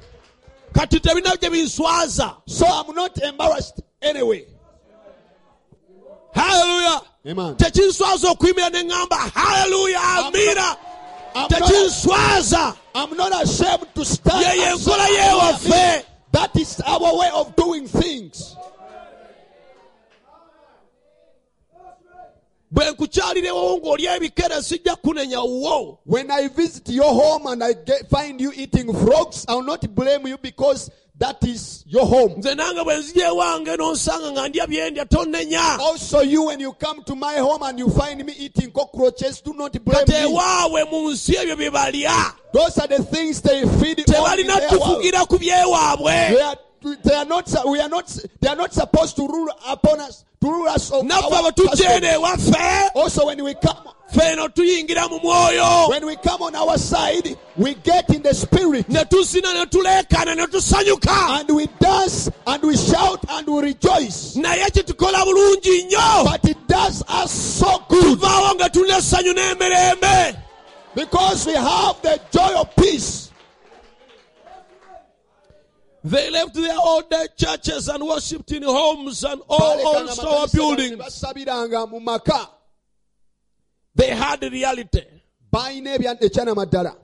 [0.74, 4.46] kati tebina gye binswaza So I'm not embarrassed anyway.
[6.34, 7.08] haleluya Amen.
[7.56, 10.76] Tekinswaza okuyimira ne ŋŋamba haleluya not,
[11.48, 14.44] tekinswaza I'm not ashamed to stand.
[14.44, 18.56] Ye- ye and say, nkola "Hallelujah." yeewaffe That is our way of doing things.
[22.72, 28.08] bwe nkukyalirewo ng'oli ebikere sijja kunenya wo When I visit your home and I get,
[28.08, 32.34] find you eating frogs, I'll not blame you because that is your home.
[32.38, 37.02] nze nange bwe nzija ewange n'onsanga nga ndya byendya tonnenya Also, you when you come
[37.04, 40.18] to my home and you find me eating cockroaches, do not blame kati me.
[40.30, 44.58] ewaabwe mu nsi ebyo bye balya Those are the things they feed on in tebalina
[44.58, 44.82] their world.
[45.02, 46.56] tufugira ku by'ewaabwe They are,
[47.04, 47.48] they are not.
[47.66, 48.06] We are not.
[48.40, 50.24] They are not supposed to rule upon us.
[50.40, 53.76] To rule us of naffe our bwe tujja ewaffe Also, when we come,
[54.12, 58.34] ffe eno tuyingira mu mwoyo when we come on our side, we get in the
[58.34, 63.62] spirit ne tusina ne tuleekaana ne tusanyuka and we dance and we shout and we
[63.62, 64.34] rejoice.
[64.36, 70.36] naye kitukola bulungi nnyo But it does us so good tuvaawo nga tulina essanyu n'emirembe
[70.96, 73.30] because we have the joy of peace.
[76.04, 77.04] They left their old
[77.36, 80.96] churches and worshipped in homes and all old store buildings.
[80.96, 82.48] basabiranga mu maka.
[83.94, 85.02] They had reality.
[85.52, 86.96] balina ebya- ekyanamaddala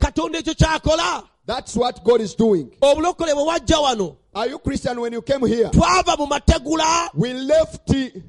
[0.00, 1.28] katonda ekyo kyakola.
[1.46, 2.70] That's what god is doing.
[2.82, 4.16] Obulokole bwe wajja wano.
[4.34, 5.68] Are you christian when you came here?
[5.70, 7.08] Twava mu mategula.
[7.14, 8.22] We left the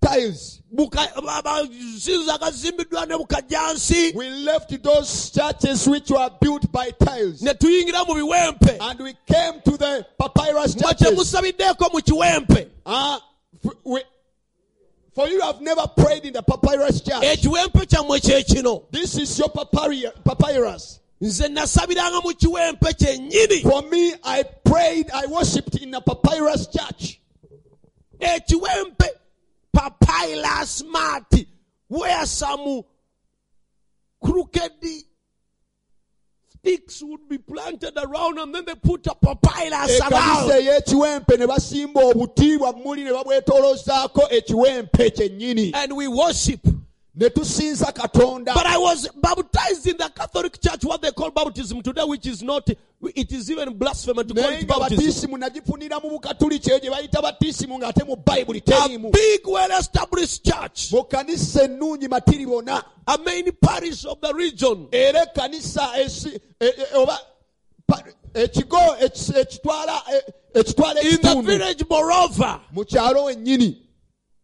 [0.00, 6.90] tiles buka- ba- amasinza agazimbiddwa ne bukajjansi we left those churches which were built by
[7.04, 7.42] tiles.
[7.42, 8.78] Ne tuyingira mu biwempe.
[8.80, 11.08] And we came to the papyrus churches.
[11.08, 12.68] temusabiddeeko mu kiwempe.
[12.86, 13.20] Ah,
[13.64, 14.02] f- we-
[15.14, 17.22] for you have never prayed in the papyrus church.
[17.22, 18.84] Ekiwempe kyammwe kye kino?
[18.90, 21.00] This is your papyri- papyrus.
[21.20, 27.20] Nze nasabiranga mu kiwempe kyennyini for me i prayed i worshipped in a papyrus church.
[28.20, 29.08] Ekiwempe
[29.78, 31.32] papyrus mat
[31.88, 32.82] where some
[34.20, 34.72] crooked
[36.48, 42.00] sticks would be planted around and then they put a papyrus around ey'ekiwempe ne basimba
[42.12, 45.70] obuti bwammuli ne babwetooloozaako ekiwempe kyennyini.
[45.74, 46.60] And we worship
[47.18, 48.54] katonda.
[48.54, 52.42] But i was baptized in the catholic church what they call baptism today which is
[52.42, 54.96] not it is even blasphemy to call it baptism.
[54.96, 59.70] batiisimu nagifunira mu bukatuliki eyo gye bayita batiisimu ng'ate mu bayibuli a teriimu big well
[59.78, 60.92] established church.
[60.92, 64.88] Mu kanisa ennungi matiribona a main parish of the region.
[64.92, 66.40] Era ekkanisa esi-
[66.94, 67.18] oba
[67.86, 68.02] pa-
[68.34, 70.02] ekigo ekitwala
[70.54, 73.76] ekitwala in the village moreover mu kyalo wennyini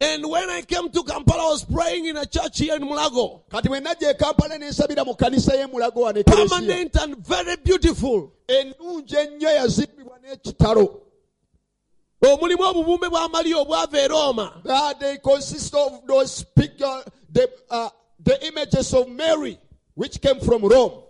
[0.00, 3.42] And when I came to Kampala, I was praying in a church here in Mulago.
[3.48, 8.32] kati bwe najja e kampala nensabira mu kanisa y'emulago wano ekelesiya Permanent and very beautiful.
[8.48, 11.00] ennungi ennyo yazimbibwa n'ekitalo
[12.22, 14.94] omulimu obubumbe bwa maliya obwava e roma.
[15.00, 17.90] They consist of those picture, the, uh,
[18.22, 19.58] the images of mary
[19.94, 21.02] which came from rome.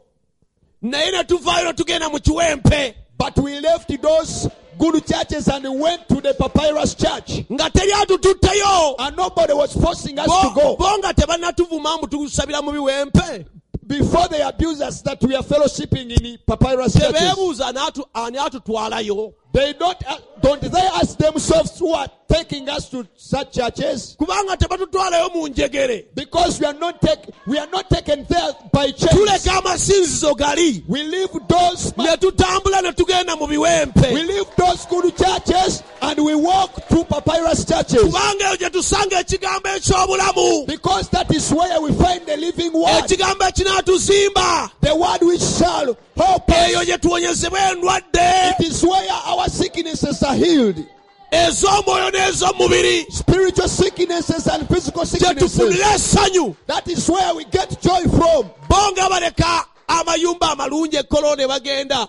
[0.82, 2.94] Naye ne tuvaayo ne tugenda mu kiwempe.
[3.16, 4.48] But we left those
[4.78, 7.44] good churches and went to the papyrus church.
[7.50, 10.76] Nga teri atututteyo and nobody was forcing us to go.
[10.76, 13.46] bo nga tebannatuvuma mbu tusabira mu biwempe
[13.86, 17.12] before they abuse us that we are fellowshipping in the papyrus churches.
[17.20, 17.66] Tebeebuuza
[18.14, 23.54] ani atutwalayo they don't uh, don't they ask themselves who are taking us to such
[23.54, 24.16] churches?
[24.18, 26.04] Kubanga tebatutwalayo mu njegere.
[26.14, 30.84] Because we are not take, we are not taken there by chance tuleka amasinzizo gali.
[30.88, 36.18] We leave those ne tutambula ne tugenda mu we biwempe leave those good churches and
[36.24, 38.02] we walk to papyrus churches.
[38.02, 40.66] Kubanga eyo gye tusanga ekigambo eky'obulamu.
[40.66, 43.04] Because that is where we find the living word.
[43.04, 50.22] Ekigambo ekinaatuzimba the word which shall eyo gye tuwonyezebwa endwadde it is where our sicknesses
[50.22, 50.84] are healed
[51.30, 57.80] ez'omwoyo n'ez'omubiri spiritual sicknesses and physical gye sicknesses tufunira essanyu that is where we get
[57.82, 62.08] joy from bo nga baleka amayumba amalungi ekkolo ne bagenda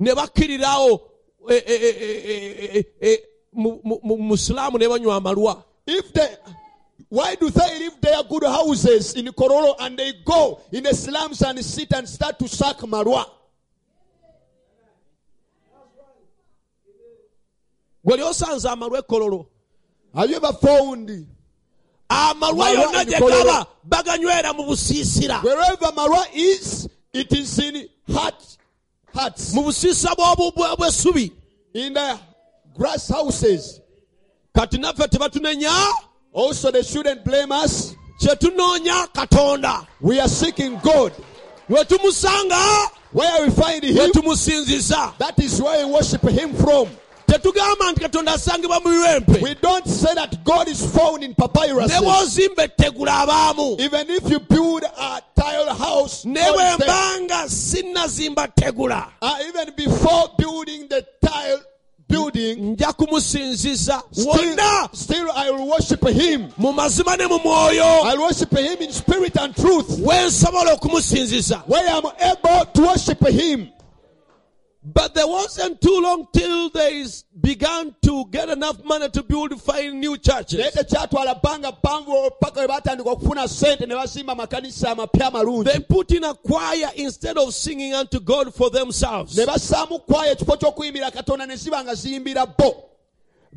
[0.00, 1.00] ne bakkirirawo
[1.50, 1.96] e- e- e-
[2.32, 3.80] e- e- e- mu
[4.18, 6.28] musiraamu ne banywa amalwa if they
[7.08, 11.40] why do they leave their good houses in Kololo and they go in the slums
[11.42, 13.24] and sit and start to suck malwa?
[18.06, 19.46] osanze amalwa ekkololo
[20.14, 21.26] Have you ever found
[22.08, 23.44] ah, amalwa Malwa yonna in gye Kololo.
[23.44, 28.56] gaba baganywera mu busiisira wherever malwa is, it is in hut,
[29.14, 31.32] huts, mu busiisa bw'obu- bwe- bw'essubi
[31.74, 32.18] in the
[32.76, 33.80] grass houses.
[34.54, 35.70] kati naffe tebatunenya
[36.36, 37.94] Also, they shouldn't blame us.
[38.20, 41.12] katonda We are seeking God.
[41.66, 41.84] Where
[43.44, 46.88] we find Him, that is where we worship Him from.
[47.26, 51.88] tetugamba nti katonda asangibwa mu biwempe We don't say that God is found in papyrus.
[51.90, 56.76] ne bw'ozimba ettegula abaamu Even if you build a tile house, ne God bwe is
[56.78, 56.88] there.
[56.88, 61.60] mbanga sinnazimba tegula Uh, even before building the tile
[62.08, 66.48] building, nja kumusinziza still, wonna still I will worship Him.
[66.58, 69.98] mu mazima ne mu mwoyo I'll worship Him in spirit and truth.
[70.00, 73.68] we nsobola okumusinziza Where I'm able to worship Him.
[74.88, 77.04] But there wasn't too long till they
[77.40, 80.60] began to get enough money to build five new churches.
[80.60, 85.80] Naye tekyatwala bbanga bbanvu paka we batandika okufuna sente ne basimba amakanisa amapya amalungi they
[85.80, 89.36] put in a choir instead of singing unto god for themselves.
[89.36, 92.84] Ne bassaamu kwaya ekifo ky'okuyimbira katonda ne ziba nga ziyimbira bo.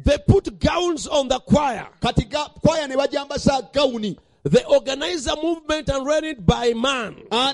[0.03, 1.87] They put gowns on the choir.
[2.01, 7.13] Kati ga- kwaya ne bajambasa gawuni they organize a movement and run it by man
[7.29, 7.53] ah,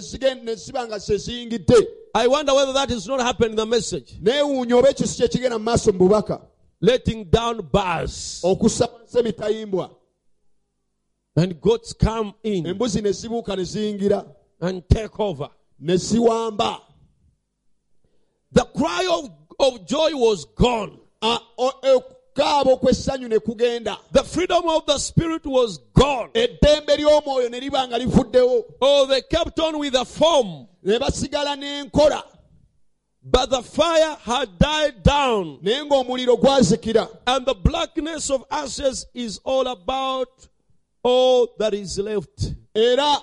[0.56, 1.00] ziba nga
[2.18, 4.14] i wonder whether that is not happening in the message.
[4.22, 6.42] Neewuunya oba ekyo si kye kigenda mu maaso mu bubaka.
[6.80, 8.42] Letting down bars.
[8.44, 9.90] Okussa wansi emitayimbwa
[11.36, 14.26] and goats come in embuzi ne zibuuka ne ziyingira
[14.62, 15.50] and take over.
[15.80, 16.82] ne ziwamba.
[18.52, 19.30] The cry of,
[19.60, 21.00] of joy was gone.
[21.22, 23.98] Okukaaba okw'essanyu ne kugenda.
[24.12, 26.30] The freedom of the spirit was gone.
[26.34, 28.64] Eddembe ly'omwoyo ne liba nga livuddewo.
[28.82, 30.68] Oh they kept on with the form.
[30.84, 32.24] Ne basigala n'enkola
[33.28, 35.58] but the fire had died down.
[35.64, 37.10] Naye ng'omuliro gwazikira.
[37.26, 40.48] And the blackness of ashes is all about
[41.06, 42.54] all that is left.
[42.74, 43.22] Era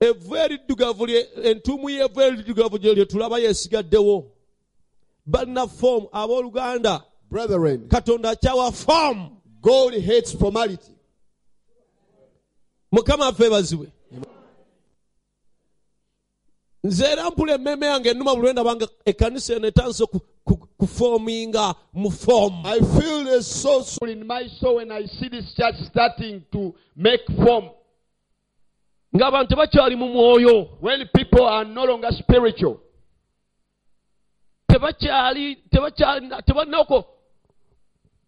[0.00, 4.30] evvu eriddugavu lye entuumu y'evvu eriddugavu lye tulaba yeesigaddewo.
[5.26, 7.04] Balina foomu abooluganda.
[7.30, 9.30] Brethren katonda akyawa foomu
[9.60, 10.92] god hates formality.
[12.92, 13.88] Mukama affe bazibwe.
[16.84, 20.06] Nze era mpula emmeeme yange ennuma buli lwenda banga ekkanisa eno etandise
[20.82, 25.06] ku- ku- kufoominga mu foomu i feel a so soul in my soul when i
[25.06, 27.70] see this church starting to make form.
[29.14, 30.68] Ng'abantu tebakyali mu mwoyo.
[30.80, 32.80] When people are no longer spiritual.
[34.70, 37.04] Tebakyali tebakyali tebalinako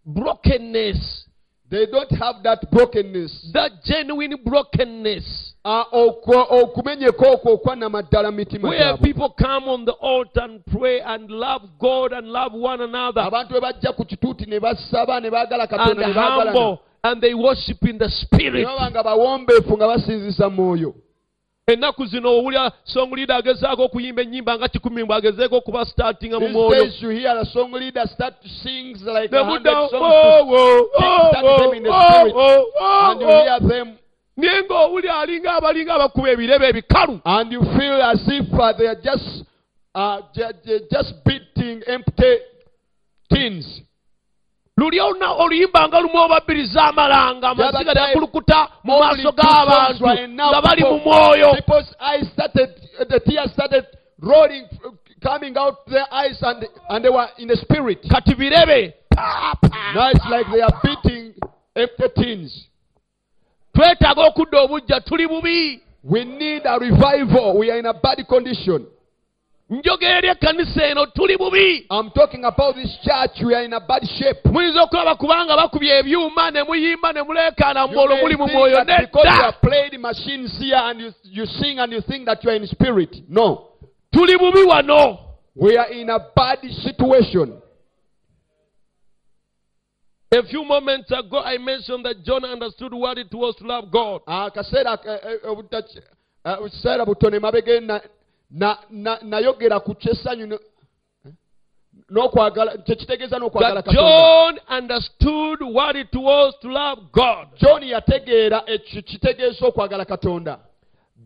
[0.04, 1.24] brokenness.
[1.70, 3.50] They don't have that brokenness.
[3.52, 5.24] That genuine brokenness.
[5.24, 11.00] okwo- Ah, okumenyeka okwo okwannamaddala mu mitima where people come on the altar and pray
[11.00, 13.22] and love God and love one another.
[13.22, 17.22] Abantu bwe bajja ku kituuti ne basaba ne baagala and katonda ne baagalana humble and
[17.22, 18.66] they worship in the spirit.
[18.66, 20.50] baba nga bawombeefu nga basinzisa
[21.66, 26.48] ennaku zino owulira song leader agezaako okuyimba ennyimba nga kikumi mbw agezeeko okuba startinga mu
[26.48, 26.84] mwoyo
[34.38, 35.94] days you hear a song leader start to sing like ne a hundred muddawo songs
[35.94, 35.94] "Oh, oh, oh, start them in the spirit.
[35.94, 38.02] and you oh." hear them naye ng'owulira alinga abalinga abakuba ebirebe ebikalu and you feel
[38.02, 39.44] as if uh, they are just
[39.94, 42.38] uh, ju- ju- just beating empty
[43.30, 43.82] tins.
[44.76, 51.54] luli oluyimba nga lumu obabbiriza amalanga amaziga other mu maaso g'abantu nga bali mu mwoyo
[52.32, 52.70] started,
[53.08, 53.84] the tears started
[54.20, 54.90] rolling, uh,
[55.22, 58.02] coming out their eyes, and and they were in the spirit.
[58.10, 61.34] kati birebe Pa, pa, Now it's like they are beating
[61.76, 62.68] empty tins.
[63.74, 67.56] Twetaaga okudda obujja tuli bubi We need a revival.
[67.58, 68.86] We are in a bad condition.
[69.70, 73.42] njogera eri ekkanisa eno tuli bubi I'm talking about this church.
[73.42, 74.44] We are in a bad shape.
[74.44, 79.26] muyinza okulaba kubanga bakubye ebyuma ne muyimba ne muleekaana You muli mu mwoyo that because
[79.26, 82.56] you nedda have machines here and you, you sing and you think that you are
[82.56, 83.16] in spirit.
[83.28, 83.68] No.
[84.12, 85.18] tuli bubi wano
[85.56, 87.63] We are in a bad situation.
[90.38, 94.20] A few moments ago i mentioned that john understood what it was to love god.
[94.26, 95.38] Akaseera eh, eh,
[96.44, 98.00] eh, butono emabega
[99.22, 100.58] nayogera ku eh,
[102.10, 107.48] n'okwagala kyekitegeeza n'okwagala that john understood what it was to love god.
[107.56, 110.58] John yategeera ekyo kitegeeza okwagala katonda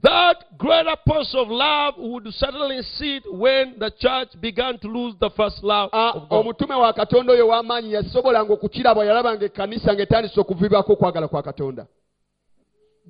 [0.02, 5.30] That greater purpose of love would certainly sit when the church began to lose the
[5.30, 11.42] first love Ah, omutume wa katonda oyo w'amaanyi yasobolanga okukiraba yalabanga ekkanisa ng'etandise okwagala kwa
[11.42, 11.86] katonda.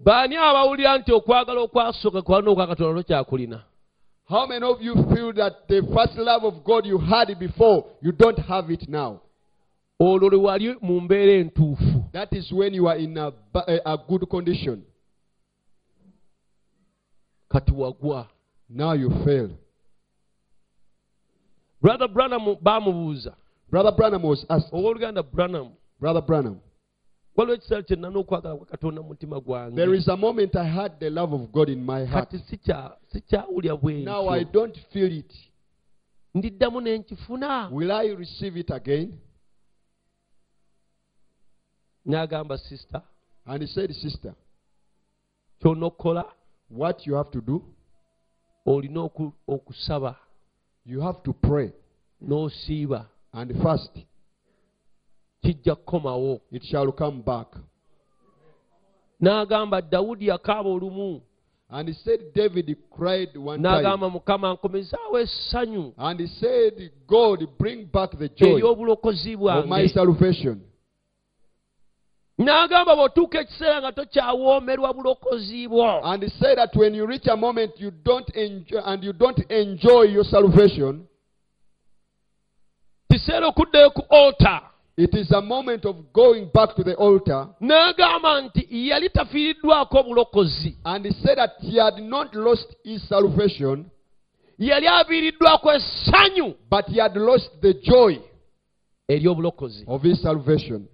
[0.05, 3.60] Baani abawulira nti okwagala okwasooka kwalina okwa katonda tokyakulina?
[4.28, 8.12] How many of you feel that the first love of god you had before you
[8.12, 9.20] don't have it now?
[10.01, 12.05] Olwo lwe wali mu mbeera entuufu.
[12.12, 13.32] That is when you are in a,
[13.85, 14.82] a good condition
[17.49, 18.29] kati wagwa
[18.69, 19.51] now you fail.
[21.83, 23.35] Brother branham baamubuuza
[23.70, 24.73] brother branham was asked.
[24.73, 25.73] Owooluganda branham.
[26.01, 26.61] Brother branham.
[27.37, 30.99] Waliwo ekiseera kye nnana okwagala kwa katonda mu mutima gwange is a moment I had
[31.01, 32.31] the love of God in my heart.
[32.31, 35.33] kati sikya- sikyawulya Now I don't feel it.
[36.35, 37.69] ndiddamu ne nkifuna.
[37.73, 39.19] Will I receive it again?
[42.07, 43.03] n'agamba sisita
[43.47, 44.35] And he said, Sister,
[46.70, 47.62] what you have to do,
[48.66, 50.16] olina oku- okusaba
[50.85, 51.73] you have to pray
[52.23, 53.99] n'osiiba and fast.
[55.43, 57.57] kijja kukomawo It shall come back.
[59.20, 61.20] n'agamba dawudi yakaaba olumu
[61.70, 63.82] And he said, David cried one time.
[63.82, 69.62] n'agamba mukama nkomezaawo essanyu And he said, God, bring back the joy ery'obulokozi of my
[69.66, 70.61] bwange salvation.
[72.39, 77.36] N'agamba bw'otuuka ekiseera nga tokyawoomerwa bulokozi bwo And he said that when you reach a
[77.36, 81.06] moment you don't enjoy and you don't enjoy your salvation,
[83.10, 84.62] kiseera okuddayo ku ota
[84.97, 87.48] it is a moment of going back to the altar.
[87.60, 93.90] n'agamba nti yali tafiiriddwako bulokozi And he said that he had not lost his salvation,
[94.59, 98.20] yali aviiriddwako essanyu but he had lost the joy
[99.86, 100.86] of his salvation.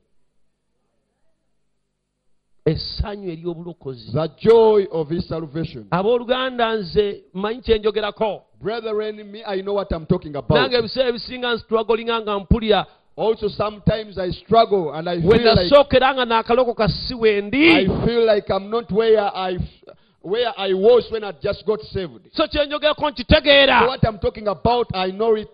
[2.66, 5.86] Essanyu ery'obulokozi The joy of his salvation.
[5.90, 10.58] abooluganda nze mmanyi kyenjogerako Brethren, me, I know what I'm talking about.
[10.60, 12.86] nange ebiseera ebisinga nstrugglinga nga mpulira
[13.16, 18.50] Also, sometimes I struggle and I feel like nasookera nga naakalokoka si I feel like
[18.50, 19.56] I'm not where I
[20.22, 22.28] where I was when I just got saved.
[22.32, 25.48] so kyenjogerako So nkitegeera what I'm talking about, I know it.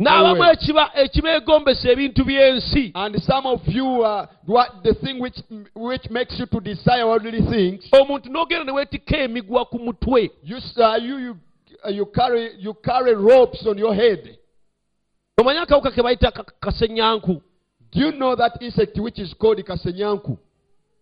[0.00, 5.36] N'abamu ekiba ekibeegombesa ebintu by'ensi And some of you, uh, what the thing which
[5.74, 10.56] which makes you to desire worldly things, omuntu n'ogenda ne weetikka emigwa ku mutwe you
[10.56, 11.36] uh, you you
[11.84, 14.36] uh, you carry you carry ropes on your head.
[15.40, 17.42] omanyi akawuka ke bayita kasenyanku
[17.92, 20.38] Do you know that insect which is called kasenyanku?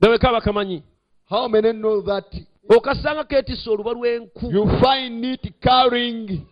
[0.00, 0.82] beweka bakamanyi
[1.30, 2.24] How many know that?
[2.68, 6.46] okasanga keetisse oluba lw'enku You find it carrying.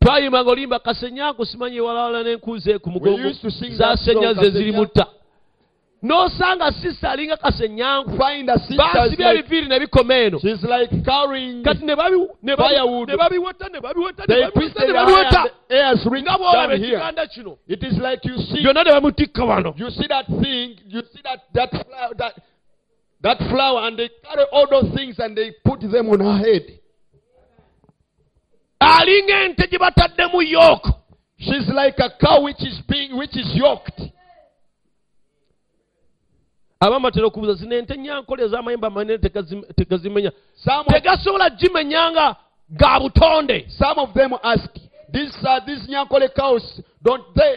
[0.00, 3.76] Wo- twayimba nga olimba kasenyanku simanyi ewalawala n'enku ze ku We mugongo used to sing
[3.78, 4.78] that zasenya song, ze ziri Kasenyanku.
[4.80, 5.06] mutta
[6.02, 8.76] n'osanga sisita alinga kasenyanku Find a sister.
[8.76, 11.62] baasibya Like, ebiviiri ne bikoma eno she's like carrying.
[11.62, 13.08] kati ne babi- ne babi- Firewood.
[13.08, 16.38] ne babiweta ne babiweta ne They babiweta twisted ne her babiweta and the airs nga
[16.38, 20.26] bwolaba ekiganda kino It is like you see byonna ne bamutikka wano You see that
[20.26, 22.34] thing, you see that that flower, that
[23.22, 26.79] that flour and they carry all those things and they put them on her head.
[28.80, 30.94] Alinga ente gye bataddemu yooko
[31.38, 34.00] She's like a cow which is being which is yoked.
[36.80, 39.18] abamu batera okubuuza zino ente nyankole ez'amayembe amanene
[39.76, 42.36] tegazimenya Some of, tegasobola gimenyanga
[42.70, 44.70] ga butonde some of them ask,
[45.12, 47.56] these uh, these Nyankole cows don't they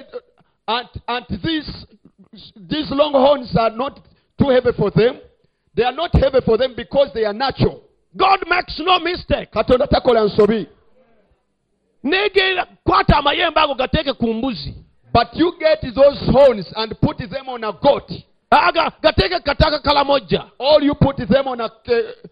[0.68, 1.86] and and these
[2.56, 4.00] these long horns are not
[4.40, 5.20] too heavy for them.
[5.76, 7.82] They are not heavy for them because they are natural.
[8.18, 10.68] god makes no mistake katonda takola nsobi
[12.84, 14.74] kwata amayembe ago gateeke ku mbuzi.
[15.14, 18.12] But you get those horns and put them on a goat.
[18.52, 22.28] Aga gateeke kataka kalamojja or you put them on a ke-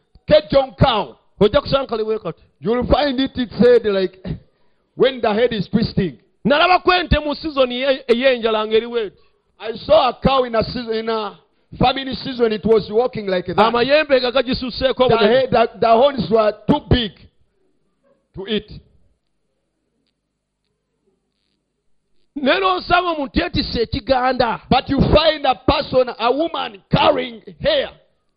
[0.77, 1.15] cow.
[1.39, 2.41] Ojja kusanga kaliwe kati.
[2.59, 4.17] You'll find it it said like
[4.95, 6.17] when the head is twisting.
[6.45, 9.17] Nalabako ente mu sizoni ye- ey'enjala ng'eriweeti
[9.59, 11.37] i saw a cow in a season in a
[11.77, 12.51] famine season.
[12.51, 13.57] It was walking like that.
[13.57, 17.11] Amayembe nga gagisusseeko the, head, the, the horns were too big
[18.35, 18.71] to eat
[22.41, 24.59] naye n'osanga omuntu yeetisse ekiganda.
[24.69, 27.89] But you find a person a woman carrying hair.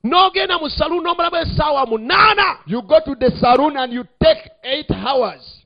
[0.05, 2.59] N'ogenda mu saluuni n'omulamu essaawa munaana.
[2.67, 5.64] You go to the saloon and you take eight hours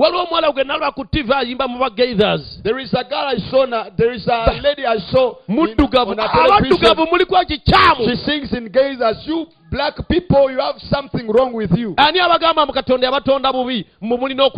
[0.00, 3.66] waliwo omuwala gwe nalaba ku tv ayimba mu bagaithers There is a girl I saw.
[3.96, 5.34] There is a lady I saw.
[5.48, 6.72] in- muddugavu on a television.
[6.72, 10.50] abaddugavu muliko ekikyamu She sings in gays as you black people.
[10.50, 11.94] You have something wrong with you.
[11.96, 14.50] ani abagamba mu katonda yabatonda bubi mwe mulina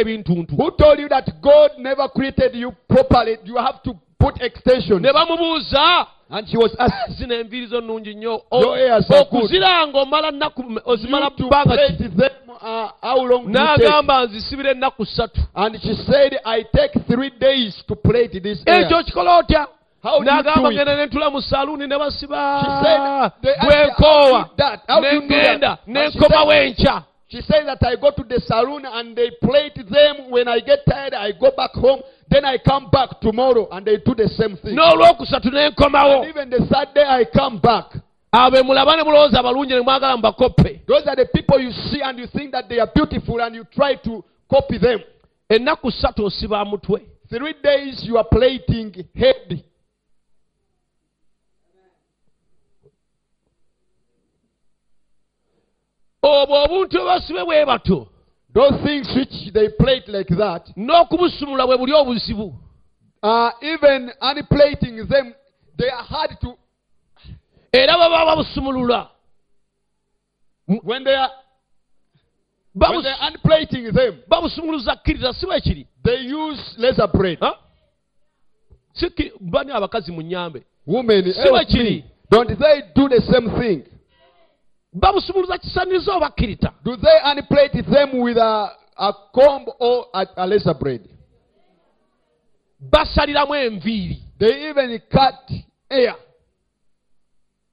[0.00, 3.38] ebintuntu Who told you that God never created you properly?
[3.44, 5.00] You have to put extension.
[5.02, 9.06] ne bamubuuza And she was asked zino enviiri zo nnungi nnyo Your eh, hair is
[9.06, 9.42] so good.
[9.42, 12.30] okuziranga omala nnaku ozimala to bbanga ki plait them.
[12.60, 13.88] Uh, how long do you take?
[13.88, 18.84] n'agamba nzisibira ennaku ssatu And she said, I take three days to plait this hair.
[18.84, 19.66] ekyo kikola otya
[20.02, 23.70] How do you n'agamba ngenda ne ntula mu saluuni ne She basiba said, they asked
[23.70, 24.80] her, bwenkoowa "How do you that?
[24.88, 27.82] How do ne you do that?" ŋŋenda And ne she said- enkya She said that
[27.82, 30.30] I go to the saloon and they plait them.
[30.30, 32.00] When I get tired, I go back home.
[32.30, 34.76] Then I come back tomorrow and they do the same thing.
[34.76, 37.86] n'olwokusatu ne nkomawo And even the third day I come back.
[38.32, 42.00] abo be mulaba ne mulowooza abalungi ne mwagala mubakoppe Those are the people you see
[42.02, 45.00] and you think that they are beautiful and you try to copy them.
[45.48, 47.00] ennaku ssatu osiba mutwe
[47.30, 49.62] Three days you are plating head.
[56.22, 57.98] obwo obuntu bwe basibe bwe bato
[58.54, 62.54] Those things which they plait like that, n'okubusumula bwe buli obuzibu
[63.22, 65.34] uh, even unplating them,
[65.76, 66.56] they are hard to.
[67.72, 69.08] era baba babusumulula
[70.82, 71.30] When they are
[72.74, 75.60] when they are unplating them, babusumuluza kkiriza si bwe
[76.04, 77.38] they use laser braid.
[77.40, 77.54] Ha?
[79.40, 80.22] Bani abakazi mu
[80.86, 81.90] Women, Si help bwe kiri.
[81.90, 82.04] me.
[82.30, 83.82] don't they do the same thing?
[84.92, 90.46] Babusumuluza kisanizo oba kirita Do they unplate them with a, a comb or a, a
[90.46, 91.02] laser braid?
[92.80, 95.50] basaliramu enviiri They even cut
[95.90, 96.14] hair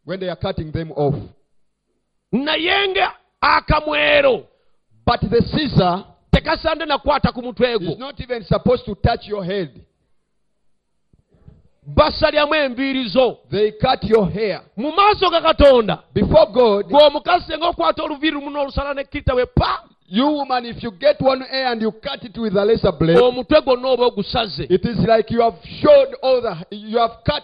[0.03, 1.15] when they are cutting them off.
[2.31, 4.47] naye nga akamwero
[5.05, 9.69] But the scissor tekasande nakwata ku mutwe gwo not even supposed to touch your head.
[11.85, 14.61] Basalyamu enviiri zo They cut your hair.
[14.77, 16.03] mu maaso ga katonda.
[16.13, 16.85] Before God,
[17.47, 18.95] senga okwata oluviiri lumu n'olusala
[19.35, 19.83] we pa.
[20.07, 23.17] you woman, if you get one hair and you cut it with a laser blade,
[23.17, 24.67] omutwe gwonna oba ogusaze.
[24.69, 27.43] it is like you have showed all the, you have cut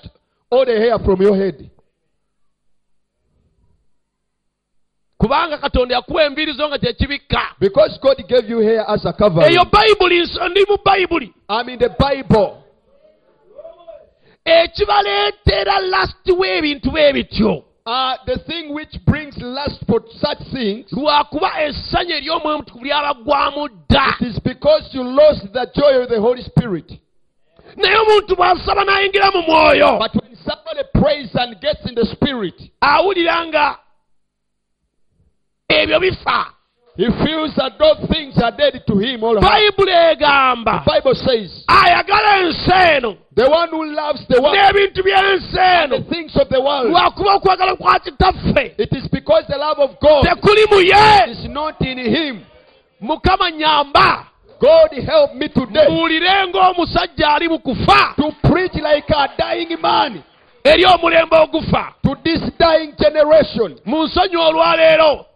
[0.51, 1.69] all the hair from your head.
[5.17, 7.41] kubanga katonda yakuwa enviiri zo nga tekibikka.
[7.59, 9.51] Because God gave you hair as a covering.
[9.53, 12.57] eyo bayibuli nso- ndi mu bayibuli I'm in the Bible.
[14.45, 21.63] Ekibaleetera lasiti w'ebintu bwe bityo Uh, the thing which brings lust for such things lwakuba
[21.63, 24.15] essanyu ery'omwemutukuvu lyabagwamu dda.
[24.21, 26.91] it is because you lost the joy of the Holy Spirit.
[27.75, 32.71] naye omuntu bw'asaba n'ayingira mu mwoyo But when somebody prays and gets in the Spirit,
[32.81, 33.77] awulira nga
[35.69, 36.53] ebyo bifa
[36.95, 39.23] he feels that those things are dead to him.
[39.23, 40.83] All bayibuli egamba.
[40.83, 45.93] The Bible says, ayagala ensi eno the one who loves the world n'ebintu by'ensi and
[45.93, 48.75] eno the things of the world, lwakuba okwagala kwa kitaffe.
[48.77, 51.31] it is because the love of God tekuli mu ye.
[51.31, 52.45] is not in him.
[53.01, 54.27] mukama nyamba.
[54.59, 58.15] God help me today muwulire ng'omusajja ali mu kufa.
[58.17, 60.21] to preach like a dying man
[60.65, 61.95] eri omulembe ogufa.
[62.03, 63.79] to this dying generation.
[63.85, 65.30] mu nsonyi olwaleero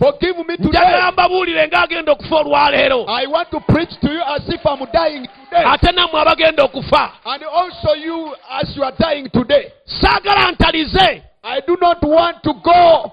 [0.00, 1.12] Forgive me njagala today.
[1.12, 5.64] mbabuulire ng'agenda okufa olwaleero I want to preach to you as if I'm dying today.
[5.72, 9.64] ate nammwe abagenda okufa And also you as you are dying today.
[10.00, 13.12] saagala ntalize I do not want to go.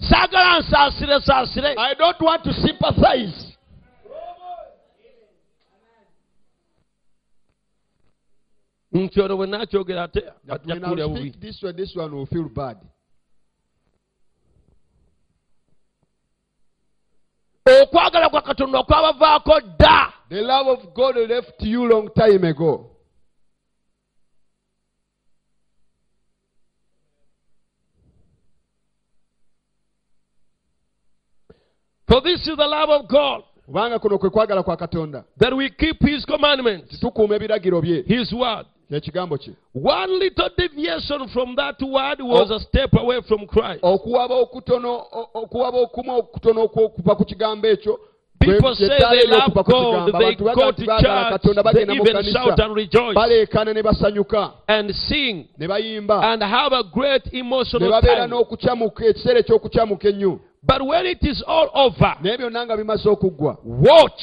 [0.00, 3.49] saagala nsaasire saasire I don't want to sympathize.
[8.92, 12.26] Nti ono bwe naakyogera ate That when I bubi speak this way, this one will
[12.26, 12.76] feel bad.
[17.82, 22.90] okwagala kwa katonda dda The love of God left you long time ago.
[32.08, 35.24] for this is the love of god kubanga kuno kwe kwagala kwa katonda.
[35.38, 38.02] that we keep his commandments tukuuma ebiragiro bye.
[38.06, 43.82] his word kye one little deviation from that word was a step away from christ.
[43.82, 47.98] Okuwaba okutono okuwaba okumu okutono okwo- ku kigambo ekyo
[48.40, 53.14] people say they love god they go to church they even shout and rejoice.
[53.14, 54.52] Baleekaana ne basanyuka.
[54.66, 55.48] And sing.
[55.58, 58.30] And have a great emotional time.
[58.30, 60.40] n'okukyamuka ekiseera eky'okukyamuka ennyo.
[60.62, 64.22] But when it is all over naye byonna nga bimaze okuggwa watch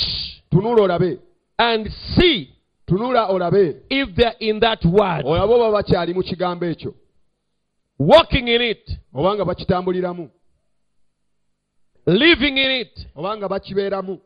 [1.59, 2.56] and see
[2.87, 6.93] tunula olabe if they're in that word olabe oba bakyali mu kigambo ekyo.
[7.99, 10.29] walking in it oba nga bakitambuliramu.
[12.05, 14.21] living in it oba nga bakibeeramu.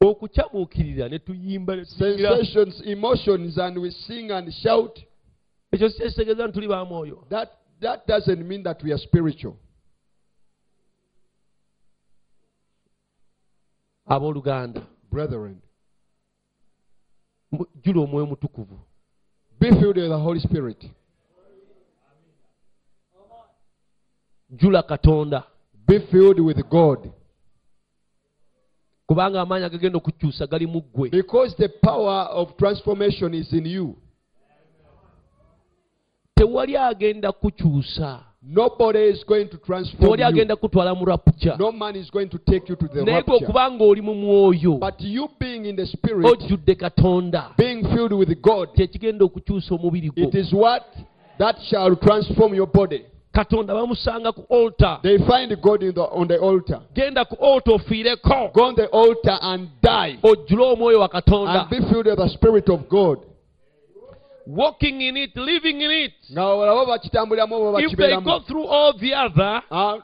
[0.00, 4.98] Okukyamuukirira ne tuyimba sensations emotions and we sing and shout.
[5.72, 6.68] Ekyo nti tuli
[7.28, 9.56] that that doesn't mean that we are spiritual
[14.08, 14.82] abooluganda.
[15.10, 15.60] Brethren
[17.52, 18.78] jjula omwoyo mutukuvu.
[19.60, 20.90] be filled with the holy spirit.
[24.50, 25.44] Jjula katonda.
[25.86, 27.10] Be filled with god.
[29.06, 31.10] Kubanga amaanyi agagenda okukyusa gali mu ggwe.
[31.10, 33.96] Because the power of transformation is in you.
[36.36, 40.26] Tewali agenda kukyusa nobody is going to transform you.
[40.26, 43.14] agenda kutwala mu rapuca no man is going to take you to the naye gwe
[43.14, 43.46] rapture.
[43.46, 44.78] okubanga oli mu mwoyo.
[44.78, 47.56] But you being in the spirit ojjudde katonda.
[47.56, 50.28] being filled with god kyekigenda okukyusa omubiri gwo.
[50.28, 50.84] it is what?
[51.38, 53.04] That shall transform your body.
[53.32, 54.98] Katonda bamusanga ku altar.
[55.02, 56.80] They find god in the, on the altar.
[56.94, 58.52] Genda ku altar ofiireko.
[58.52, 60.18] Go on the altar and die.
[60.22, 61.60] Ojjule omwoyo wa katonda.
[61.60, 63.18] And be filled with the spirit of god
[64.48, 66.12] walking in it living in it.
[66.32, 69.98] Nga olaba bakitambuliramu oba if they go through all the other Ah,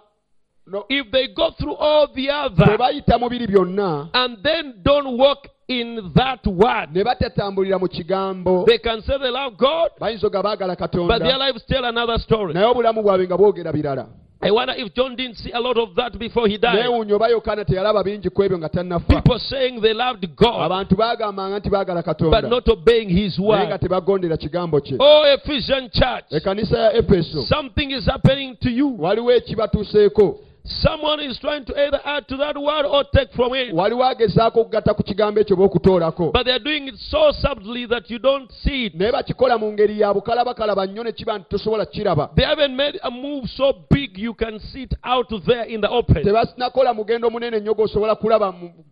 [0.67, 4.11] no, if they go through all the other bayita mu biri byonna.
[4.13, 8.67] and then don't walk in that word ne batatambulira mu kigambo.
[8.67, 12.19] they can say they love god bayinza oga baagala but their katonda lives tell another
[12.19, 12.53] story.
[12.53, 14.07] Naye obulamu bwabwe nga bwogera birala
[14.45, 16.79] i wonder if john didn't see a lot of that before he died.
[16.79, 19.07] Neewuunya yokaana teyalaba bingi ku ebyo nga tannafa.
[19.07, 23.67] People saying they loved god abantu baagambanga nti baagala but katonda not obeying his naye
[23.67, 24.97] nga word tebagondera kigambo kye.
[25.01, 26.25] Oh ephesian church.
[26.31, 27.43] Ekkanisa ya efeso.
[27.43, 28.97] Something is happening to you.
[28.99, 33.75] Waliwo ekibatuuseeko someone is trying to either add to that word or take from it.
[33.75, 38.19] Waliwo agezaako okugatta ku kigambo ekyo b'okutoolako but they're doing it so subtly that you
[38.19, 38.95] don't see it.
[38.95, 42.99] Naye bakikola mu ngeri ya bukalabakalaba nnyo ne kiba nti tosobola kiraba They haven't made
[43.03, 46.23] a move so big you can see it out there in the open.
[46.25, 48.85] tebasinakola mugendo munene nnyo gwosobola kulaba mu- mu-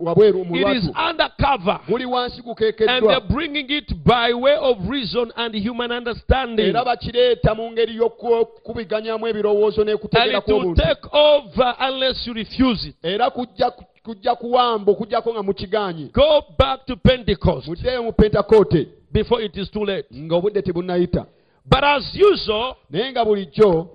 [0.00, 0.44] wabweru
[1.88, 3.20] muli wansi kukeekeddwaera
[6.84, 10.94] bakireeta mu ngeri y'okukubiganyamu ebirowoozo n'ekutegera kw'obuntuera
[13.30, 13.70] kujja
[14.04, 16.06] kujja kuwamba okujjako nga mukiganye
[17.68, 18.88] muddeeyo mu pentekote.
[20.14, 21.26] ng'obudde tebunnayita.
[22.90, 23.88] Naye nga bulijjo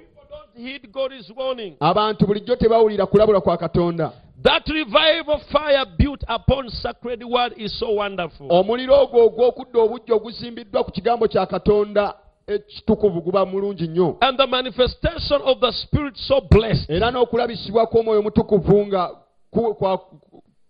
[1.80, 4.11] abantu bulijjo tebawulira kulabula kwa katonda.
[4.43, 8.47] That revival fire built upon sacred word is so wonderful.
[8.49, 12.14] omuliro ogwo ogw'okudda obujja oguzimbiddwa ku kigambo kya katonda
[12.47, 16.89] ekitukuvu guba mulungi nnyo And the manifestation of the Spirit so blessed.
[16.91, 19.09] era n'okulabisibwa kw'omwoyo mutukuvu nga
[19.51, 19.97] ku- kwa-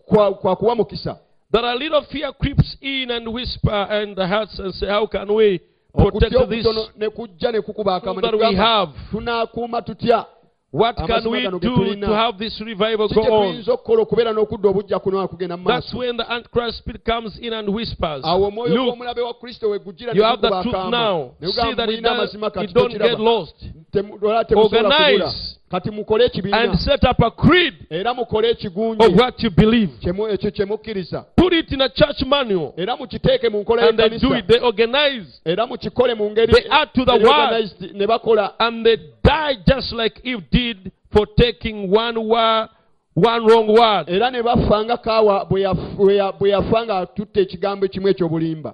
[0.05, 1.17] kwa kwa kuwa mukisa
[1.51, 5.29] that a little fear creeps in and whisper in the hearts and say, How can
[5.31, 5.59] we
[5.93, 6.65] protect okutya this?
[6.65, 8.91] okutono ne kujja ne kukuba akamwa ne that we kugamba, have.
[9.11, 10.25] tunaakuuma tutya
[10.71, 13.53] What can we do to have this revival go on?
[13.53, 17.53] tuyinza okukola okubeera n'okudda obujja kuno kugenda mu That's when the Antichrist spirit comes in
[17.53, 21.31] and whispers, Look, gw'omulabe wa kristo we gujjira you have the truth now.
[21.39, 23.55] See that it, does, it don't get lost.
[23.93, 25.57] Temu- olaba temusobola Organize.
[25.71, 29.89] Kati mukole And set up a creed era mukole of ekigunji what you believe.
[30.01, 32.73] ekyo kye mukkiriza Put it in a church manual.
[32.77, 34.47] era mukiteeke mu nkola And they do it.
[34.47, 35.41] They organize.
[35.45, 37.93] era mukikole mu ngeri They add to the word.
[37.95, 42.69] ne bakola And they die just like Eve did for taking one word,
[43.13, 44.09] one wrong word.
[44.09, 48.07] era ne bafa nga kaawa bwe yaf- bwe ya- bwe yafa nga atutte ekigambo ekimu
[48.07, 48.73] ekyobulimba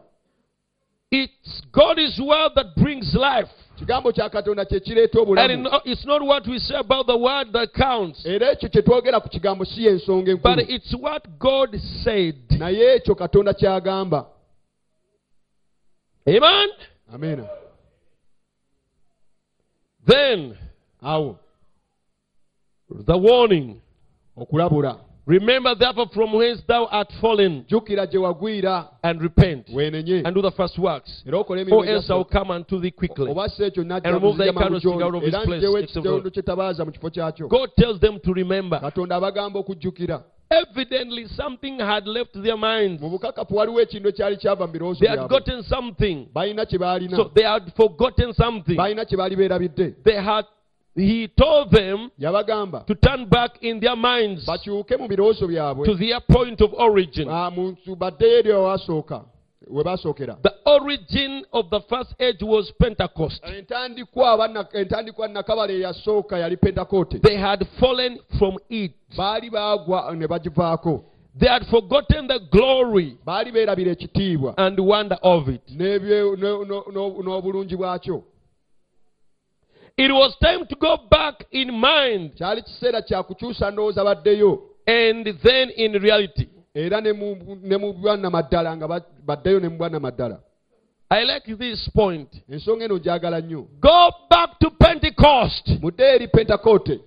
[1.11, 3.49] It's God's word that brings life.
[3.77, 5.47] kigambo kya katonda kye kireeta obulamu.
[8.25, 10.55] Era ekyo kye twogera ku kigambo si y'ensonga enkulu.
[12.59, 14.25] Naye ekyo katonda ky'agamba.
[16.27, 16.69] Amen?
[17.13, 17.47] Amena
[20.05, 20.57] then
[21.01, 21.37] awo.
[22.89, 23.81] the warning.
[24.37, 24.99] Okulabula.
[25.25, 30.51] Remember therefore from whence thou art fallen, jjukira gye wagwira and repent, and do the
[30.51, 31.23] first works.
[31.31, 33.31] Or else I will come unto thee quickly.
[33.31, 36.29] oba si ekyo najja And remove thy candlestick out of his place, njewo except ekiteewo
[36.31, 38.79] kye tabaaza mu kifo kyakyo God tells them to remember.
[38.81, 43.01] katonda abagamba okujjukira Evidently, something had left their minds.
[43.01, 46.27] mu bukakafu waliwo ekintu ekyali kyava mu birowoozo They had gotten something.
[46.33, 48.75] balina kye baalina So they had forgotten something.
[48.75, 50.45] balina kye baali beerabidde They had.
[50.95, 55.95] He told them yabagamba to turn back in their minds bakyuke mu birowoozo byabwe to
[55.95, 57.27] their point of origin.
[57.97, 59.25] Baddeyo eri ewasooka
[59.67, 63.41] we basookera The origin of the first age was Pentecost.
[63.43, 68.91] entandikwa nakabala eyasooka yali pentakoote They had fallen from it.
[69.17, 71.03] baali baagwa ne bagivaako
[71.39, 75.61] They had forgotten the glory baali beerabira ekitiibwa and wonder of it.
[75.71, 78.23] n'ebye- no- no- no- n'obulungi bwakyo
[79.95, 85.39] It was time to go back in mind kyali kiseera kya kukyusa ndowooza baddeyo and
[85.43, 86.47] then in reality.
[86.73, 90.39] era ne mu ne mu bwannamaddala nga baddeyo ne mu bwannamaddala
[91.11, 92.29] I like this point.
[92.49, 93.67] ensonga eno njagala nnyo.
[93.79, 95.69] Go back to Pentecost.
[95.81, 96.99] Mudde eri pentakoote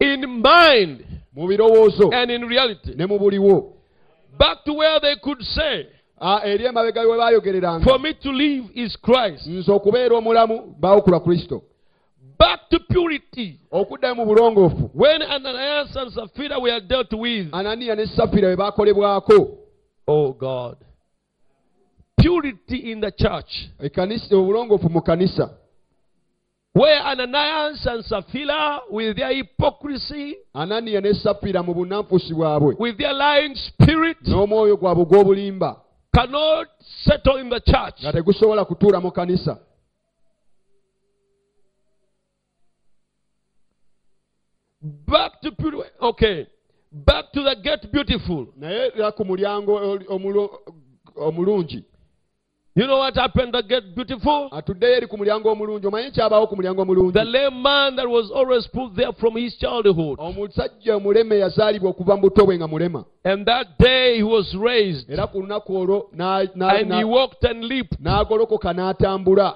[0.00, 1.04] in mind
[1.34, 2.12] mu birowoozo.
[2.12, 2.94] and in reality.
[2.96, 3.72] ne mu buliwo.
[4.38, 5.86] Back to where they could say,
[6.44, 7.84] eri emabega we baayogereranga.
[7.84, 9.46] For me to live is Christ.
[9.46, 11.62] nze okubeera omulamu baawukula kristo
[12.38, 13.60] Back to purity.
[13.72, 17.48] okuddayo mu bulongoofu When Ananias and Sapphira were dealt with.
[17.52, 19.58] ananiya ne bwe baakolebwako
[20.08, 20.76] Oh God.
[22.20, 23.68] Purity in the church.
[23.80, 25.50] ekkanisa obulongoofu mu kanisa
[26.74, 33.14] Where Ananias and Sapphira, with their hypocrisy, ananiya ne safira mu bunafusi bwabwe with their
[33.14, 35.76] lying spirit, n'omwoyo gwabwe gw'obulimba
[36.14, 36.68] cannot
[37.04, 38.02] settle in the church.
[38.02, 39.56] nga tegusobola kutuula mu kanisa
[45.06, 45.90] Back to purity.
[46.00, 46.46] Okay.
[46.92, 48.46] Back to the gate beautiful.
[48.58, 49.98] naye era ku mulyango
[51.16, 51.84] omulungi
[52.78, 54.48] You know what happened to get beautiful?
[54.52, 58.30] atuddeyo eri ku mulyango omulungi omanyi kyabaawo ku mulyango omulungi The lame man that was
[58.30, 60.18] always put there from his childhood.
[60.20, 65.10] omusajja omuleme yazaalibwa okuva mu buto bwe nga mulema And that day he was raised.
[65.10, 67.98] era ku lunaku olwo And he walked and leaped.
[68.00, 69.54] n'agolokoka n'atambula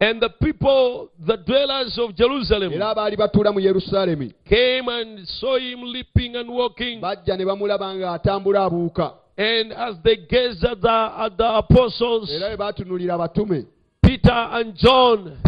[0.00, 5.56] And the people, the dwellers of Jerusalem, era abaali batuula mu yerusaalemi came and saw
[5.56, 7.00] him leaping and walking.
[7.00, 9.12] bajja ne bamulaba ng'atambula abuuka.
[9.36, 13.66] And as they gazed at the, at the apostles, era bwe baatunuulira abatume
[14.02, 15.38] Peter and John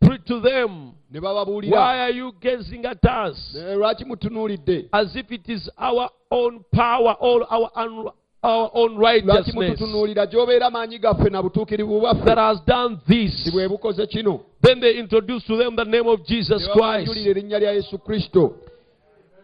[0.00, 3.54] preached to them, Why are you gazing at us?
[3.56, 8.08] "Eh, as if it is our own power, all our, un-
[8.42, 13.44] our own righteousness mututunuulira gy'obeera maanyi gaffe na butuukirivu that has done this?
[13.44, 16.76] si bwe bukoze kino Then they introduced to them the name of Jesus Christ.
[17.08, 18.52] babanjulira erinnya lya yesu kristo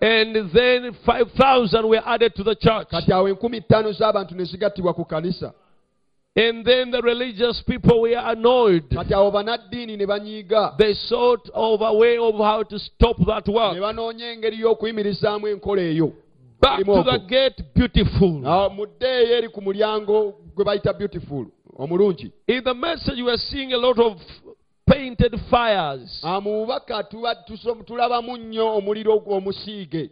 [0.01, 2.89] And then 5,000 were added to the church.
[2.91, 5.53] kati awo enkumi ttaano z'abantu ne zigattibwa ku kanisa
[6.39, 8.85] And then the religious people were annoyed.
[8.95, 13.49] kati awo bannaddiini ne banyiiga They sought of a way of how to stop that
[13.49, 13.77] work.
[16.61, 18.41] Back to the gate beautiful.
[18.77, 21.47] Muddeeyo eri ku mulyango gwe bayita beautiful
[21.79, 24.19] omulungi In the message, we are seeing a lot of
[24.87, 26.23] painted fires.
[26.43, 27.03] Mu bubaka
[27.85, 30.11] tulabamu nnyo omuliro omusiige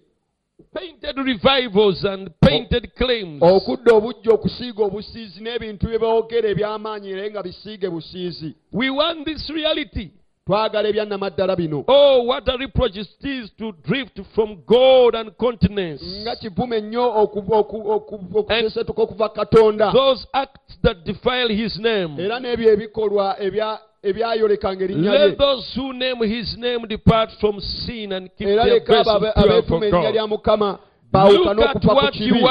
[0.73, 3.43] Painted revivals and painted claims.
[3.43, 9.51] okudda obujja okusiiga obusiizi n'ebintu bye boogera eby'amaanyi era nga bisiige busiizi We want this
[9.51, 10.11] reality.
[10.47, 16.03] Twagala ebyannamaddala bino Oh, what a reproach it is to drift from God and continence.
[16.23, 22.21] nga kivume nnyo oku- oku- oku- okusesetuka okuva katonda Those acts that defile his name.
[22.23, 28.13] era n'ebyo ebikolwa ebya- ebyayolekanga erinnya Let those who name his name depart from sin
[28.13, 30.15] and keep era their leka abo vessels pure abeetuma erinnya God.
[30.15, 30.79] lya mukama
[31.13, 32.45] baawukane Look at ku what you kibi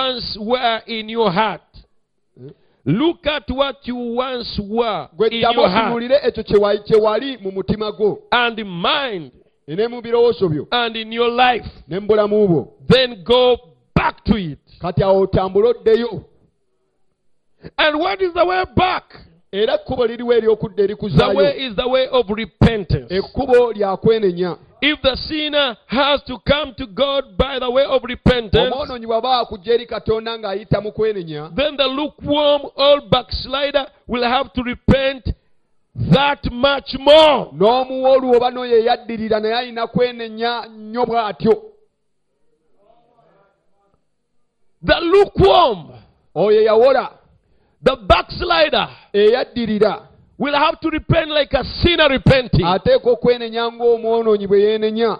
[2.85, 6.77] Look at what you once were gwe in ddamu your heart otunuulire ekyo kye wa-
[6.77, 9.31] kye wali mu mutima gwo and mind
[9.67, 11.65] ne mu birowoozo byo and in your life.
[11.87, 13.57] ne mu bulamu bwo Then go
[13.95, 14.59] back to it.
[14.81, 16.23] kati awo otambule oddeyo
[17.77, 19.15] And what is the way back?
[19.51, 23.15] era ekkubo liriwo ery'okudda The erikuzaayo way is the way of repentance.
[23.15, 28.03] ekkubo lya kwenenya if the sinner has to come to God by the way of
[28.03, 34.23] repentance, omwonoonyi bw'aba akujja eri katonda ng'ayita mu kwenenya then the lukewarm old backslider will
[34.23, 35.23] have to repent
[36.11, 37.47] that much more.
[37.53, 41.63] n'omuwolu oba n'oyo eyaddirira naye alina kwenenya nnyo bw'atyo
[44.85, 45.87] The lukewarm,
[46.35, 47.09] oyo eyawola
[47.83, 50.07] the backslider, eyaddirira
[50.43, 52.65] will have to repent like a sinner repenting.
[52.65, 55.11] ateeka okwenenya ng'omwonoonyi bwe yeenenya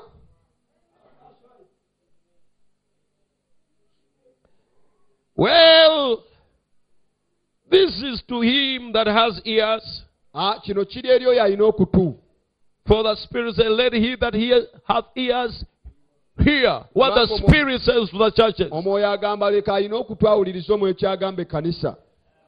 [5.36, 6.24] Well,
[7.70, 10.04] this is to him that has ears.
[10.34, 12.16] Ah, kino kiri eri oyo alina okutu
[12.88, 15.64] For the Spirit said, Let he that hear, hath ears
[16.40, 18.72] hear what the Spirit says to the churches.
[18.72, 21.96] omwoyo agamba leka alina okutu awuliriza omwoyo kyagamba ekkanisa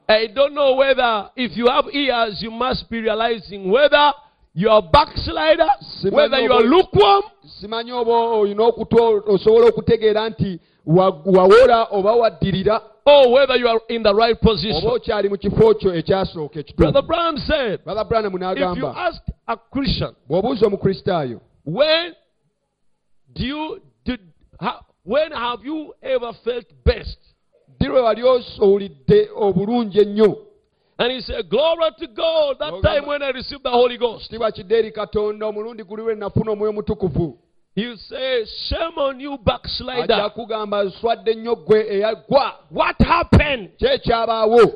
[0.08, 4.12] I don't know whether, if you have ears, you must be realizing whether
[4.54, 5.68] you are backslider,
[6.10, 7.22] whether you are lukewarm,
[7.60, 13.68] simanyi oba olina okutu osobola okutegeera nti wa- wawola oba waddirira or oh, whether you
[13.68, 14.82] are in the right position.
[14.84, 20.14] okyali mu kifo kyo ekyasooka Brother Branham said, brother branham if you ask a Christian,
[21.64, 22.12] when
[23.32, 24.20] do you, did,
[24.60, 27.18] ha, when have you ever felt best?
[27.80, 28.22] Ddi lwe wali
[29.36, 30.36] obulungi ennyo
[30.98, 34.22] And he said, Glory to God, that time when I received the Holy Ghost.
[34.28, 37.38] kitiibwa kidde eri katonda omulundi guli lwe nafuna omwoyo mutukuvu
[37.74, 40.30] He say, Shame on you, backslider.
[40.34, 43.68] kugamba nswadde nnyo ggwe eyaggwa What happened?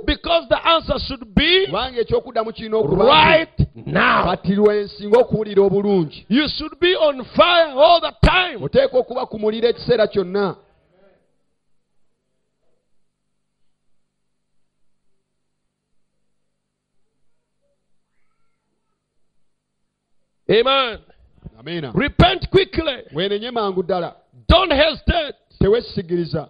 [0.07, 4.25] Because the answer should be kubanga ekyokuddamu kirina okuba nti, right now.
[4.25, 8.59] kati lwensinga okuwulira obulungi You should be on fire all the time.
[20.51, 21.01] Oteeka okuba ku muliro ekiseera kyonna
[21.61, 21.93] Amen.
[21.95, 23.05] Repent quickly.
[23.15, 24.17] weenenye mangu ddala
[24.49, 25.37] Don't hesitate.
[25.59, 26.49] teweesigiriza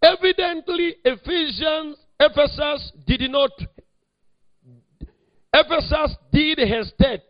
[0.00, 3.52] Evidently, Ephesians, Ephesus did not.
[5.52, 7.24] Ephesus did hesitate.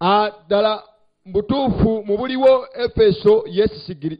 [0.00, 0.82] Ah, ddala
[1.26, 4.18] butuufu mu buliwo efeso yesigiri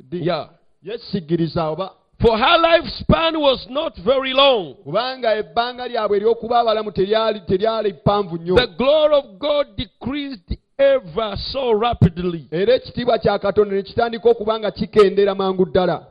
[0.00, 0.50] di- Yeah.
[0.82, 4.74] yesigiriza oba For her lifespan was not very long.
[4.84, 11.36] kubanga ebbanga lyabwe ery'okuba abalamu teryali teryali ppanvu nnyo The glory of God decreased ever
[11.52, 12.46] so rapidly.
[12.50, 16.06] era ekitiibwa kya katonda ne kitandika okuba nga kikendera mangu ddala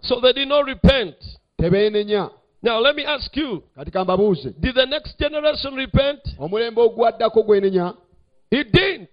[0.00, 1.16] So they did not repent.
[1.60, 2.30] tebeenenya
[2.62, 3.62] Now let me ask you
[4.60, 6.20] did the next generation repent?
[6.38, 7.94] omulembe ogwaddako gwenenya
[8.50, 9.10] He didn't.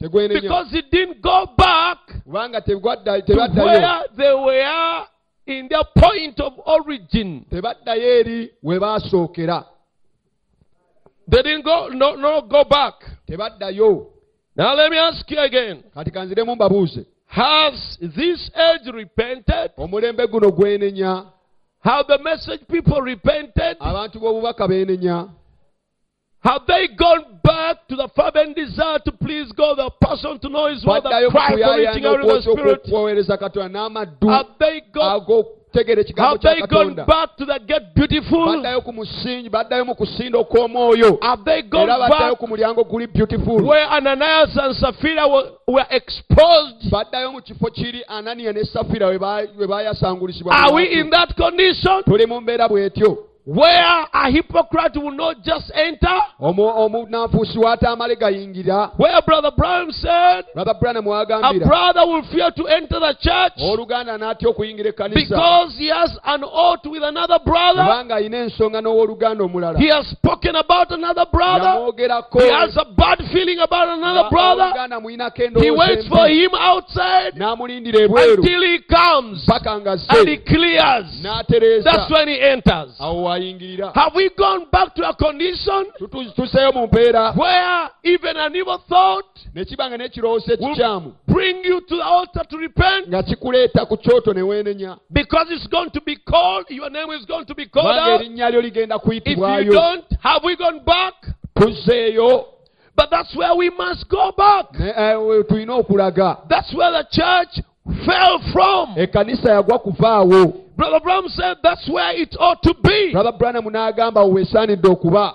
[0.00, 5.06] Because he didn't go back to where they were
[5.46, 7.44] in their point of origin.
[7.50, 9.64] tebaddayo eri we baasookera
[11.28, 12.94] They didn't go no no go back.
[13.28, 14.06] tebaddayo
[14.56, 15.82] Now let me ask you again.
[15.94, 19.70] kati kanziremu mbabuuze Has this age repented?
[19.76, 21.24] omulembe guno gwenenya
[21.80, 23.76] Have the message people repented?
[23.80, 25.28] abantu b'obubaka beenenya
[26.44, 30.66] Have they gone back to the fervent desire to please God, the passion to know
[30.68, 32.84] His word, the cry for reaching out in the Spirit?
[32.86, 35.20] okwowereza katonda n'amaddu Have they gone,
[35.74, 38.46] ekigambo have kya they gone back to the gate beautiful?
[38.46, 42.84] baddayo ku musingi baddayo mu kusinda okw'omwoyo Have they gone era baddayo back ku mulyango
[42.84, 43.64] guli beautiful.
[43.64, 46.90] where Ananias and Sapphira were, were exposed?
[46.92, 51.34] baddayo mu kifo kiri ananiya ne safira we ba- we bayasangulisibwa Are we in that
[51.36, 52.02] condition?
[52.04, 56.18] Tuli mu mbeera bw'etyo where a hypocrite will not just enter?
[56.40, 62.64] Omu- omunafuusi w'ataamale gayingira Where Brother Branham said brother branham a brother will fear to
[62.66, 67.82] enter the church owooluganda n'atya okuyingira ekkanisa because he has an oath with another brother.
[67.82, 71.68] kubanga alina ensonga n'owooluganda omulala He has spoken about another brother.
[71.68, 74.72] yamwogerako He has a bad feeling about another brother.
[75.60, 79.74] He waits for him outside n'amulindira ebweru until he comes paka
[80.08, 81.06] and he clears.
[81.22, 82.94] n'atereeza That's when he enters.
[82.98, 83.33] awo
[83.94, 85.86] Have we gone back to a condition
[86.36, 91.80] tuseeyo mu mpeera where even an evil thought ne kiba nga n'ekirowoozo ekikyamu bring you
[91.80, 93.08] to the altar to repent?
[93.08, 97.24] Nga kikuleeta ku kyoto ne weenenya because it's going to be called, your name is
[97.26, 98.20] going to be called out.
[98.20, 101.14] erinnya lyo ligenda If you don't, have we gone back?
[101.54, 102.44] tuzzeeyo
[102.96, 104.66] But that's where we must go back.
[104.80, 106.38] eh, we- tulina okulaga.
[106.48, 107.64] That's where the church
[108.04, 108.94] fell from.
[108.96, 113.12] ekkanisa yagwa kuvaawo Brother Branham said that's where it ought to be.
[113.12, 115.34] brother branham n'agamba weesaanidde okuba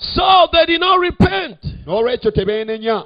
[0.00, 1.58] So they did not repent.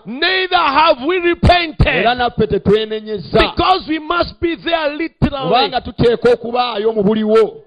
[0.07, 1.87] Neither have we repented.
[1.87, 5.45] era naffe tetwenenyezza Because we must be there literally.
[5.49, 7.63] kubanga tuteeka okubaayo mu buliwo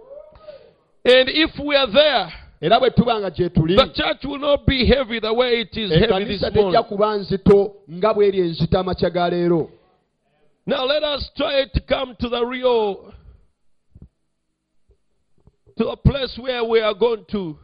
[1.05, 2.27] And if we are there,
[2.61, 5.77] era bwe tuba nga gye tuli the church will not be heavy the way it
[5.77, 6.84] is heavy this morning.
[10.65, 13.13] Now let us try to come to the real,
[15.77, 17.57] to a place where we are going to.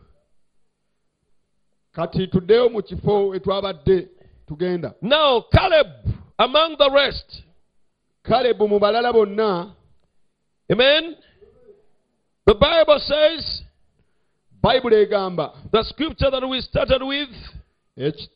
[1.95, 4.07] kati tuddeyo mu kifo we twabadde
[4.47, 4.93] tugenda.
[5.01, 5.87] Now Caleb,
[6.39, 7.43] among the rest,
[8.23, 9.75] kalebu mu balala bonna.
[10.71, 11.15] Amen.
[12.45, 13.61] The Bible says,
[14.63, 15.53] bayibuli egamba.
[15.71, 17.29] the scripture that we started with,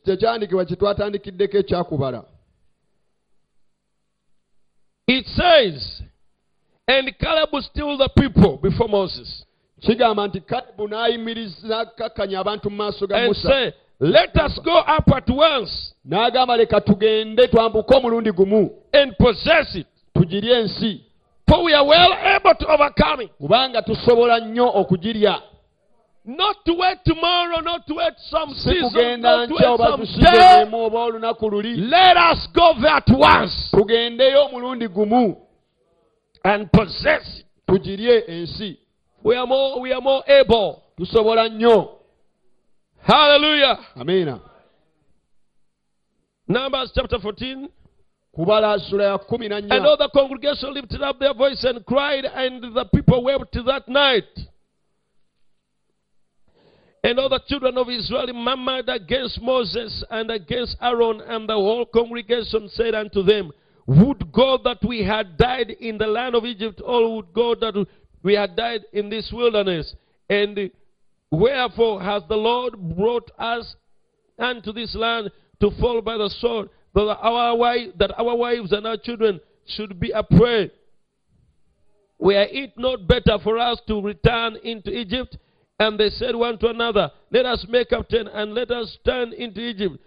[0.04, 2.24] tekyandikibwa kye twatandikiddeko ekyakubala
[5.06, 6.02] it says,
[6.88, 9.44] and Caleb still the people before Moses,
[9.80, 13.48] kigamba nti kalebu n'ayimiriza n'akkakkanya abantu mu maaso ga and musa.
[13.48, 19.74] say, let us go up at once n'agamba leka tugende twambuke omulundi gumu and possess
[19.74, 21.00] it, tugirye ensi.
[21.48, 23.30] For we are well able to overcome it.
[23.40, 25.42] kubanga tusobola nnyo okugirya
[26.28, 30.62] Not to wait tomorrow, not to wait some season, not to wait some day.
[30.62, 35.36] emu oba olunaku luli Let us go there at once tugendeyo omulundi gumu
[36.44, 38.78] and possess it.
[39.22, 40.82] We are more, we are more able.
[43.02, 43.78] Hallelujah.
[43.96, 44.40] amiina
[46.48, 47.68] Numbers chapter 14.
[48.36, 51.84] kubala sula ya kumi na And nnya all the congregation lifted up their voice and
[51.86, 54.24] cried, and the people wept that night.
[57.06, 61.86] And all the children of Israel murmured against Moses and against Aaron, and the whole
[61.86, 63.52] congregation said unto them,
[63.86, 67.86] Would God that we had died in the land of Egypt, or would God that
[68.24, 69.94] we had died in this wilderness?
[70.28, 70.68] And
[71.30, 73.76] wherefore has the Lord brought us
[74.36, 75.30] unto this land
[75.60, 80.00] to fall by the sword, that our, wife, that our wives and our children should
[80.00, 80.72] be a prey?
[82.18, 85.38] Were it not better for us to return into Egypt?
[85.78, 89.32] And they said one to another, Let us make up ten and let us turn
[89.32, 89.98] into Egypt.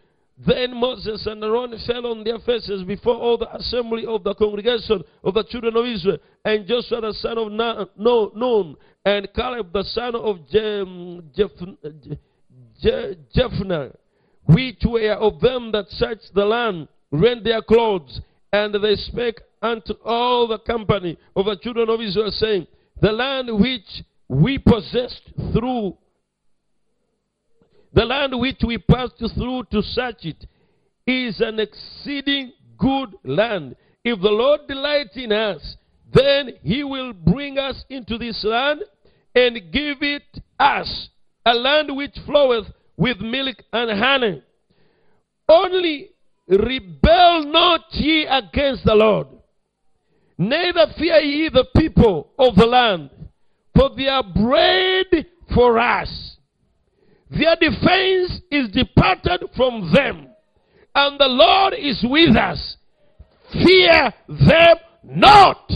[0.48, 5.04] Then Moses and Aaron fell on their faces before all the assembly of the congregation
[5.24, 6.18] of the children of Israel.
[6.46, 8.76] And Joshua the son of Nun
[9.06, 11.52] and Caleb the son of Jem- Jeph-
[12.82, 13.92] Je- Jephthah,
[14.46, 18.22] which were of them that searched the land, rent their clothes,
[18.54, 22.66] and they spake unto all the company of the children of Israel, saying,
[23.02, 25.98] The land which we possessed through
[27.92, 30.46] the land which we passed through to search it
[31.08, 33.76] is an exceeding good land.
[34.04, 35.76] If the Lord delight in us,
[36.14, 38.82] then he will bring us into this land
[39.34, 40.24] and give it
[40.60, 41.10] us,
[41.46, 44.44] a land which floweth with milk and honey.
[45.48, 46.12] Only
[46.48, 49.28] rebel not ye against the Lord,
[50.38, 53.10] neither fear ye the people of the land,
[53.80, 55.26] for they are bread
[55.56, 56.36] for us.
[57.30, 60.28] Their defense is departed from them,
[60.96, 62.76] and the Lord is with us.
[63.54, 65.72] Fear them not.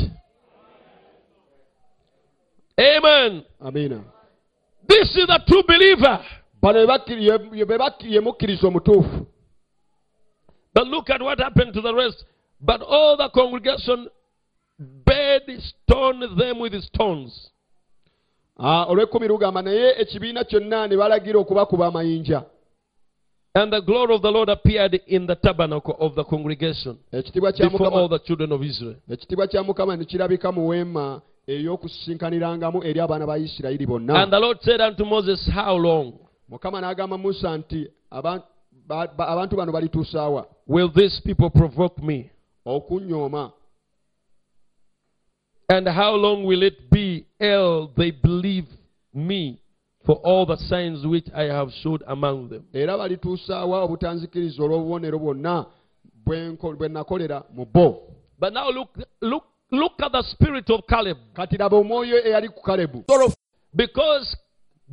[2.79, 3.43] Amen.
[3.61, 4.03] Amen.
[4.87, 6.19] This is the true believer.
[6.61, 9.27] bano be bakkiri- ye- ye- be bakkiri- ye mukkiriza omutuufu
[10.73, 12.25] But look at what happened to the rest.
[12.59, 14.07] But all the congregation
[15.05, 17.51] bade stone them with stones.
[18.59, 22.43] Ah, olw'ekkumi lugamba naye ekibiina kyonna ne balagira okubakuba amayinja
[23.55, 28.07] And the glory of the Lord appeared in the tabernacle of the congregation before all
[28.09, 28.95] the children of Israel.
[29.09, 34.39] ekitiibwa kya mukama ne kirabika mu weema ey'okusinkanirangamu eri abaana ba isirayiri bonna And the
[34.39, 36.13] Lord said unto Moses, How long
[36.49, 38.43] mukama n'agamba musa nti "Aba-
[38.87, 42.29] ba- ba- abantu bano balituusaawa will these people provoke me?
[42.65, 43.51] okunyooma
[45.73, 48.65] And how long will it be ere they believe
[49.11, 49.59] me
[50.05, 52.63] for all the signs which I have showed among them?
[52.73, 55.65] era balituusaawa obutanzikiriza olw'obubonero bwonna
[56.25, 58.01] bwe nakolera mu bo
[58.39, 58.89] But now look,
[59.21, 61.17] look, look at the spirit of Caleb.
[61.33, 63.03] kati laba omwoyo eyali ku kalebu
[63.75, 64.37] Because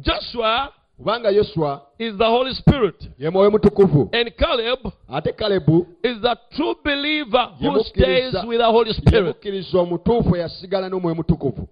[0.01, 3.11] Joshua kubanga yoswa is the Holy Spirit.
[3.19, 4.79] ye mwoyo mutukuvu And Caleb
[5.09, 9.15] ate kalebu is the true believer who stays with the Holy Spirit.
[9.15, 11.69] yemukkiriza omutuufu eyasigala n'omwoyo mutukuvu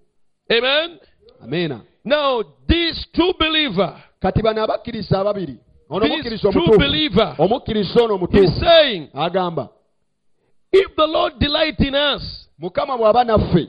[0.50, 0.98] Amen.
[1.44, 5.56] amiina Now, this true believer, kati bano abakkiriza ababiri
[5.90, 8.64] ono this omukkiriza true omutuufu believer, omukkiriza ono omutuufu
[9.14, 9.68] agamba
[10.72, 13.68] if the Lord delight in us, mukama bw'aba naffe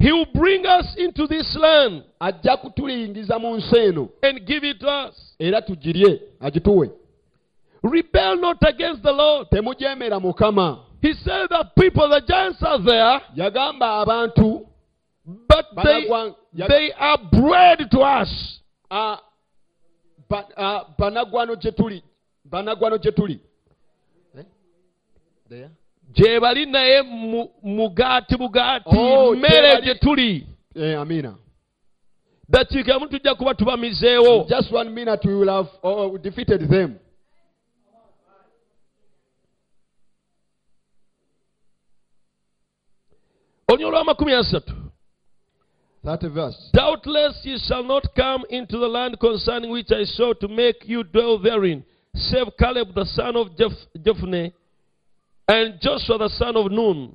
[0.00, 4.78] he will bring us into this land ajja kutuliyingiza mu nsi eno and give it
[4.80, 5.34] to us.
[5.38, 6.90] era tugirye agituwe
[7.82, 9.48] Rebel not against the Lord.
[9.50, 14.66] temujeemera mukama He said that people, the giants are there, yagamba abantu
[15.48, 16.08] but they,
[16.68, 18.60] they are bread to us.
[18.90, 19.18] a-
[20.28, 22.02] ba- ah, banagwano gye tuli
[22.44, 23.40] banagwano gye tuli
[24.38, 24.44] Eh?
[25.48, 25.70] There?
[26.14, 30.46] Gye bali naye mu- mugaati bugaati Oh, gye mmere gye tuli.
[30.74, 31.34] Eh, amina.
[32.48, 34.46] Dakiika emu tujja kuba tubamizeewo.
[34.48, 36.98] Just one minute we will have oh, defeated them.
[43.68, 44.72] Olunya olw'amakumi asatu.
[46.04, 46.70] 30 verse.
[46.72, 51.02] Doubtless ye shall not come into the land concerning which I saw to make you
[51.04, 54.52] dwell therein, save Caleb the son of Jeph- Jephunneh
[55.48, 57.12] and Joshua the son of Nun.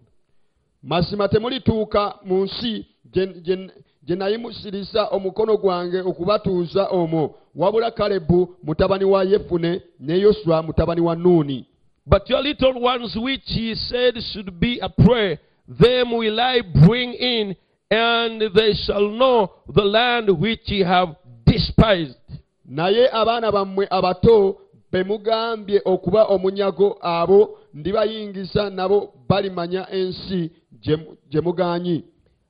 [0.84, 3.70] mazima temulituuka mu nsi gye-
[4.16, 11.66] nayimusiriza omukono gwange okubatuuza omwo wabula kalebu mutabani wa yefune ne yoswa mutabani wa nuuni
[12.06, 15.38] But your little ones which he said should be a prey,
[15.80, 17.56] them will I bring in,
[17.90, 21.16] and they shall know the land which ye have
[21.46, 22.18] despised.
[22.66, 24.58] naye abaana bammwe abato
[24.94, 30.52] be mugambye okuba omunyago abo ndibayingiza nabo balimanya ensi
[30.82, 32.04] gye mu- gye mugaanyi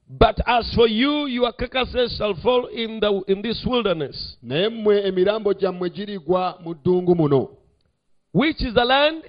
[0.09, 4.37] But as for you, your carcasses shall fall in, the, in this wilderness.
[8.33, 9.23] Which is the land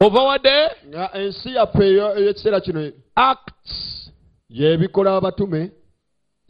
[0.00, 0.68] of our day?
[3.16, 4.10] Acts
[4.50, 5.70] y'ebikola abatume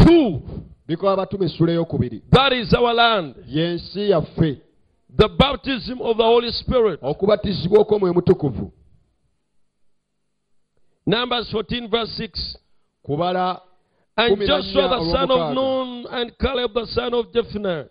[0.01, 0.41] 2.
[0.89, 3.35] bikola abatume essula ey'okubiri That is our land.
[3.47, 4.59] y'ensi yaffe
[5.15, 7.01] The baptism of the Holy Spirit.
[7.03, 8.73] okubatizibwa okw'omwoyo mutukuvu
[11.07, 12.57] Numbers 14, verse 6.
[13.05, 13.61] kubala
[14.17, 15.55] And Joshua the son of.
[15.55, 17.89] Nun and Caleb the son of Jephunneh,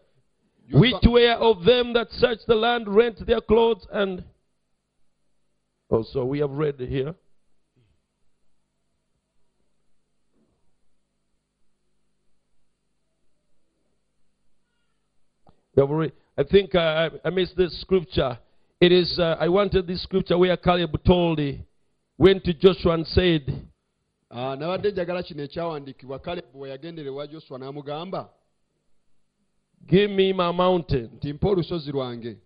[0.72, 4.24] which were of them that searched the land, rent their clothes and.
[5.90, 7.14] Also, we have read here.
[15.76, 18.38] We have read- I think uh, I, I missed this scripture.
[18.80, 21.60] It is, uh, I wanted this scripture where Caleb told, he
[22.18, 23.68] went to Joshua and said,
[24.34, 28.30] Ah, nabadde njagala kino ekyawandiikibwa kalebu bwe yagendera ewa joswa n'amugamba
[29.88, 31.10] Give me my mountain.
[31.16, 32.38] nti mpa olusozi lwange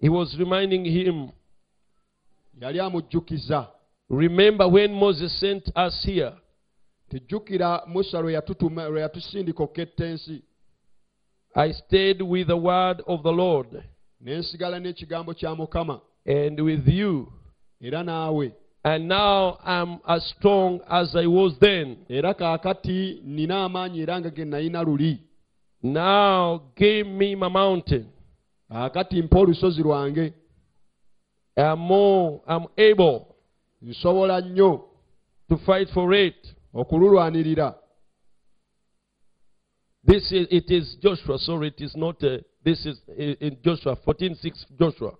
[0.00, 1.28] He was reminding him,
[2.60, 3.68] yali amujjukiza
[4.10, 6.32] Remember when Moses sent us here?
[7.08, 8.32] tijjukira musa lwe
[9.00, 10.42] yatusindika oketta ensi
[11.54, 13.82] I stayed with the word of the Lord
[14.20, 17.32] ne nsigala n'ekigambo kya mukama and with you.
[18.82, 21.96] And now I'm as strong as I was then.
[22.08, 25.18] era kaakati nina amaanyi era nga ge nalina luli
[25.82, 28.06] Now give me my mountain.
[28.70, 30.32] kaakati mpa olusozi lwange
[31.56, 33.34] I'm more, I'm able
[33.82, 34.84] nsobola nnyo
[35.48, 36.54] to fight for it.
[36.74, 37.74] okululwanirira
[40.02, 43.96] This is, it is Joshua, sorry, it is not, uh, this is uh, in Joshua,
[44.04, 45.12] 14 6 Joshua.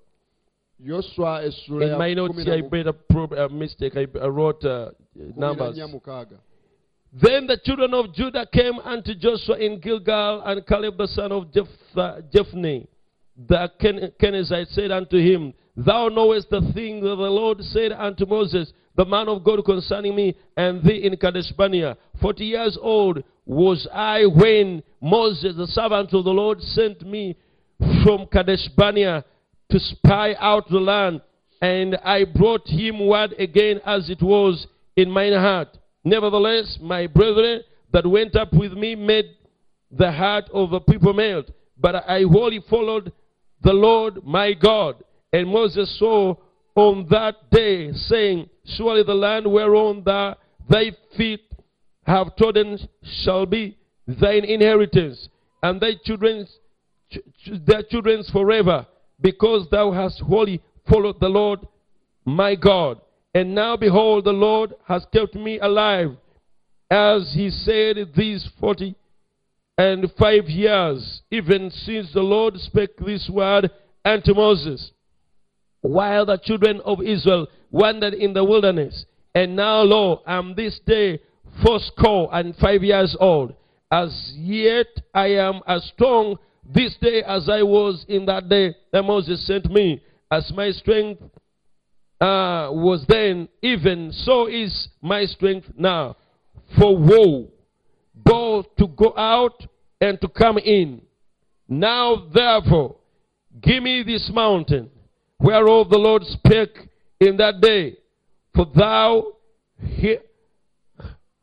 [0.83, 3.93] yoswa essula In ya my notes here, I made a, prob- a mistake.
[3.97, 4.91] I, I wrote uh,
[5.37, 5.79] numbers.
[7.13, 11.53] Then the children of Judah came unto Joshua in Gilgal, and Caleb the son of
[11.53, 11.67] Jeph-
[12.33, 12.87] Jephunneh,
[13.49, 18.27] the Ken- Kenizzite, said unto him, Thou knowest the thing that the Lord said unto
[18.27, 21.97] Moses, the man of God, concerning me and thee in Kadesh Barnea.
[22.21, 27.37] Forty years old was I when Moses, the servant of the Lord, sent me
[28.05, 29.25] from Kadesh Barnea
[29.71, 31.21] to spy out the land,
[31.61, 35.77] and I brought him word again as it was in mine heart.
[36.05, 37.63] Nevertheless, my brethren
[37.93, 39.35] that went up with me made
[39.91, 41.51] the heart of the people melt.
[41.77, 43.13] But I wholly followed
[43.65, 45.03] the Lord my God.
[45.33, 46.37] And Moses saw
[46.77, 50.37] on that day, saying, Surely the land whereon thou,
[50.69, 51.50] thy feet
[52.15, 52.79] have trodden
[53.23, 53.63] shall be
[54.21, 55.29] thine inheritance,
[55.63, 56.51] and thy children's
[57.13, 57.19] ch-
[57.69, 58.79] their children's forever,
[59.21, 61.61] because thou hast wholly followed the Lord
[62.25, 63.01] my God.
[63.35, 66.11] And now behold, the Lord has kept me alive,
[66.91, 68.95] as he said these forty
[69.79, 73.71] and five years, even since the Lord spake this word
[74.05, 74.91] unto Moses,
[75.81, 79.07] while the children of Israel wandered in the wilderness.
[79.35, 81.21] And now, lo, I'm this day
[81.65, 83.55] fourscore and five years old.
[83.91, 89.03] As yet I am as strong this day as I was in that day that
[89.03, 90.03] Moses sent me.
[90.31, 91.23] As my strength
[92.21, 96.17] uh, was then, even so is my strength now.
[96.79, 97.49] For woe,
[98.15, 99.67] both to go out
[100.01, 101.03] and to come in.
[101.69, 102.97] Now, therefore,
[103.61, 104.91] give me this mountain,
[105.41, 106.77] whereof the Lord spake
[107.19, 107.97] in that day.
[108.55, 109.33] For thou
[109.83, 110.19] he-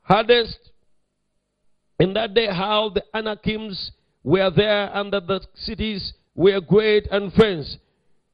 [0.08, 0.72] hadst
[2.00, 3.92] in that day how the Anakims
[4.24, 7.78] were there and that the cities were great and fenced.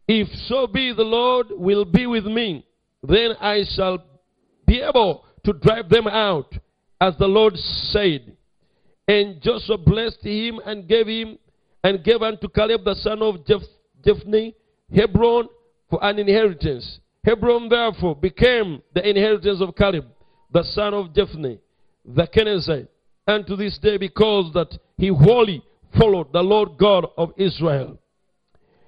[0.08, 2.66] If so be the Lord will be with me,
[3.02, 4.04] then I shall
[4.66, 6.54] be able to drive them out,
[7.00, 8.36] as the Lord said.
[9.08, 11.38] And Joshua blessed him and gave him
[11.84, 13.62] and gave unto Caleb the son of Jeph-
[14.06, 14.54] Jephunneh
[14.94, 15.48] Hebron
[15.90, 17.00] for an inheritance.
[17.26, 20.06] Hebron therefore became the inheritance of Caleb,
[20.52, 21.60] the son of Jephunneh,
[22.05, 22.88] the Kenizzite,
[23.27, 25.61] and to this day because that he wholly
[25.97, 27.97] followed the Lord God of Israel.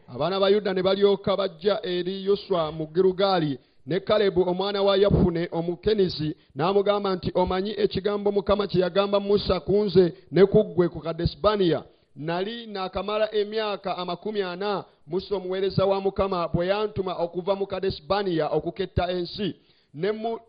[0.09, 5.49] abaana ba yuda ne balyoka bajja eri yoswa mu girugaali ne kalebu omwana wa yafune
[5.51, 10.99] omukenizi n'amugamba nti omanyi ekigambo mukama kye yagamba musa ku nze ne ku ggwe ku
[10.99, 11.83] kadesibaniya
[12.15, 19.09] nali naakamala emyaka amakumi ana musa omuweereza wa mukama bwe yantuma okuva mu kadesibaniya okuketta
[19.11, 19.55] ensi
[19.93, 20.39] ne mu-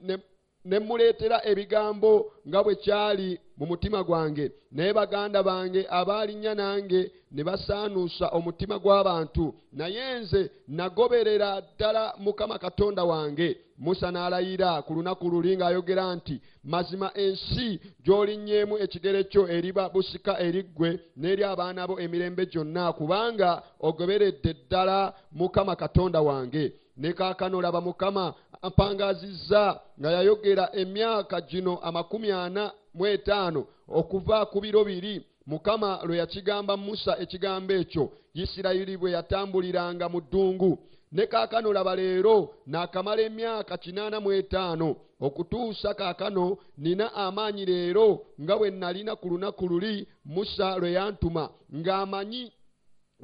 [0.00, 0.22] ne mule- ne- ne mule- ne-
[0.64, 7.44] ne muleetera ebigambo nga bwe kyali mu mutima gwange naye baganda bange abaalinnya nange ne
[7.44, 9.54] basaanuusa omutima gw'abantu.
[9.72, 13.56] Naye nze nagoberera ddala mukama katonda wange.
[13.78, 20.62] Musa n'alayira ku lunaku luli ng'ayogera nti mazima ensi gy'olinnyeemu ekigere kyo eriba busika eri
[20.62, 27.80] ggwe n'eri abaana bo emirembe gyonna kubanga ogoberedde ddala mukama katonda wange ne kaakano laba
[27.80, 35.24] mukama ampangazizza nga yayogera emyaka gino amakumi ana mu etaano okuva ku biro biri.
[35.46, 40.78] Mukama lwe yakigamba musa ekigambo ekyo isirayiri bwe yatambuliranga mu ddungu.
[41.12, 48.58] Ne kaakano laba leero naakamala emyaka kinaana mu etaano okutuusa kaakano nina amaanyi leero nga
[48.58, 52.52] bwe nalina ku lunaku luli musa lwe yantuma ng'amanyi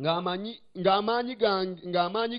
[0.01, 1.35] ng'amaanyi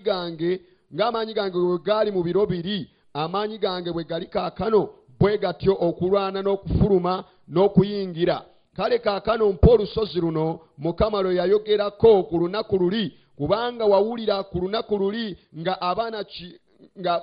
[0.06, 0.62] gange
[0.94, 4.90] ng'amaanyi gange bwe gaali mu biro biri amaanyi gange bwe gali kaakano
[5.20, 8.42] bwe gatyo okulwana n'okufuluma n'okuyingira.
[8.76, 14.98] Kale kaakano mpa olusozi luno mukama lwe yayogerako ku lunaku luli kubanga wawulira ku lunaku
[14.98, 15.38] luli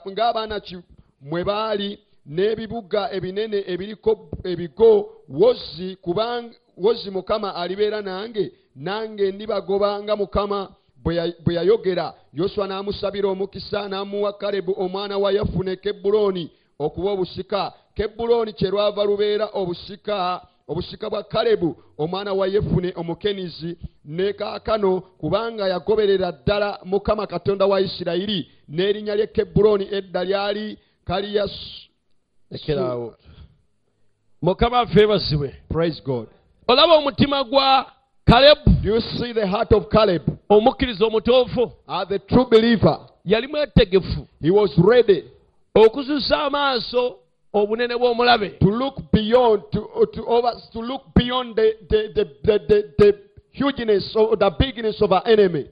[0.08, 0.78] ng'abaana ki
[1.20, 10.16] mwe baali n'ebibuga ebinene ebiriko ebigo wozi kubanga wozi mukama alibeera nange nange ndibagoba nga
[10.16, 10.68] mukama
[11.04, 17.72] bwe ya- bwe yayogera yoswa n'amusabira omukisa n'amuwa kalebu omwana wa yafune kebbulooni okuba obusika.
[17.94, 26.32] Kebbulooni kyerwava lubeera obusika obusika bwa kalebu omwana wa yefune omukenizi ne kaakano kubanga yagoberera
[26.32, 31.88] ddala mukama katonda wa isirayiri n'erinnya lye kebbulooni edda lyali kaliyasu
[32.50, 33.14] lekerawo
[34.42, 35.54] mukama affe bazibwe
[36.68, 37.86] olaba omutima gwa
[38.26, 40.22] kalebu do you see the heart of caleb?
[40.48, 42.98] omukkiriza omutuufu as the true believer.
[43.24, 44.26] yali mwetegefu.
[44.42, 45.24] He was ready
[45.74, 47.16] okususa amaaso
[47.52, 48.48] obunene bw'omulabe.
[48.58, 52.82] to look beyond to, uh, to, over, to look beyond the, the, the, the, the,
[52.98, 53.18] the
[53.52, 55.66] hugeness or the bigness of our enemy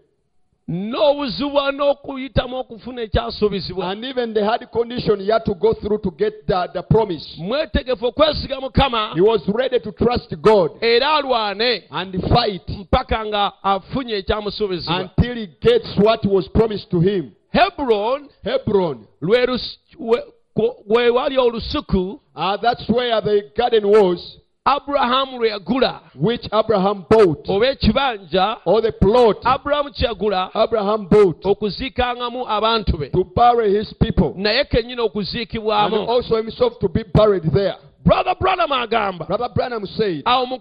[0.70, 3.90] n'obuzibwa n'okuyitamu okufuna ekyasuubizibwa.
[3.90, 7.26] And even the hard condition he had to go through to get the, the promise.
[7.38, 10.70] Mwetegefu okwesiga mukama he was ready to trust god.
[10.80, 12.68] era alwane and fight.
[12.68, 15.00] mpaka nga afunye ekyamusuubizibwa.
[15.00, 17.30] Until he gets what was promised to him.
[17.52, 19.06] Hebron hebron.
[19.20, 22.20] lwe wali olusuku.
[22.36, 27.48] Uh, that's where the garden was aburahamu lwe yagula which abraham bought?
[27.48, 29.42] Oba ekibanja or the plot?
[29.44, 30.08] Aburahamu kye
[30.54, 33.10] abraham bought okuziikangamu abantu be.
[33.10, 34.34] to bury his people.
[34.36, 37.76] Naye kennyini and also himself to be buried there.
[38.04, 40.58] Brother branham agamba brother branham said awo mu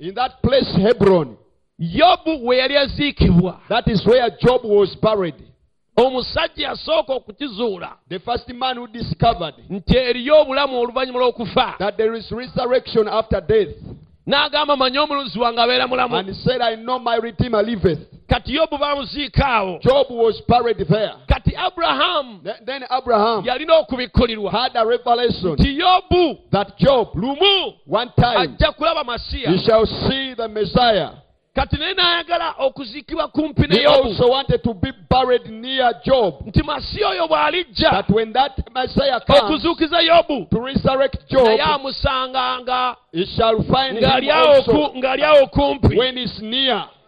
[0.00, 1.36] in that place hebron
[1.78, 3.60] yobu we yali aziikibwa.
[3.68, 5.34] that is where job was buried
[5.96, 11.74] omusajja yasooka okukizuula the first man who discovered nti eriyo obulamu oluvannyuma lw'okufa.
[11.78, 13.76] that there is resurrection after death.
[14.26, 16.16] N'agamba manye omulunzi wange abeera mulamu.
[16.16, 17.98] And he said i know my redeemer liveth.
[18.26, 19.78] Kati yobu bamuziika awo.
[19.82, 21.12] Job was buried there.
[21.28, 27.74] Kati aburahamu Th- then abraham yalina okubikkulirwa had a revelation nti yobu that job lumu
[27.86, 29.50] one time ajja kulaba masiya.
[29.50, 31.10] he shall see the messiah
[31.54, 34.08] kati naye n'ayagala okuziikibwa kumpi ne he yobu.
[34.08, 36.34] also wanted to be buried near job.
[36.46, 41.62] Nti masiya oyo bw'alijja that when that messiah comes okuzuukiza yobu to resurrect job naye
[41.62, 44.90] amusanganga he shall find ng'ali awo also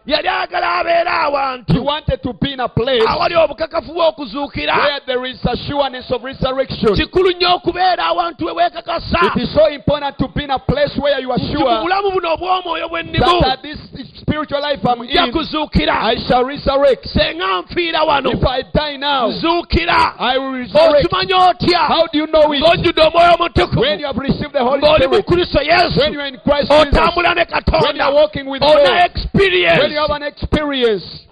[0.07, 2.53] ku- ng'ali awo kumpi when he's near yali ayagala abeere he awantu wanted to be
[2.53, 4.75] in a place awali obukakafu bw'okuzuukira.
[4.77, 6.95] where there is assurance of resurrection.
[6.95, 9.19] Kikulu nnyo okubeera awantu we weekakasa.
[9.35, 12.87] It is so important to be in a place where you are sure buno obw'omwoyo
[12.89, 13.77] bw'ennimu that, that this
[14.21, 15.93] spiritual life I'm in, kuzuukira.
[16.01, 17.05] I shall resurrect.
[17.07, 21.05] senga nfiira wano If I die now, nzuukira I will resurrect.
[21.05, 21.79] okimanya otya?
[21.87, 22.61] How do you know it?
[22.61, 23.81] ng'ojjudde omwoyo omutukuvu.
[23.81, 25.99] When you have received the Holy ng'oli mu Spirit, kristo yesu.
[25.99, 28.03] when you are in Christ Jesus, otambula ne when you katonda.
[28.05, 31.27] are walking with ona God, when you have an experience,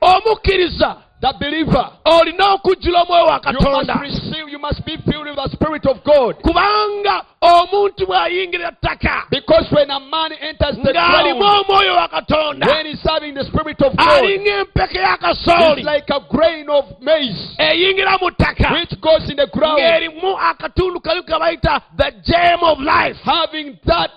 [0.00, 4.00] omukkiriza the believer, olina okujjula omwoyo wa you must katonda.
[4.02, 6.34] receive, you must be filled with the Spirit of God.
[6.42, 12.86] kubanga omuntu bw'ayingira ttaka Because when a man enters the ng'alimu omwoyo wa katonda when
[12.86, 16.84] he's having the Spirit of God, alinga empeke ya it's kasooli like a grain of
[17.00, 22.10] maize eyingira mu ttaka which goes in the ground, ng'erimu akatundu kabi ke bayita the
[22.26, 23.16] gem of life.
[23.22, 24.10] Having that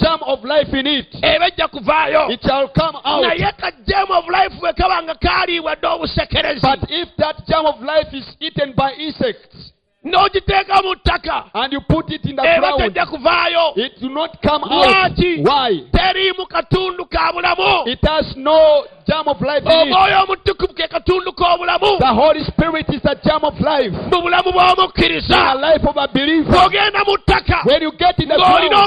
[0.00, 1.14] germ of life in it.
[1.22, 3.24] eba ejja kuvaayo It shall come out.
[3.24, 7.66] naye ka gem of life bwe kaba nga kaaliibwa dde obusekerezi But if that germ
[7.66, 9.72] of life is eaten by insects
[10.04, 14.08] n'ogiteeka mu ttaka and you put it in the eba ground, tejja kuvaayo it do
[14.08, 14.86] not come out.
[14.88, 15.42] Lwaki?
[15.44, 15.84] Why?
[15.92, 19.94] teriimu katundu ka bulamu It has no germ of life oh, in it.
[19.94, 23.92] omwoyo omutukuvu ke katundu k'obulamu The Holy Spirit is the germ of life.
[24.12, 26.52] mu bulamu In the life of a believer.
[26.52, 27.64] bw'ogenda mu ttaka.
[27.64, 28.84] When you get in the ng'olina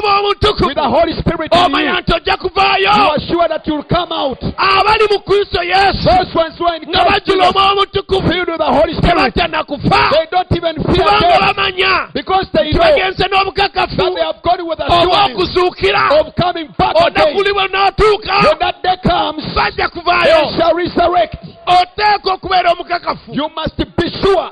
[0.62, 3.84] with the Holy Spirit in oh, you, omanya nti ojja you are sure that you'll
[3.90, 4.38] come out.
[4.58, 6.06] abali mu kristo yesu.
[6.06, 8.30] Those ones who are in nga Christ bajjula omwoyo omutukuvu.
[8.30, 9.34] filled with the Holy Spirit,
[9.66, 12.14] kufa they don't even fear kubanga bamanya.
[12.14, 13.98] because they know bagenze n'obukakafu.
[13.98, 15.42] that they have gone with assurance
[16.22, 17.34] of coming back again.
[17.36, 21.36] When that day comes, bajja kuvaayo shall resurrect.
[22.34, 24.52] okubeera omukakafu You must be sure.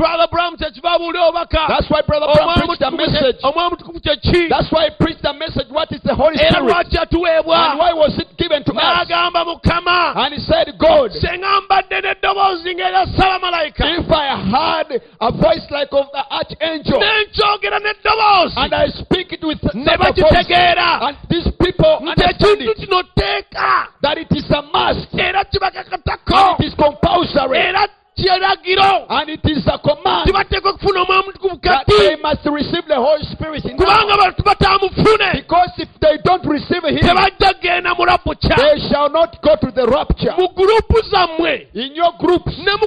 [0.00, 3.36] Brother bram obubaka That's why Brother Branham preached the message.
[3.44, 5.68] omwoyo omutukuvu kyeki That's why he preached the message.
[5.68, 6.96] What is the Holy era Spirit?
[6.96, 8.80] And why was it given to us?
[8.80, 10.16] n'agamba mukama.
[10.16, 14.88] And he said, God, senga mbadde n'eddoboozi ng'erya salamalayika if I had
[15.20, 19.98] a voice like of the archangel, n'eddoboozi and I speak it with ne such a
[19.98, 25.12] voice, bakitegeera and these people nti ekintu it, kino teeka that it is a must,
[25.12, 27.86] era kibakakatako and it is compulsory, era
[28.20, 30.26] kiragiro and it is a command.
[30.26, 34.18] Tibateeka okufuna omwoyo omutukuvu that kati they must receive the Holy Spirit in kubanga them.
[34.18, 35.32] bantu batamufune.
[35.32, 39.86] Because if they don't receive Him, tebajja kgenda mulabukya they shall not go to the
[39.86, 40.34] rapture.
[40.38, 41.66] mu gurupu zammwe.
[41.74, 42.86] In your groups, ne mu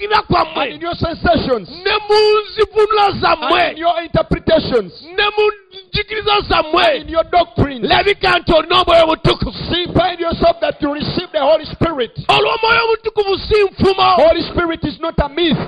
[0.00, 0.80] in kwammwe.
[0.80, 3.78] Your sensations, ne mu nzivunula zammwe.
[3.78, 5.50] Your interpretations, ne mu
[5.94, 7.84] njigiriza and in zammwe your doctrines.
[7.90, 12.12] labika nti olina omwoyo omutukuvu See, find yourself that you receive the Holy Spirit.
[12.28, 15.58] olw'omwoyo omutukuvu si nfumo Holy Spirit is not a myth.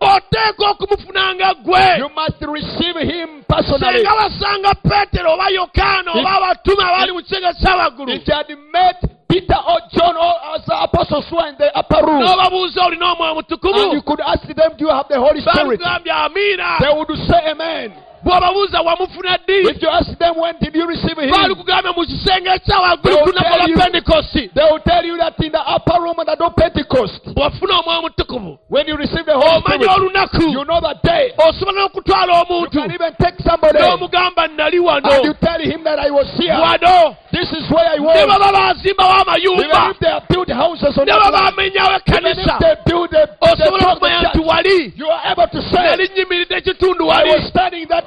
[0.00, 3.98] oteeka okumufunanga gwe You must receive Him personally.
[4.04, 8.96] senga basanga peetero oba yokaana oba abatume abaali mu kisenge ky'abaggulu you had met
[9.28, 14.20] Peter or John or as apostles who are in the upper room, and you could
[14.20, 15.80] ask them, Do you have the Holy Spirit?
[15.80, 17.92] They would say, Amen.
[18.24, 19.68] Bw'obabuuza wamufuna ddi?
[19.70, 21.30] If you ask them, When did you receive Him?
[21.30, 21.54] baali
[21.96, 25.52] mu kisenge ekyawaggulu They will lwa tell you- pentekosti They will tell you that in
[25.52, 29.92] the upper room on the door Pentecost, omwoyo omutukuvu when you receive the Holy omanya
[29.94, 30.42] olunaku.
[30.52, 31.32] you know the day.
[31.48, 35.84] osobola n'okutwala You omuntu can even take somebody n'omugamba nali and you wano tell him
[35.84, 36.54] that I was here.
[36.54, 37.16] wano.
[37.32, 38.26] This is where I ne was.
[38.26, 40.24] baba bazimbawo Even amayumba if they have
[40.54, 42.58] houses on ne baba land, bamenyawo even if ekkanisa.
[42.60, 44.92] they build a, osobola top of the okumanya nti wali.
[44.96, 47.30] you are able to say, nali nyimiridde ekitundu wali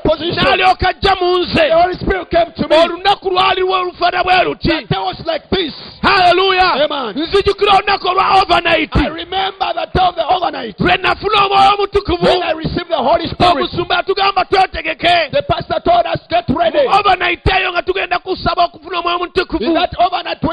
[0.08, 0.58] was standing in that position.
[0.58, 2.76] n'alyoka ajja mu nze The Holy Spirit came to me.
[2.84, 5.74] olunaku lwaliwo olufana bwe luti That day was like this.
[6.02, 7.24] haleluya Amen.
[7.24, 12.26] nzijukira olunaku olwa overnight I remember the day of the overnight lwe nafuna omwoyo omutukuvu
[12.26, 13.52] when I received the Holy Spirit.
[13.56, 16.88] omusumba yatugamba twetegeke The pastor told us, get ready.
[17.00, 20.44] overnight eyo nga tugenda kusaba okufuna omwoyo omutukuvu that overnight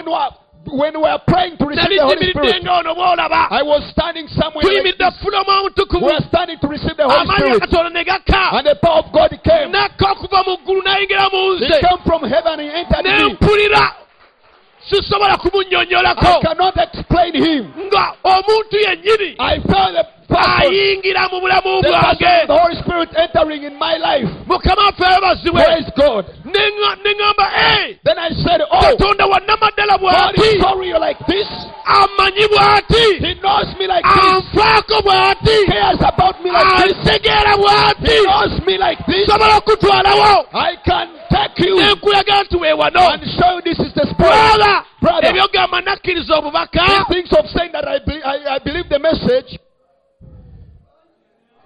[0.74, 4.26] when we were, when we were praying to receive the Holy Spirit, I was standing
[4.28, 5.14] somewhere like this.
[5.22, 7.62] We were standing to receive the Holy Spirit.
[7.62, 9.70] akatono ne gakka And the power of God came.
[9.72, 13.36] nakka okuva mu ggulu n'ayingira mu He came from heaven and entered me.
[14.84, 17.72] sisobola I cannot explain him.
[17.88, 19.36] nga omuntu yennyini
[20.30, 24.28] I ayingira mu bulamu the, person of bwange Holy Spirit entering in my life.
[24.46, 26.24] mukama Praise God.
[26.44, 31.48] neŋŋamba "Hey, Then I said, Oh, katonda wannamaddala bw'ati sorry you're like this.
[31.86, 34.24] amanyi bw'ati He knows me like this.
[34.34, 36.96] anfaako bw'ati cares about me like this.
[36.96, 39.28] antegeera bw'ati He knows me like this.
[39.28, 44.06] nsobola okutwalawo I can take you nenkulaga nti weewano and show you this is the
[44.06, 44.16] Spirit.
[44.18, 45.28] brother Brother.
[45.28, 49.58] ebyogamba nakkiriza obubaka He thinks of saying that I, be, I, I believe the message.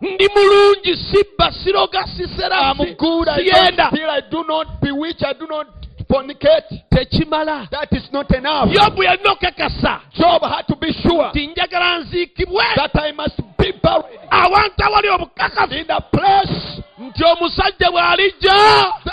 [0.00, 3.28] Ndi mulungi sibba siroga sisera I'm good.
[3.28, 3.80] I don't.
[4.10, 5.22] I do not bewitch.
[5.22, 5.66] I do not
[6.08, 6.82] fornicate.
[6.90, 8.68] tekimala That is not enough.
[8.72, 13.72] yobu yalina okakasa Job had to be sure nti njagala nziikibwe that I must be
[13.82, 18.54] buried awantu awali obukakafu in the place nti omusajja bw'alijja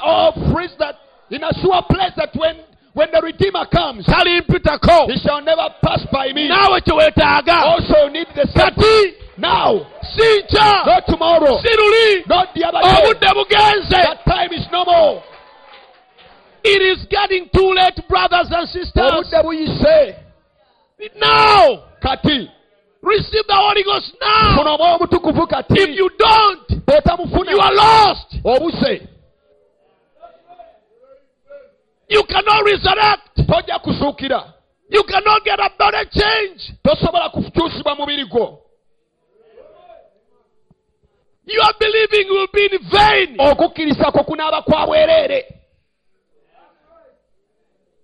[0.03, 0.95] Oh, praise that
[1.29, 2.55] in a sure place that when
[2.93, 6.47] when the Redeemer comes, he shall never pass by me.
[6.47, 9.85] naawe kye weetaaga Also, you need the same kati now,
[10.15, 12.95] si nkya not tomorrow, si luli not the other day.
[13.03, 13.89] obudde bugenze!
[13.89, 15.23] That time is no more.
[16.63, 19.11] it is getting too late brothers and sisters.
[19.11, 20.15] Obudde buyise
[21.19, 21.83] now!
[22.03, 22.49] Kati.
[23.01, 24.57] Receive the holy ghost now!
[24.57, 29.07] Funa omwoyo omutukuvu if you don't you are bw'otamufuna lost obuse
[32.09, 33.47] you cannot resurrect!
[33.47, 34.53] Tojja kuzuukira
[34.89, 36.73] you cannot get a body change!
[36.83, 38.64] Tosobola kukyusibwa mubiri gwo
[41.45, 43.35] your believing will be in vain.
[43.39, 45.45] Okukkiriza kwo kunaaba kwa bwereere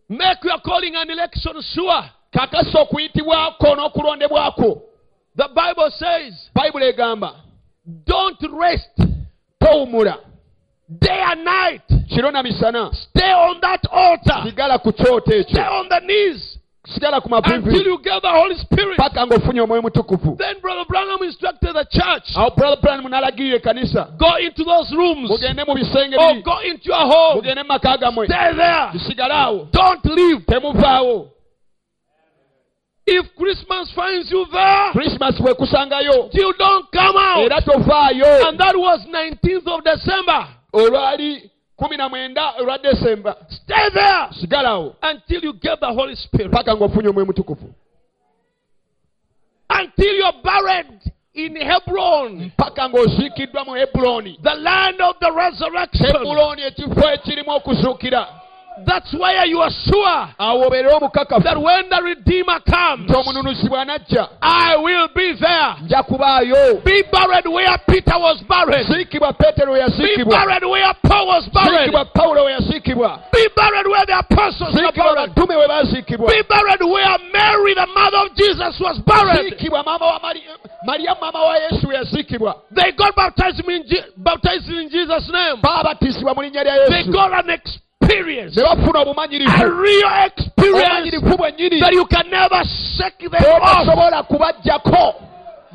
[0.10, 2.04] make your calling and election sure.
[2.32, 4.82] Kakasa okuyitibwako n'okulondebwako
[5.36, 7.36] the bible says bayibuli egamba
[8.06, 9.02] don't rest
[9.60, 10.18] towumula
[10.90, 12.94] day and night kiro na misana.
[12.94, 14.44] stay on that altar.
[14.46, 16.51] Sigala ku kyoto stay on the knees
[16.88, 18.98] sigala ku until mavivi you get the holy spirit.
[18.98, 22.36] Paka ng'ofunye omwoyo mutukuvu then brother branham instructed the church.
[22.36, 25.30] Awo brother branham n'alagirira ekkanisa go into those rooms.
[25.30, 27.42] Mugende mu bisenge or go into your home.
[27.42, 28.28] Mugende mu maka gammwe
[28.94, 29.68] bisigale awo
[30.48, 31.28] temuvaawo
[33.08, 37.44] if christmas finds you there krisimasi bwekusangayo you don't come out.
[37.46, 40.48] Era tovaayo and that was 19th of december.
[40.74, 41.51] Olwali
[41.82, 44.28] kumi na mwenda olwa desemba stay there!
[44.42, 46.52] Sigala awo until you get the holy spirit.
[46.52, 47.74] Paka ng'ofunye omwoyo mutukuvu.
[49.70, 51.02] Until you're buried
[51.34, 52.52] in hebron.
[52.58, 56.12] Paka ng'oziikiddwa mu ebuloni the land of the resurrection
[58.78, 62.02] ebuloni ekifo ekirimu okuzuukira that's where you are sure awo obeere omukakafu that when the
[62.02, 64.28] redeemer comes nti omununuzi bw'anajja.
[64.42, 65.76] I will be there.
[65.84, 66.82] Nja kubaayo.
[66.84, 68.88] Be buried where peter was buried.
[68.88, 71.80] Ziikibwa peetero we be buried where paul was buried.
[71.92, 75.36] Ziikibwa pawulo we yaziikibwa be buried where the apostles were buried.
[75.36, 79.50] Batume we baaziikibwa be buried where mary the mother of jesus was buried.
[79.50, 80.44] Ziikibwa maama wa Mari-
[80.86, 83.84] mariyamu wa yesu we yaziikibwa they got baptized in,
[84.18, 85.62] baptized in jesus name.
[85.62, 91.80] Baabatisibwa mu linnya lya they got an experience ne bafuna a obumanyirivu real experience bwennyini
[91.80, 92.64] that you can never
[92.98, 94.28] shake them off.
[94.28, 95.16] kubajjako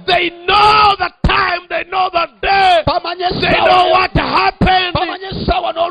[0.07, 2.83] they know the time they know the day.
[2.87, 4.95] They know what happened.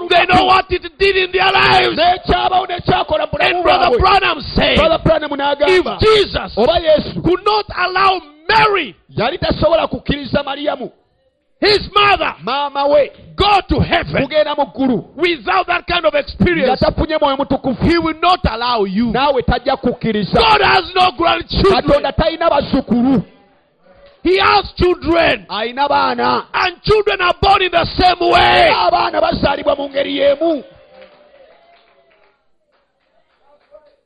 [0.09, 1.99] They know what it did in their lives.
[1.99, 4.77] N'ekyabawo n'ekyakola mu bulamu and brother branham said
[5.67, 6.55] if jesus
[7.23, 10.91] could not allow mary yali tasobola kukkiriza mariyamu
[11.65, 13.11] his mother maama we.
[13.35, 15.15] go to heaven kugenda mu ggulu.
[15.17, 16.79] without that kind of experience.
[16.79, 19.11] Tafunye mwoyo mutukuvu he will not allow you.
[19.11, 20.39] Naawe tajja kukkiriza.
[20.39, 21.81] God has no grandchildren.
[21.81, 23.23] Katonda talina bazzukulu
[24.25, 25.45] he has children.
[25.49, 26.47] Alina baana.
[26.51, 28.73] And children are born in the same way.
[28.73, 30.63] Abaana bazaalibwa mu ngeri y'emu.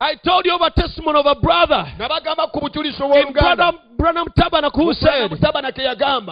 [0.02, 4.28] I told you of a testimony of a brother nabagamba ku bujulizi in brother branham
[4.36, 5.30] tabernacle who said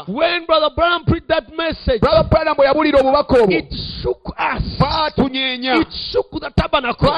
[0.08, 3.72] when brother branham preached that message brother branham bwe yabulira obubaka obwo it
[4.02, 4.64] shook us.
[4.80, 7.10] it shook the tabernacle.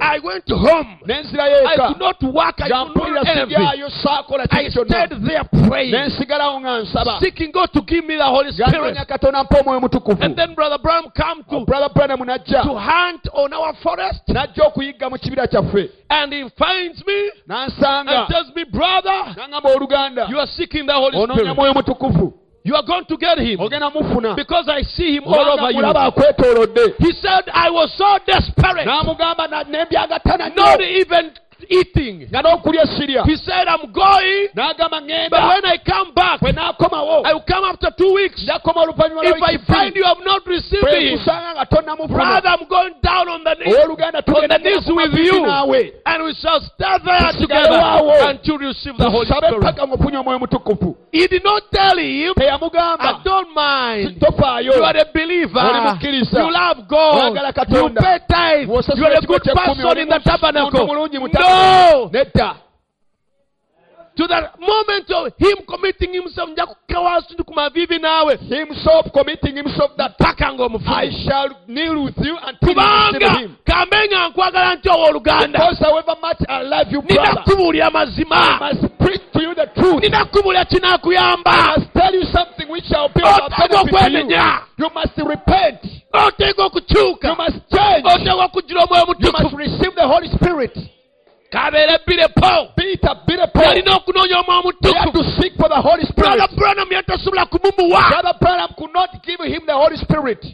[0.00, 0.98] I went home.
[1.04, 5.92] I eka could not work i could not envy i stayed there praying.
[5.92, 7.20] N'ensigalawo nga nsaba.
[7.20, 8.72] Seeking god to give me the holy spirit.
[8.72, 10.22] ganoonya katonda mpa omwoyo mutukuvu.
[10.22, 12.62] And then brother branham come to oh, brother branham najja.
[12.62, 14.22] to hunt on our forest.
[14.28, 15.90] Najja okuyigga mu kibira kyaffe.
[16.10, 18.10] And he finds me n'ansanga.
[18.10, 19.34] and tells me brother
[20.30, 21.56] you are seeking the holy onoonya spirit.
[21.56, 22.32] mwoyo mutukuvu
[22.64, 23.58] you are going to get him.
[24.36, 26.92] Because i see him all over you.
[26.98, 28.84] he said i was so desperate.
[28.86, 31.30] N'amugamba na- nembyagatana not even
[31.68, 32.28] eating.
[32.30, 34.48] Nga n'okulya sirya he said i'm going.
[34.54, 38.42] But when i come back i will come after two weeks.
[38.46, 42.94] If i find you have not received bwe him kusanga nga tonnamufuna brother i'm going
[43.02, 45.44] down on the knees on the knees with you
[46.06, 47.80] and we shall stand there together
[48.28, 49.60] until you receive the holy spirit.
[49.62, 54.22] Paka ng'ofunye omwoyo mutukuvu he did not tell him I don't mind.
[54.62, 55.98] You are a believer.
[56.02, 57.34] You love God.
[57.68, 58.68] You pay tithe.
[58.68, 60.86] You are a good person in the tabernacle.
[61.32, 62.10] No.
[64.18, 69.54] To the moment of him committing himself, nja kukawansi ndi ku mavivi naawe himself committing
[69.56, 70.46] himself that paka
[70.86, 73.56] I shall kneel with you until you kubanga receive him.
[73.64, 79.54] kambe nga nkwagala ntya owooluganda Because however much I love you, must preach to you
[79.54, 80.02] the truth.
[80.04, 83.96] I kinaakuyamba must tell you something which shall be of Oteekwa benefit to you.
[83.96, 84.60] okwenenya.
[84.78, 85.78] You must repent.
[85.84, 88.02] You okukyuka must change.
[88.14, 89.56] oteekwa okugira omwoyo You must mutukuvu
[91.50, 95.80] kabeere birepo Peter, Peter Paul, yalina okunoonya omwoyo they had to omutukuvu seek for the
[95.80, 96.16] Holy Spirit.
[96.36, 100.44] brother branham yatasobola kumumuwa Brother Branham could not give him the Holy Spirit.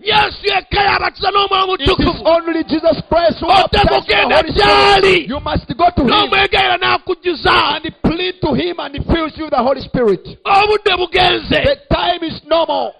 [0.00, 4.36] yesu yekka yabatiza n'omwoyo It is omutukuvu only Jesus Christ who Oteeka baptized the okugenda
[4.36, 5.12] Holy gy'ali.
[5.12, 5.28] Spirit.
[5.28, 9.44] You must go to him n'omwegayira n'akujjuza and plead to him and he fills you
[9.44, 10.20] with the Holy Spirit.
[10.44, 12.92] obudde bugenze The time is normal.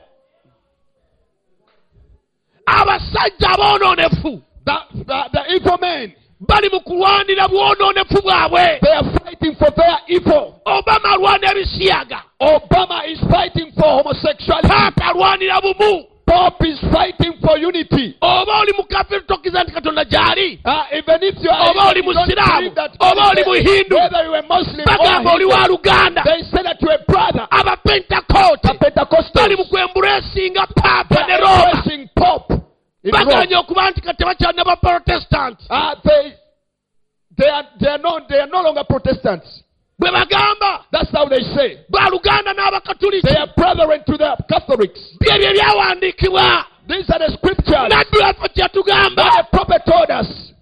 [2.67, 8.79] abasajja aboonoonefu The, the, the evil men, bali mu kulwanira bwonoonefu bwabwe.
[8.83, 10.55] They are fighting for their evil.
[10.65, 14.69] obama alwanira ebisiyaga Obama is fighting for homosexuality.
[14.69, 18.17] paapa alwanira bumu Pope is fighting for unity.
[18.21, 20.59] oba oli mukafiru tokkiza nti katonda gy'ali.
[20.65, 25.33] Ah, even if you are Oba oli Musiraamu, oba oli Muhindu, you are Muslim bagamba
[25.35, 26.23] oli wa luganda.
[26.25, 27.47] they say that you are a brother.
[27.51, 32.66] The abapentakoote Pentecostals bali mu kwembuleesinga paapa they ne roma
[33.07, 33.47] embracing in Rome.
[33.47, 36.33] baganya okuba nti tebakyalina baprotestant Uh, they,
[37.39, 39.63] they, are, they, are no, they are no longer Protestants.
[40.01, 41.85] bwe bagamba That's how they say.
[41.91, 45.01] ba n'abakatuliki They are brethren to the Catholics.
[45.21, 45.53] byebyo
[46.89, 50.53] These are the scriptures nabbi waffe that kyatugamba the prophet told us.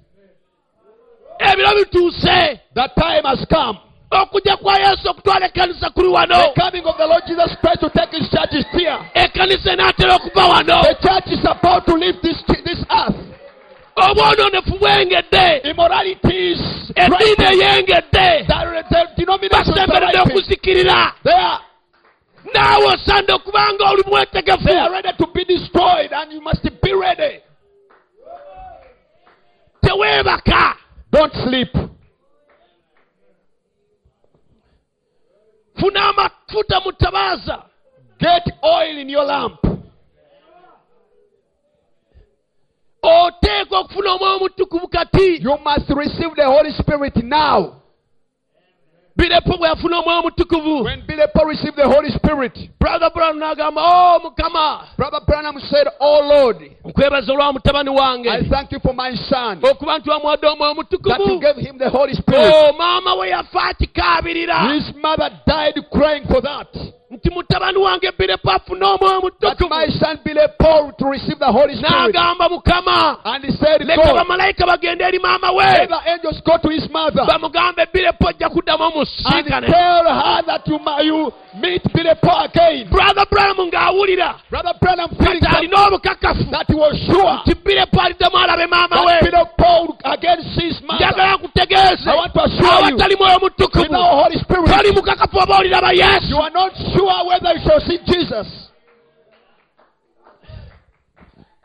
[1.40, 2.60] ebiro bituuse
[4.10, 4.40] The time has come.
[4.40, 8.16] okujja kwa yesu okutwala ekkanisa kuli wano coming of the Lord Jesus Christ to take
[8.16, 8.98] his church is here.
[9.14, 13.16] ekkanisa enaatera okuva wano The church is about to leave this, this earth.
[13.96, 16.60] obwonoonefu bwengedde Immorality is
[16.94, 17.62] eddiini rising.
[17.62, 20.32] eyengedde The, the denominations are basemberedde rising.
[20.32, 21.12] okuzikirira
[22.54, 27.40] naawe osande okubanga oli mwetegefu ready to be destroyed and you must be ready.
[29.80, 30.76] teweebaka
[31.12, 31.68] Don't sleep.
[35.84, 37.62] Funa amafuta mu tabaaza
[38.18, 39.58] Get oil in your lamp.
[43.02, 47.74] oteekwa okufuna omwoyo omutukuvu kati You must receive the Holy Spirit now.
[49.16, 51.02] Birepo bwe yafuna omwoyo omutukuvu When
[51.34, 54.88] Paul received the Holy Spirit, brother branham n'agamba o mukama.
[54.96, 57.90] Brother Branham said, Oh Lord, nkwebaza olwa mutabani
[58.28, 59.60] I thank you for my son.
[59.62, 62.52] Okuba nti wamuwadde omwoyo that you gave him the Holy Spirit.
[62.52, 66.68] Oh, o maama we yafa akikaabirira His mother died crying for that.
[67.14, 71.74] Nti mutabani wange birepo afune omwoyo That my son Billy Paul to receive the Holy
[71.76, 72.14] Spirit.
[72.50, 75.64] mukama And he said, leka bamalayika bagende eri maama we.
[75.64, 77.24] The angels go to his mother.
[77.26, 82.88] Bamugambe birepo ojja kuddamu omusinkane tell her that you, ma- you meet again.
[82.90, 84.34] brother ng'awulira.
[84.50, 86.50] Brother Branham kati alina obukakafu.
[86.50, 89.14] that was sure nti birepo aliddemu alabe maama we.
[90.04, 91.06] Again sees mother.
[91.06, 92.10] njagala nkutegeeze.
[92.10, 93.84] I want to assure you, awatali mwoyo mutukuvu.
[94.84, 96.72] toli mukakafu oba oliraba you yesu are not
[97.04, 98.70] sure whether you shall see Jesus.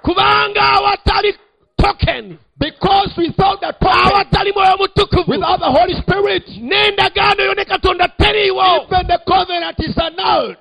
[0.04, 1.34] kubanga awatali
[1.78, 2.40] token.
[2.58, 5.32] Because without the token, awatali mwoyo mutukuvu.
[5.32, 10.58] without the Holy Spirit, n'endagaano yo ne katonda teriiwo even the covenant is annulled.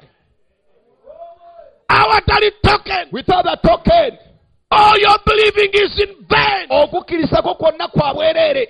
[1.88, 3.08] awatali token.
[3.12, 4.18] Without the token,
[4.70, 6.68] all your believing is in vain.
[6.70, 8.68] Okukkiriza kwonna kwa bwereere.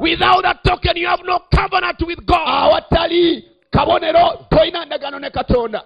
[0.00, 2.46] without a token you have no covenant with god.
[2.46, 5.82] Awatali kabonero tolina ndagaano ne katonda.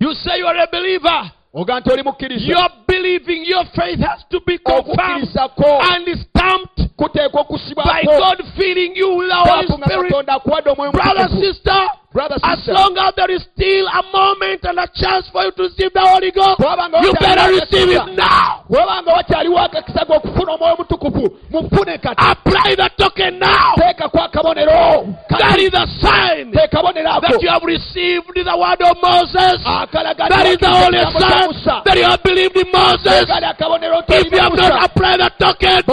[0.00, 1.30] You say you are a believer.
[1.54, 2.46] Oga nti oli mukkiriza.
[2.46, 7.44] Your believing your faith has to be confirmed and stamped kuteekwa
[7.76, 10.12] by god filling you with holy spirit.
[10.12, 12.74] Katonda akuwadde omwoyo brother sister Brother, as sister.
[12.74, 16.02] long as there is still a moment and a chance for you to receive the
[16.02, 18.66] holy ghost you better receive it now.
[18.66, 22.18] Bw'obanga wakyaliwo akakisa g'okufuna omwoyo mutukuvu mufune kati.
[22.18, 23.74] Apply the token now.
[23.78, 29.62] That is the sign that you have received the word of Moses.
[29.62, 31.54] Ah, that is the only sign
[31.86, 33.30] that you have believed in Moses.
[33.30, 35.86] Teekali akabonero nti If you have not applied the token,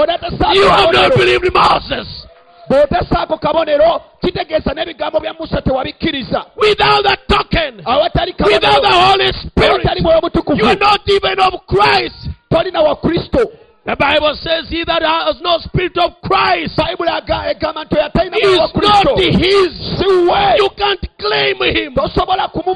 [0.58, 2.25] you have not believed in Moses.
[2.70, 9.72] Bw'otasaako kabonero kitegeeza n'ebigambo bya musa tewabikkiriza Without the token, awatali without the Holy Spirit,
[9.72, 10.22] awatali mwoyo
[10.56, 12.30] you are not even of Christ.
[12.50, 13.40] tolina wa kristo
[13.86, 18.06] The Bible says, He that has no spirit of Christ bayibuli aga- egamba nti oyo
[18.06, 20.02] atalina mwoyo wa is not his.
[20.58, 21.94] You can't claim him.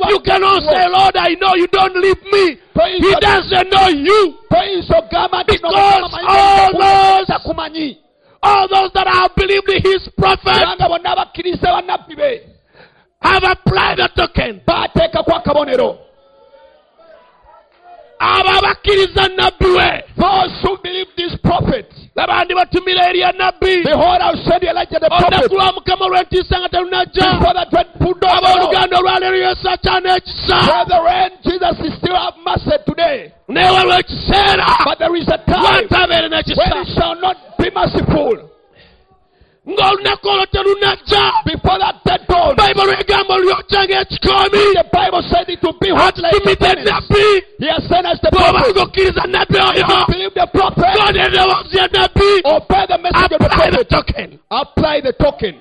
[0.10, 2.58] You cannot say, Lord, I know you don't leave me.
[3.00, 4.36] He doesn't know you.
[4.54, 8.09] toyinza okugamba nti Because "No, Mukama all those-
[8.42, 12.42] All those that have believed in his prophet kubanga bonna abakkiriza bannabbi be
[13.22, 14.62] have applied the token.
[18.20, 20.04] Abo abakkiriza nabbi we.
[20.18, 23.84] Those who believe this prophet labandi batumira eri ya nabbi.
[23.84, 28.38] Behold I'll send Elijah the olunaku lwa mukama olw'entiisa nga telunajja before the dreadful dawn
[28.38, 30.58] abooluganda olwaleero yesu akyana ekisa.
[30.66, 33.32] Brethren Jesus is still have mercy today.
[33.48, 37.72] Naye waliwo ekiseera but there is a time lwatabeere when n'ekisa he shall not be
[37.76, 38.50] merciful
[39.70, 45.62] ng'olunaku olwo terunajja before that dead dawn, bayibuli egamba lyojjanga ekikoomi the Bible said it
[45.64, 46.86] will be hot like furnace.
[46.90, 47.26] nabbi
[47.60, 48.78] He has sent us the bw'obanga prophet.
[48.84, 53.32] okkiriza nabbi oh, If oyo you believe the prophet, eddoboozi ya nabbi obey the message
[53.34, 54.40] of the apply the token.
[54.52, 55.56] Apply the token.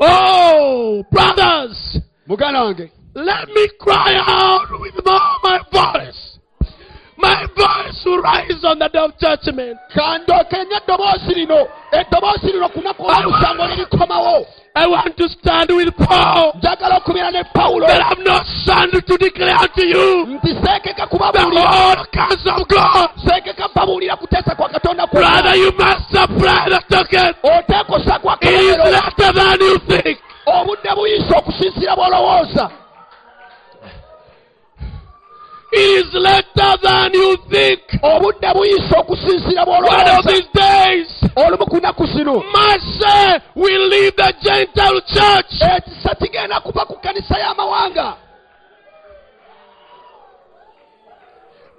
[0.00, 1.98] oh brothers.
[2.28, 2.90] Mugana wange.
[3.14, 6.27] let me cry out with all my voice
[7.18, 9.76] my voice will rise on the day of judgment.
[9.94, 16.52] Kandokenya eddoboozi lino eddoboozi lino kunaku olwomusango lirikomawo I want to stand with Paul.
[16.54, 20.38] Njagala okumira ne pawulo that I'm not sent to declare to you.
[20.40, 23.10] The whole counsel of God.
[23.26, 27.34] seekeka babuulira kuteesa kwa katonda Brother, you must apply the token.
[27.42, 30.18] It is later than you think.
[30.46, 32.64] obudde buyise okusinziira bw'olowooza.
[32.66, 32.87] It
[35.72, 37.80] is later than you think.
[38.02, 45.00] obudde buyise okusinziira One of these days, olumu kunaku zino mercy will leave the Gentile
[45.00, 45.62] church.
[45.76, 48.16] ekisa kigenda kuva ku kanisa y'amawanga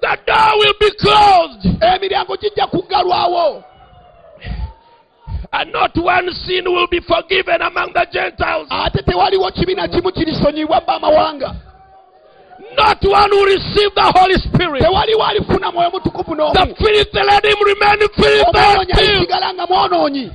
[0.02, 1.66] The door will be closed.
[1.82, 3.64] emiryango gijja kuggalwawo
[5.52, 8.68] And not one sin will be forgiven among the Gentiles.
[8.70, 11.56] ate tewaliwo kibi kimu kirisonyibwa b'amawanga
[12.80, 14.82] Not one will receive the Holy Spirit.
[14.84, 18.44] tewaliwo alifuna mwoyo mutukuvu The filthy let him remain filthy.
[18.48, 19.10] omwonoonyi still.
[19.10, 20.32] alisigala nga mwonoonyi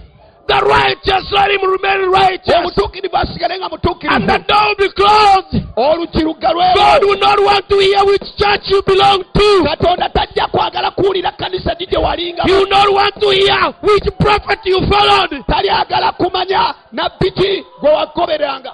[0.46, 2.56] The righteous let him remain righteous.
[2.56, 3.68] omutuukirivu asigale nga
[4.10, 5.64] And the door will be closed.
[5.74, 9.64] God will not want to hear which church you belong to.
[9.64, 14.04] katonda tajja kwagala kuwulira kanisa gye gye walinga He will not want to hear which
[14.18, 15.44] prophet you followed.
[15.46, 18.72] talyagala kumanya nabbi ki gwe wagoberanga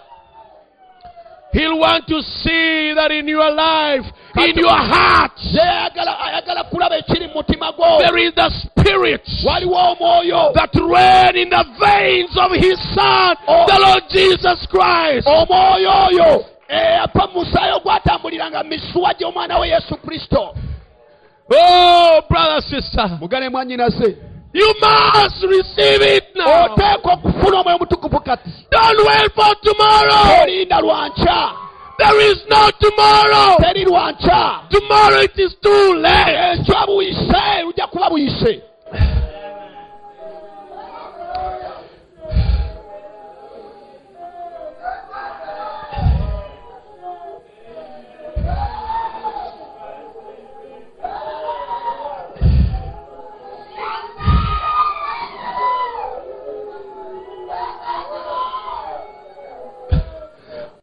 [1.52, 4.06] He'll want to see that in your life,
[4.36, 7.98] in your heart, ye ayagala ayagala kulaba ekiri mu mutima gwo.
[7.98, 9.22] There is the spirit
[10.54, 15.26] that ran in the veins of his son, the Lord Jesus Christ.
[15.26, 16.44] omwoyo oyo.
[16.68, 20.54] Eh, Eyava mu musaayi ogwatambuliranga misuwa gy'omwana we yesu kristo.
[21.52, 24.16] Oh, brother, sister, mugane mwanyinase
[24.52, 26.46] you must receive it now.
[27.12, 30.44] okufuna omwoyo mutukuvu kati Don't wait for tomorrow.
[31.98, 33.56] There is no tomorrow.
[33.60, 36.36] teri lwanca Tomorrow it is too late.
[36.86, 38.62] buyise lujja kuba buyise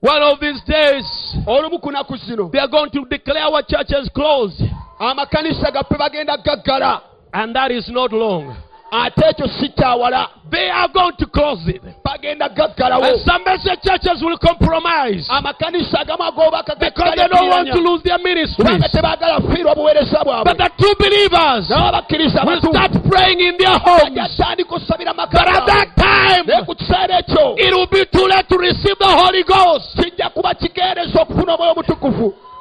[0.08, 4.64] One of these days, olumu kunaku zino they are going to declare our churches closed.
[5.00, 7.02] amakanisa gaffe bagenda gaggala
[7.34, 8.56] And that is not long.
[8.92, 11.84] Ate ekyo si kyawala They are going to close it.
[11.84, 15.28] And some message churches will compromise.
[15.28, 18.56] Amakanisa agamu ag'obaka because they don't want to lose their ministries.
[18.56, 24.16] kubanga tebaagala kufiirwa obuweereza But the true believers will start praying in their homes.
[24.16, 28.96] But at that time, naye ku kiseera ekyo it will be too late to receive
[29.00, 30.00] the Holy Ghost.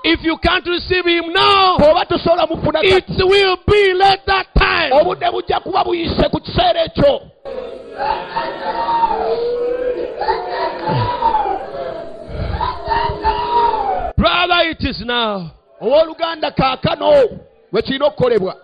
[0.09, 4.93] If you can't receive Him now, bw'oba tosobola mufuna it will be late that time.
[4.93, 7.21] obudde bujja kuba buyise ku kiseera ekyo
[14.17, 15.51] Brother, it is now.
[15.81, 17.13] owooluganda kaakano
[17.73, 18.55] bwe kirina okukolebwa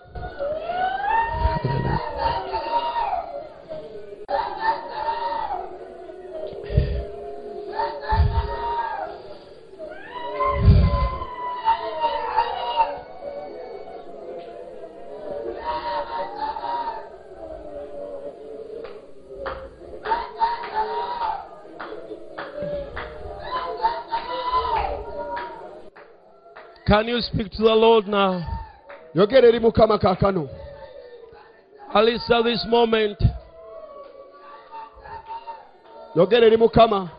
[26.87, 28.41] Can you speak to the Lord now?
[29.15, 30.49] yogera eri mukama kaakano
[31.93, 33.17] At least at this moment.
[36.15, 37.09] yogera eri mukama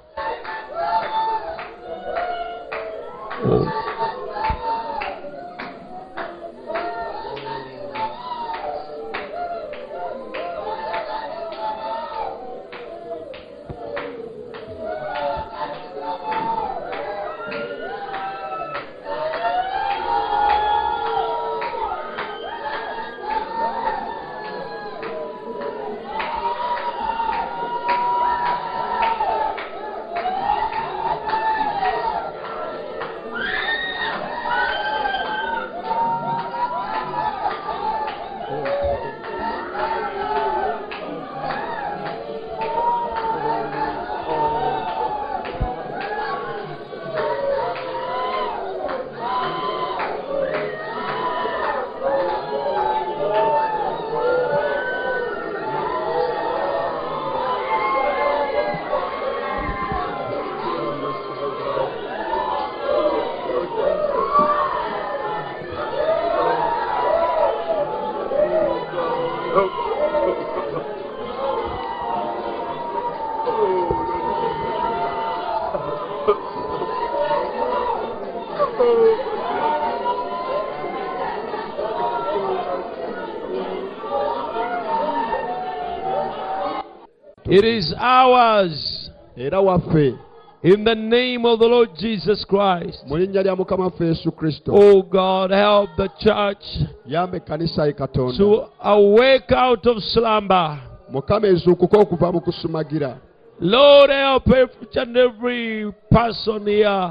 [87.54, 89.10] It is ours.
[89.36, 90.14] era waffe
[90.62, 93.04] In the name of the Lord Jesus Christ.
[93.06, 96.64] mu linnya lya mukama waffe yesu kristo Oh God, help the church
[97.06, 97.92] yamba ekkanisa ye
[98.36, 100.78] to awake out of slumber.
[101.12, 103.16] mukama ezuukuka okuva mu kusumagira
[103.60, 104.48] Lord, help
[104.82, 107.10] each and every person here.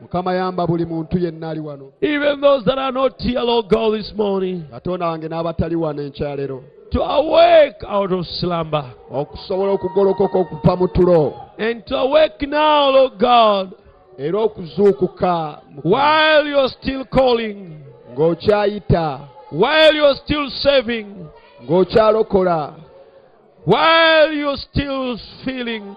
[0.00, 3.98] mukama yamba buli muntu yenna ali wano Even those that are not here, Lord God,
[3.98, 4.62] this morning.
[4.70, 6.62] katonda wange n'abatali wano enkyalero
[6.92, 8.84] To awake out of slumber.
[9.10, 13.72] okusobola okugolokoka okuva mu tulo And to awake now, Lord God,
[14.18, 17.80] era okuzuukuka while you're still calling,
[18.14, 21.26] ng'okyayita while you're still saving,
[21.64, 22.74] ng'okyalokola
[23.64, 25.94] while you're still feeling.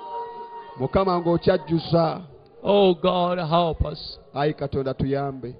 [0.79, 2.21] mukama ng'okyajjuza
[2.63, 4.19] Oh God, help us.
[4.33, 5.55] ayi katonda tuyambe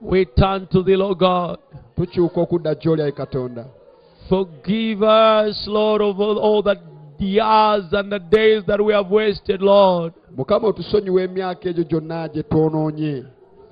[0.00, 1.58] We turn to thee, Lord God.
[1.96, 3.64] tukyuka okudda gy'oli ayi katonda
[4.28, 6.76] Forgive us, Lord, of all, all the
[7.18, 10.12] years and the days that we have wasted, Lord.
[10.36, 13.24] mukama otusonyiwa emyaka egyo gyonna gye twonoonye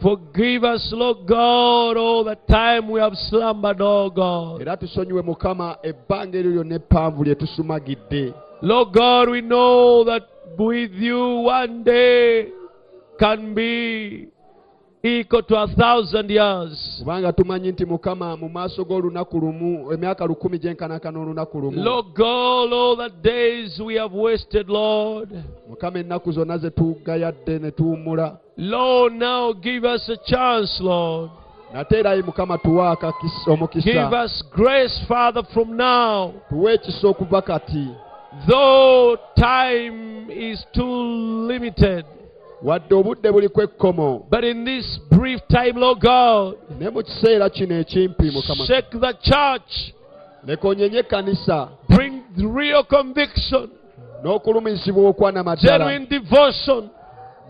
[0.03, 4.61] Forgive us, Lord God, all the time we have slumbered, oh God.
[4.63, 10.23] era tusonyiwe mukama ebbanga eryo lyonna eppanvu lye tusumagidde Lord God, we know that
[10.59, 12.49] with you one day
[13.19, 14.29] can be
[15.05, 16.97] equal to a thousand years.
[16.99, 22.73] kubanga tumanyi nti mukama mu maaso g'olunaku lumu emyaka lukumi gyenkanakana olunaku lumu Lord God,
[22.73, 25.29] all the days we have wasted, Lord.
[25.71, 31.31] mukama ennaku zonna ze tugayadde ne tuwummula Lord, now give us a chance, Lord.
[31.75, 36.33] nate era ye mukama tuwe akakisa- Give omukisa us grace, Father, from now.
[36.49, 37.89] tuwe ekisa okuva kati
[38.49, 42.05] Though time is too limited,
[42.65, 47.75] wadde obudde buliko ekkomo but in this brief time, Lord God, naye mu kiseera kino
[47.81, 48.67] ekimpi mukama.
[48.67, 49.93] shake the church,
[50.47, 51.69] leka onyenye ekkanisa.
[51.89, 53.69] Bring real conviction,
[54.25, 56.89] n'okulumizibwa okwanamadala genuine devotion,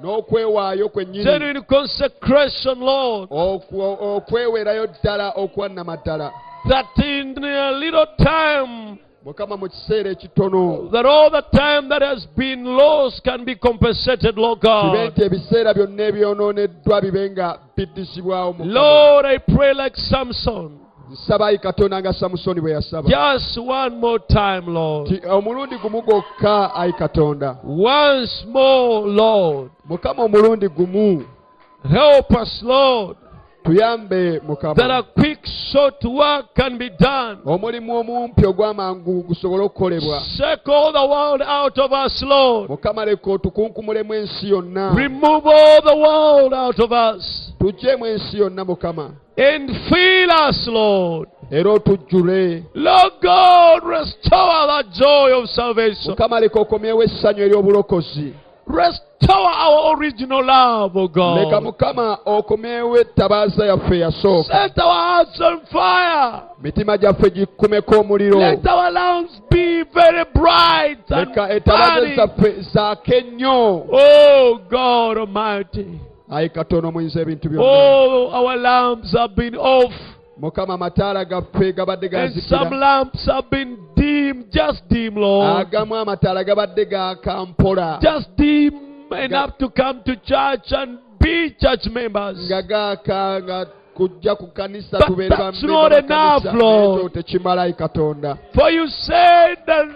[0.02, 1.24] n'okwewaayo kwennyini.
[1.24, 6.32] Genuine consecration, Lord, okw- okweweerayo ddala okwannamaddala
[6.68, 10.90] that in a little time, mukama mu kiseera ekitono.
[10.92, 14.94] That all the time that has been lost can be compensated, Lord God.
[14.94, 18.72] nti ebiseera byonna ebyonooneddwa bibe nga biddizibwawo mukama.
[18.72, 20.78] Lord, I pray like Samson,
[21.12, 23.08] nsaba katonda nga samusoni bwe yasaba.
[23.08, 25.08] Just one more time, Lord.
[25.08, 27.56] Ti omulundi gumu gwokka ayi katonda.
[27.64, 29.70] Once more, Lord.
[29.88, 31.24] mukama omulundi gumu.
[31.90, 33.16] Help us, Lord,
[33.64, 34.74] tuyambe mukama.
[37.46, 40.20] Omulimu omumpi ogw'amangu gusobole okukolebwa.
[42.68, 44.90] Mukama leka otukunkumulemu ensi yonna.
[47.58, 49.10] Tugyemu ensi yonna mukama.
[49.36, 51.28] And fill us, Lord.
[51.50, 52.62] era otujjule.
[56.10, 58.34] Mukama leka okomyewo essanyu ery'obulokozi.
[58.74, 61.62] Restore our original love, O leka God.
[61.62, 66.40] mukama okomyewo ettabaaza yaffe eyasooka Set our hearts on fire.
[66.62, 72.16] mitima gyaffe gikumeko omuliro Let our lamps be very bright and leka burning.
[72.16, 75.86] zaffe zaake nnyo Oh God Almighty.
[76.30, 79.92] ayi katono muyinza ebintu byonna Oh, our lamps have been off,
[80.40, 85.72] mukama amataala gaffe gabadde and some lamps have been dim, just dim, Lord.
[85.74, 88.74] amataala gabadde gaaka mpola Just dim
[89.12, 92.38] enough to come to church and be church members.
[92.50, 96.44] nga gaaka nga kujja ku kanisa But tubeere that's not enough.
[96.44, 96.54] Lord.
[96.54, 99.86] Naye ekyo tekimala ayi katonda For you said that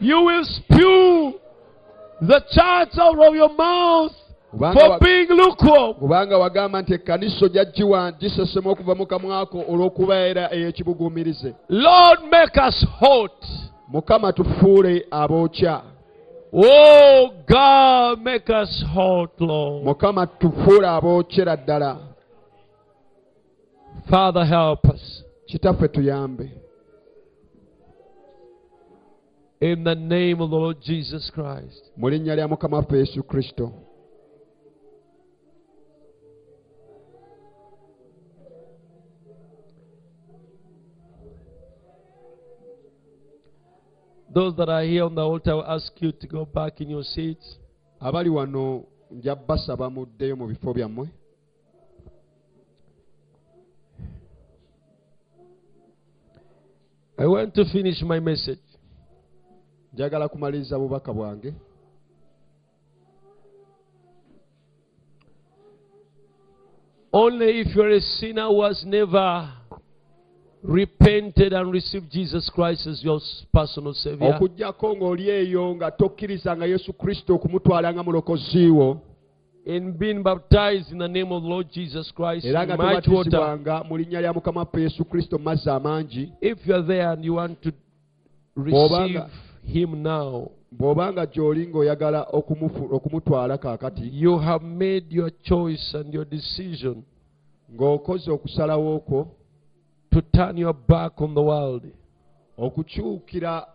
[0.00, 1.34] you will spew
[2.20, 4.12] the church out of your mouth
[4.50, 5.94] for being lukewarm.
[5.94, 12.86] kubanga wagamba nti ekkanisa ojja giwa gisesema okuva mu kamwako olw'okubeera ey'ekibuguumirize Lord, make us
[13.00, 13.46] hot.
[13.88, 15.82] mukama tufuule abookya
[16.52, 19.84] Oh God, make us hot, Lord.
[19.84, 21.96] mukama tufuule abookyera ddala
[24.10, 25.24] Father, help us.
[25.46, 26.50] kitaffe tuyambe
[29.60, 31.92] In the name of the Lord Jesus Christ.
[31.96, 33.72] mu linnya lya mukama waffe yesu kristo
[44.38, 46.90] Those that are here on the altar, I will ask you to go back in
[46.90, 47.58] your seats.
[48.00, 51.08] abali wano nja basaba muddeyo mu bifo byammwe
[57.18, 58.62] I want to finish my message.
[59.92, 61.54] njagala kumaliriza bubaka bwange
[67.12, 69.57] Only if you're a sinner who has never
[70.62, 73.20] repented and received Jesus Christ as your
[73.52, 79.00] personal Savior, okugjako ng'oli eyo nga tokkirizanga yesu kristo okumutwala nga mulokozi wo
[79.66, 83.58] in being baptized in the name of the Lord Jesus Christ, in nga mighty water,
[86.40, 87.72] if you are there and you want to
[88.56, 89.20] receive
[89.64, 97.02] Him now, bw'obanga gy'oli ng'oyagala okumutwala kaakati you have made your choice and your decision
[97.72, 99.37] ng'okoze okusalawo okwo
[100.20, 101.82] to turn your back on the world
[102.58, 103.66] okukyukira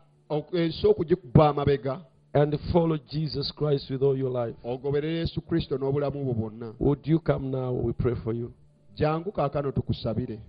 [0.54, 2.02] ensi okugikuba amabega
[2.34, 4.58] and follow Jesus Christ with all your life.
[4.64, 7.72] ogoberera yesu kristo n'obulamu bwo bwonna Would you come now?
[7.72, 8.52] We pray for you.
[8.96, 10.40] jangu kaakano tukusabire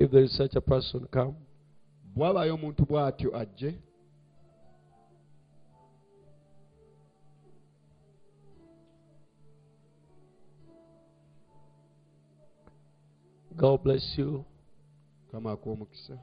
[0.00, 1.34] If there is such a person, come.
[2.16, 3.74] bw'abaayo omuntu bw'atyo ajje
[13.56, 14.44] God bless you.
[15.32, 16.18] Kama ak'omukisa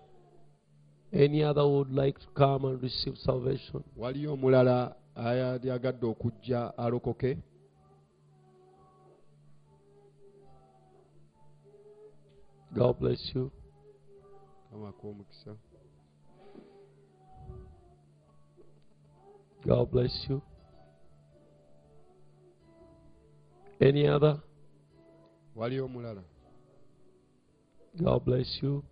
[1.13, 3.83] Any other would like to come and receive salvation?
[3.97, 7.37] waliyo omulala ayalyagadde okujja alokoke
[12.75, 13.51] God bless you.
[14.71, 15.55] kama ak'omukisa
[19.65, 20.41] God bless you.
[23.81, 24.39] Any other?
[25.55, 26.21] waliyo omulala
[28.03, 28.83] God bless you.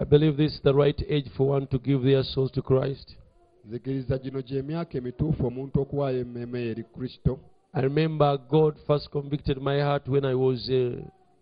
[0.00, 3.16] I believe this is the right age for one to give their souls to Christ.
[3.64, 7.32] nzikiriza gino gy'emyaka emituufu omuntu okuwaayo emmeeme eri kristo
[7.72, 11.00] I remember God first convicted my heart when I was uh,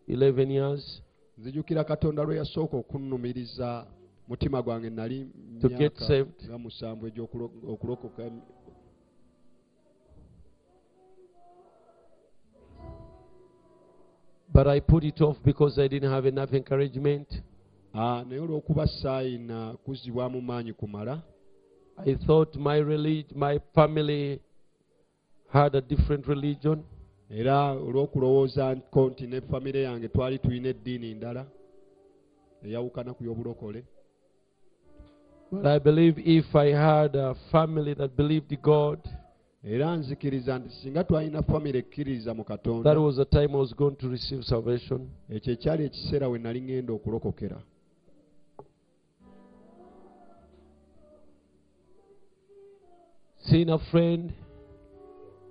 [0.08, 1.02] 11 years
[1.39, 3.86] nzijukira katonda lwe yasooka okunnumiriza
[4.28, 5.18] mutima gwange nali
[5.60, 6.39] To get myaka saved.
[6.49, 8.23] nga musanvu egy'okulokoka
[14.52, 17.28] but I put it off because I didn't have enough encouragement.
[17.97, 21.23] Ah, naye olw'okuba saayina kuzzibwamu maanyi kumala
[22.06, 24.40] I thought my relig- my family
[25.48, 26.82] had a different religion.
[27.31, 31.47] era olw'okulowooza ko nti ne famire yange twali tulina eddiini ndala
[32.64, 33.84] eyawukana ku y'obulokole
[35.52, 38.98] But I believe if I had a family that believed God,
[39.64, 43.73] era nzikiriza nti singa twalina famire ekkiriza mu that katonda was the time I was
[43.74, 45.08] going to receive salvation.
[45.31, 47.62] ekyo ekyali ekiseera we nali ŋŋenda okulokokera
[53.47, 54.32] Seeing a friend,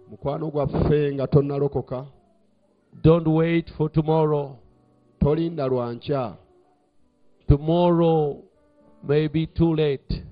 [0.10, 2.06] mukwano gwaffe nga tonnalokoka
[3.02, 4.58] don't wait for tomorrow.
[5.20, 6.38] tolinda lwankya
[7.48, 8.44] Tomorrow
[9.04, 10.24] may be too late.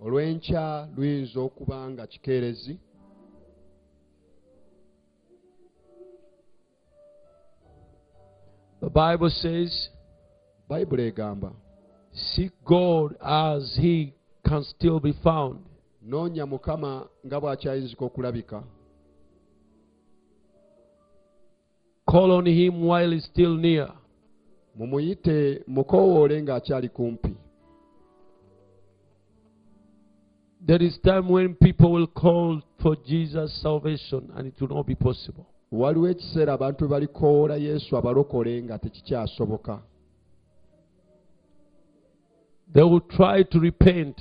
[0.00, 2.78] olw'enkya luyinza okuba nga kikeerezi
[8.80, 9.90] The Bible says,
[10.68, 11.52] bayibuli egamba
[12.12, 15.60] Seek God as He can still be found.
[16.06, 18.62] Noonya mukama nga bw'akyayinzika okulabika
[22.10, 23.88] Call on Him while He's still near.
[24.76, 27.34] mumuyite mukoowoole ng'akyali kumpi
[30.66, 34.94] There is time when people will call for Jesus' salvation and it will not be
[34.94, 35.46] possible.
[35.72, 39.82] waliwo ekiseera abantu balikoowoola yesu abalokole nga tekikyasoboka
[42.72, 44.16] They will try to repent,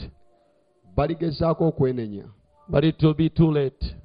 [0.95, 2.25] baligezaako okwenenya
[2.67, 3.95] but it will be too late.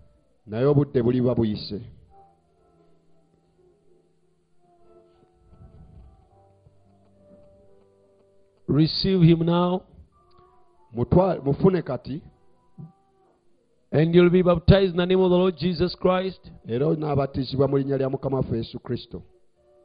[0.46, 1.80] naye obudde buliba buyise
[8.68, 9.82] Receive Him now,
[10.94, 12.20] mufune kati
[13.92, 16.40] and you'll be baptized in the name of the Lord Jesus Christ.
[16.68, 19.22] era onaabatizibwa mu linnya lya mukama waffe yesu kristo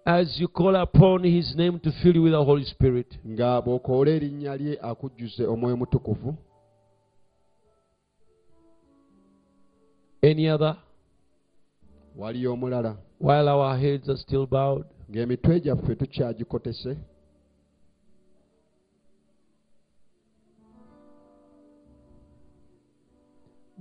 [0.05, 3.19] As you call upon His name to fill you with the Holy Spirit.
[3.27, 6.35] nga bw'okoola erinnya lye akujjuze omwoyo mutukuvu
[10.23, 10.75] Any other?
[12.17, 14.85] waliyo omulala While our heads are still bowed.
[15.09, 16.97] ng'emitwe gyaffe tukyagikotese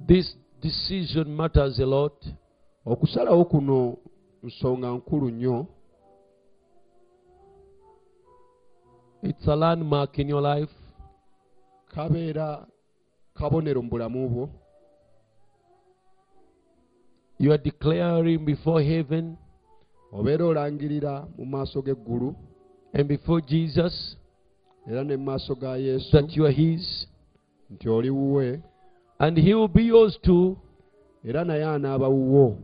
[0.06, 2.24] This decision matters a lot.
[2.86, 3.96] okusalawo kuno
[4.42, 5.66] nsonga nkulu nnyo
[9.22, 10.72] It's a landmark in your life.
[11.94, 12.66] kabeera
[13.34, 14.48] kabonero mu bulamu bwo
[17.40, 19.36] You are declaring before heaven
[20.12, 22.34] obeera olangirira mu maaso g'eggulu
[22.92, 24.16] and before Jesus
[24.86, 27.06] era ne mu maaso ga yesu that you are His,
[27.72, 28.60] nti oli wuwe.
[29.18, 30.58] and He will be yours too.
[31.24, 32.56] Era naye anaaba wuwo.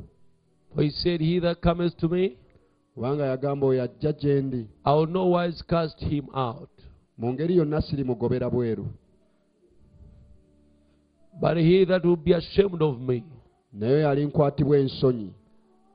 [0.74, 2.36] For he said, He that cometh to me,
[2.94, 4.66] kubanga yagamba oyo ajja gye ndi.
[4.84, 6.68] I will no wise cast him out.
[7.18, 8.86] mu ngeri yonna sirimugobera bweru.
[11.40, 13.24] But he that will be ashamed of me,
[13.72, 15.32] naye yalinkwatibwa ensonyi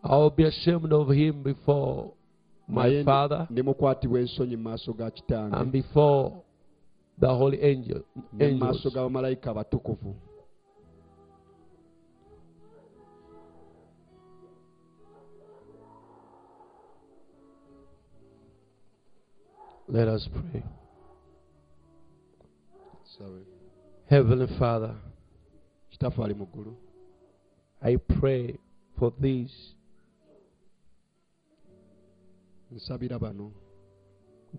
[0.04, 2.12] I will be ashamed of him before
[2.68, 6.32] my Father ndimukwatibwa ensonyi mu maaso ga and kitange before
[7.20, 8.02] the holy angel,
[8.32, 8.94] mu maaso angels.
[8.94, 10.16] g'abamalayika abatukuvu.
[19.88, 20.64] Let us pray.
[24.10, 24.96] Heavenly Father,
[25.92, 26.76] kitaffe ali mu ggulu
[27.82, 28.58] I pray
[28.98, 29.12] for
[32.72, 33.52] nsabira bano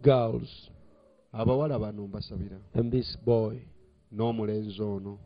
[0.02, 0.70] girls.
[1.32, 3.58] Abawala bano mbasabira and this boy,
[4.14, 5.18] n'omulenzi ono.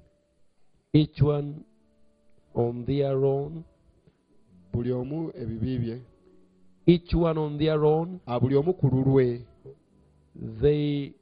[0.92, 1.64] Each one
[2.54, 3.64] on their own,
[4.72, 6.00] buli omu ebibi bye
[6.86, 9.44] each one on their own, ah, omu ku lulwe.
[10.60, 11.14] They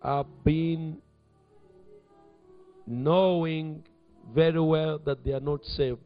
[0.00, 0.96] are being
[2.86, 3.84] knowing
[4.34, 6.00] very well that they are not saved,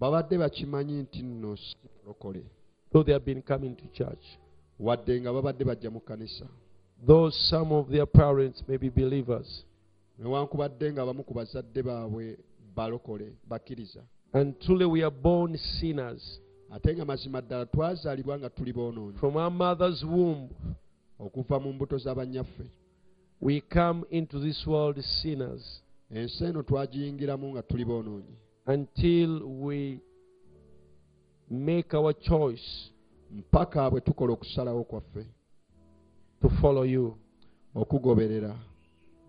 [0.00, 2.42] babadde bakimanyi nti nno sikulokole
[2.92, 4.38] though they have been coming to church.
[4.78, 6.46] wadde nga babadde bajja mu kkanisa
[7.06, 9.64] Though some of their parents may be believers,
[10.18, 12.38] newankubadde nga abamu ku bazadde baabwe
[12.76, 14.02] balokole bakkiriza.
[14.32, 16.38] And truly we are born sinners.
[16.70, 19.18] ate nga mazima ddala twazaalibwa nga tuli boonoonyi.
[19.18, 20.48] From our mother's womb,
[21.18, 22.66] okuva mu mbuto z'abannyaffe
[23.40, 25.82] we come into this world sinners
[26.12, 28.34] ensi eno twagiyingiramu nga tuli boonoonyi
[28.66, 30.00] until we
[31.50, 32.92] make our choice
[33.30, 35.26] mpaka bwe tukola okusalawo kwaffe
[36.42, 37.16] to follow you.
[37.74, 38.56] okugoberera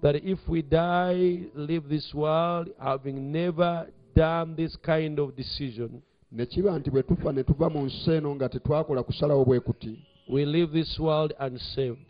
[0.01, 6.45] That if we die, leave this world, having never done this kind of decision, ne
[6.45, 10.45] kiba nti bwe tufa ne tuva mu nsi eno nga tetwakola kusalawo bwe kuti we
[10.45, 12.05] leave this world unsaved.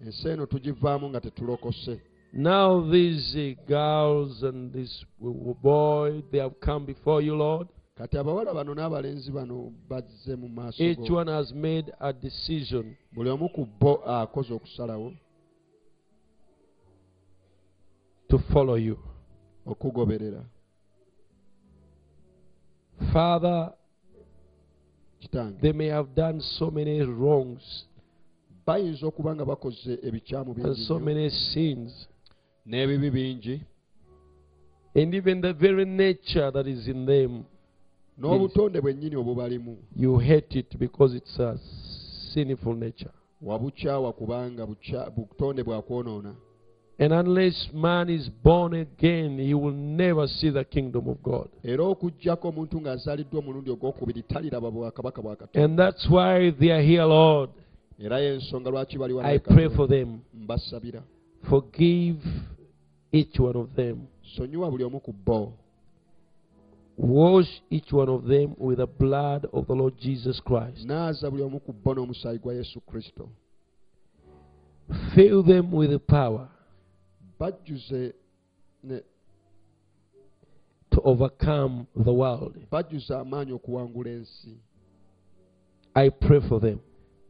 [0.00, 2.00] ensi eno tugivaamu nga tetulokose
[2.36, 7.68] Now these uh, girls and this boy, they have come before you, Lord.
[7.98, 12.94] kati abawala bano n'abalenzi bano bazze mu maaso Each one has made a decision.
[13.14, 15.16] Buli omu ku bo akoze okusalawo.
[18.28, 18.98] To follow you.
[19.66, 20.44] okugoberera.
[23.12, 23.72] Father,
[25.22, 25.60] kitange.
[25.62, 27.86] they may have done so many wrongs
[28.66, 32.08] bayinza okuba nga bakoze ebikyamu and so many sins,
[32.66, 33.60] n'ebibi bingi
[34.94, 37.44] and even the very nature that is in them,
[38.18, 41.58] n'obutonde bwennyini obubalimu you hate it because it's a
[42.34, 43.10] sinful nature.
[43.42, 46.34] wabukyawa kubanga bukya- butonde bwakwonoona
[46.98, 51.48] And unless man is born again, he will never see the kingdom of God.
[51.62, 56.82] era okuggyako omuntu ng'azaaliddwa omulundi ogwokubiri taliraba bwakabaka bwa katonda And that's why they are
[56.82, 57.50] here, Lord.
[57.98, 60.20] era y'ensonga lwaki bali wano I pray for them.
[61.42, 62.20] Forgive
[63.18, 64.06] each one of them.
[64.36, 65.52] sonyiwa buli omu ku bo
[66.98, 70.84] Wash each one of them with the blood of the Lord Jesus Christ.
[70.86, 73.28] naaza buli omu ku bo n'omusaayi gwa yesu kristo
[75.14, 76.48] Fill them with the power
[77.40, 78.14] bajjuze
[78.84, 79.02] ne-
[80.90, 82.54] to overcome the world.
[82.70, 84.56] bajjuze amaanyi okuwangula ensi
[85.94, 86.78] I pray for them.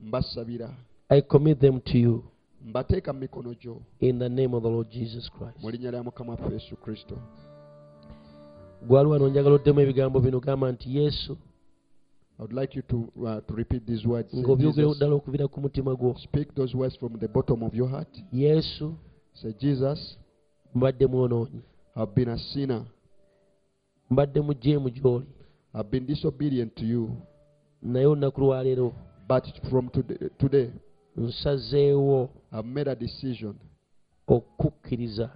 [0.00, 0.74] mbasabira
[1.08, 2.24] I commit them to you
[2.66, 5.62] mbateeka mu mikono gyo in the name of the Lord Jesus Christ.
[5.62, 7.18] mu linnya lya mukama waffe yesu kristo.
[8.86, 11.36] Gwali wano njagala oddemu ebigambo bino gamba nti yesu
[12.38, 15.94] i would like you to, uh, to repeat these words Jesus, ddala okuvira ku mutima
[15.94, 16.14] gwo.
[16.18, 18.18] Speak those words from the bottom of your heart.
[18.32, 18.94] Yesu
[19.32, 20.18] say jesus
[20.74, 21.60] mbadde mwonoonyi
[21.96, 22.82] i've been a sinner.
[24.10, 25.26] Mbadde mujeemu gy'oli
[25.74, 27.10] i've been disobedient to you.
[27.82, 28.92] Naye olunaku lwaleero
[29.28, 30.70] but from today, today
[31.16, 32.28] nsazeewo
[34.26, 35.30] okukkiriza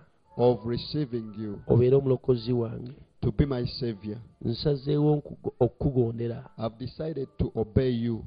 [1.70, 2.92] obeere omulokozi wange.
[3.20, 4.18] to be my savior.
[4.44, 5.22] Nsazeewo
[5.60, 8.24] okukugondera i've decided to obey you.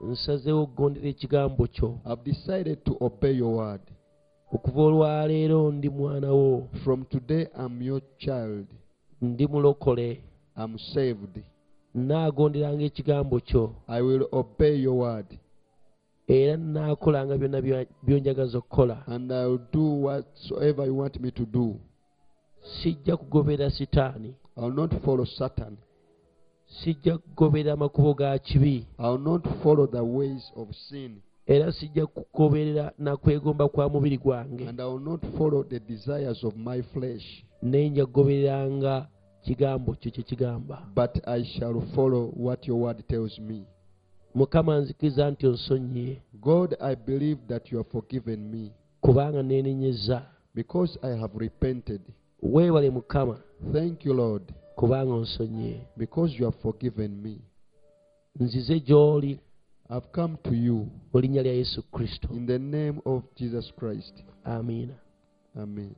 [0.00, 1.98] Nsazeewo okugondera ekigambo kyo.
[2.04, 3.80] I've decided to obey your word.
[4.52, 6.68] Okuva olwaleero ndi mwana wo.
[6.84, 8.66] From today i'm your child.
[9.22, 10.20] Ndi mulokole.
[10.56, 11.42] I'm saved.
[11.94, 13.74] Nnaagonderanga ekigambo kyo.
[13.88, 15.26] I will obey your word
[16.28, 17.62] era nnaakolanga byonna
[18.06, 19.06] by'onjagaza okukola.
[19.06, 21.76] And i'll do whatsoever you want me to do.
[22.82, 24.34] Sijja kugoberera sitaani.
[24.56, 25.76] I'll not follow satan.
[26.66, 28.86] Sijja kugoberera amakubo ga kibi.
[28.98, 31.20] I'll not follow the ways of sin.
[31.46, 34.68] Era sijja kugoberera na kwegomba kwa mubiri gwange.
[34.68, 37.44] And i will not follow the desires of my flesh.
[37.62, 39.08] Naye nja kugobereranga
[39.42, 40.82] kigambo kyo kye kigamba.
[40.94, 43.66] But I shall follow what your word tells me.
[44.34, 46.22] Mukama nzikiriza nti onsonyiye.
[46.32, 48.72] God, I believe that you have forgiven me.
[49.00, 50.22] Kubanga neenenyeza
[50.54, 52.00] because I have repented.
[52.42, 53.40] weebale mukama.
[53.72, 54.42] Thank you, Lord,
[54.76, 55.80] kubanga onsonyiye.
[55.96, 57.40] Because you have forgiven me.
[58.40, 59.38] nzize gy'oli.
[59.90, 60.88] I've come to you.
[61.12, 62.28] Mu linnya lya yesu kristo.
[62.32, 64.24] In the name of Jesus Christ.
[64.44, 64.94] amiina
[65.56, 65.94] Amen.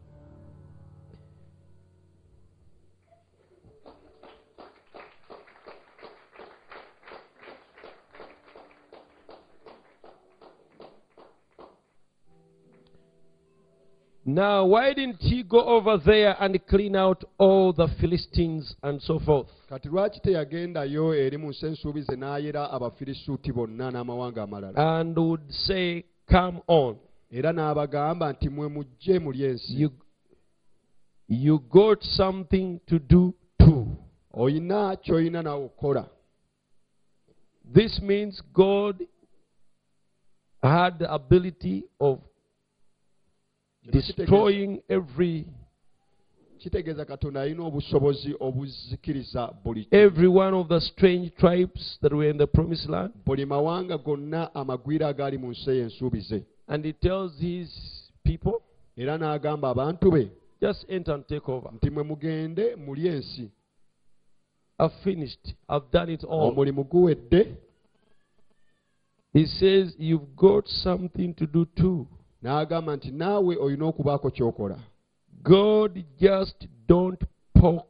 [14.28, 19.18] Now, why didn't he go over there and clean out all the Philistines and so
[19.20, 19.46] forth?
[19.68, 26.05] kati lwaki teyagendayo eri mu nsi ensuubize n'ayera abafirisuuti bonna n'amawanga amalala And would say,
[26.28, 26.96] Come on.
[27.30, 29.90] era n'abagamba nti mwe mujje muli ensi You,
[31.28, 33.86] you got something to do too.
[34.34, 36.08] olina ky'olina nawe okukola
[37.74, 39.06] This means God
[40.62, 42.18] had the ability of
[43.92, 45.47] destroying every
[46.58, 52.39] kitegeeza katonda alina obusobozi obuzikiriza buli every one of the strange tribes that were in
[52.39, 53.12] the promised land.
[53.26, 57.70] buli mawanga gonna amagwire agaali mu nsi ey'ensuubize And he tells his
[58.24, 58.58] people,
[58.97, 61.73] era n'agamba abantu be just enter and take over.
[61.74, 63.50] nti mwe mugende muli ensi
[64.78, 65.55] I've finished.
[65.68, 66.48] I've done it all.
[66.50, 67.56] omulimu guwedde
[69.32, 72.06] He says, You've got something to do too.
[72.42, 74.78] N'agamba nti naawe olina okubaako ky'okola
[75.42, 77.23] God just don't
[77.55, 77.86] poke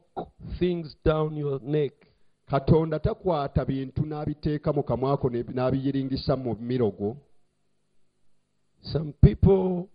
[0.59, 1.93] things down your neck.
[2.49, 7.17] katonda takwata bintu n'abiteeka mu kamwako n'abiyiringisa mu mirogo
[8.81, 9.89] Some people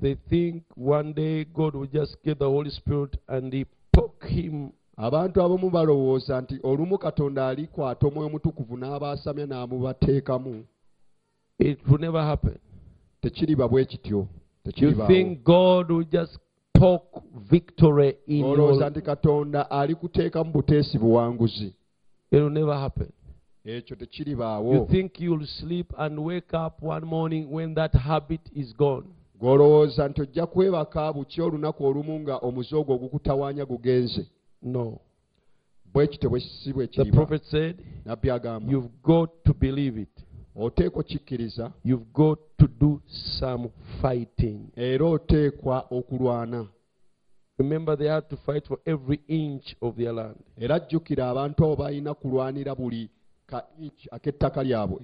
[0.00, 4.70] they think one day God will just give the Holy Spirit and he poke him.
[4.96, 10.64] abantu abamu balowooza nti olumu katonda alikwata omwoyo mutukuvu n'abaasamya n'amubateekamu
[11.58, 12.58] It will never happen.
[13.30, 14.26] Tekiriba bwe kityo
[14.76, 16.38] You think God will just
[16.72, 21.64] poke victory in olowooza nti katonda alikuteekamu buteesi buwanguzi
[22.30, 23.08] it will never happen.
[23.64, 28.76] ekyo You tekiribaawo think you'll sleep and wake up one morning when that habit is
[28.76, 29.06] gone.
[29.40, 34.26] gw'olowooza nti ojja kwebaka buki olunaku olumu nga omuze ogwo ogukutawaanya gugenze
[34.62, 34.98] No.
[35.94, 40.24] bwe kityo bwe si bwe The prophet said, nabbi agamba You've got to believe it.
[40.56, 42.38] oteekwa okikkiriza You've got
[42.78, 43.00] do
[43.38, 43.68] some
[44.02, 44.70] fighting.
[44.76, 46.68] era oteekwa okulwana
[47.58, 50.36] Remember, they had to fight for every inch of their land.
[50.58, 53.10] era jjukira abantu abo balina kulwanira buli
[53.46, 55.00] ka inch ak'ettaka lyabwe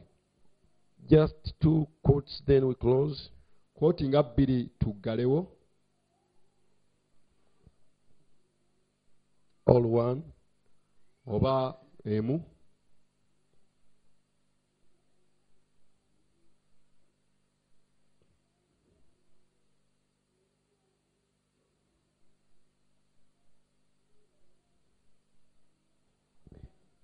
[1.09, 3.31] Just two quotes, then we close.
[3.78, 5.47] kooti nga bbiri tuggalewo
[9.67, 10.23] All one.
[11.26, 12.41] oba emu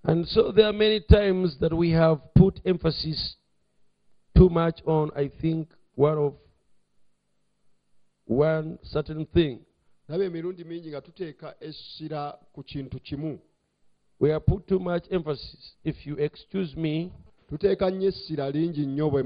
[0.09, 3.37] And so there are many times that we have put emphasis
[4.35, 6.35] too much on, I think, one of
[8.25, 9.61] one certain thing.
[10.09, 13.39] naba emirundi mingi nga tuteeka essira ku kintu kimu
[14.21, 15.77] We have put too much emphasis.
[15.85, 17.13] If you excuse me,
[17.51, 19.23] tuteeka nnyo essira lingi nnyo bwe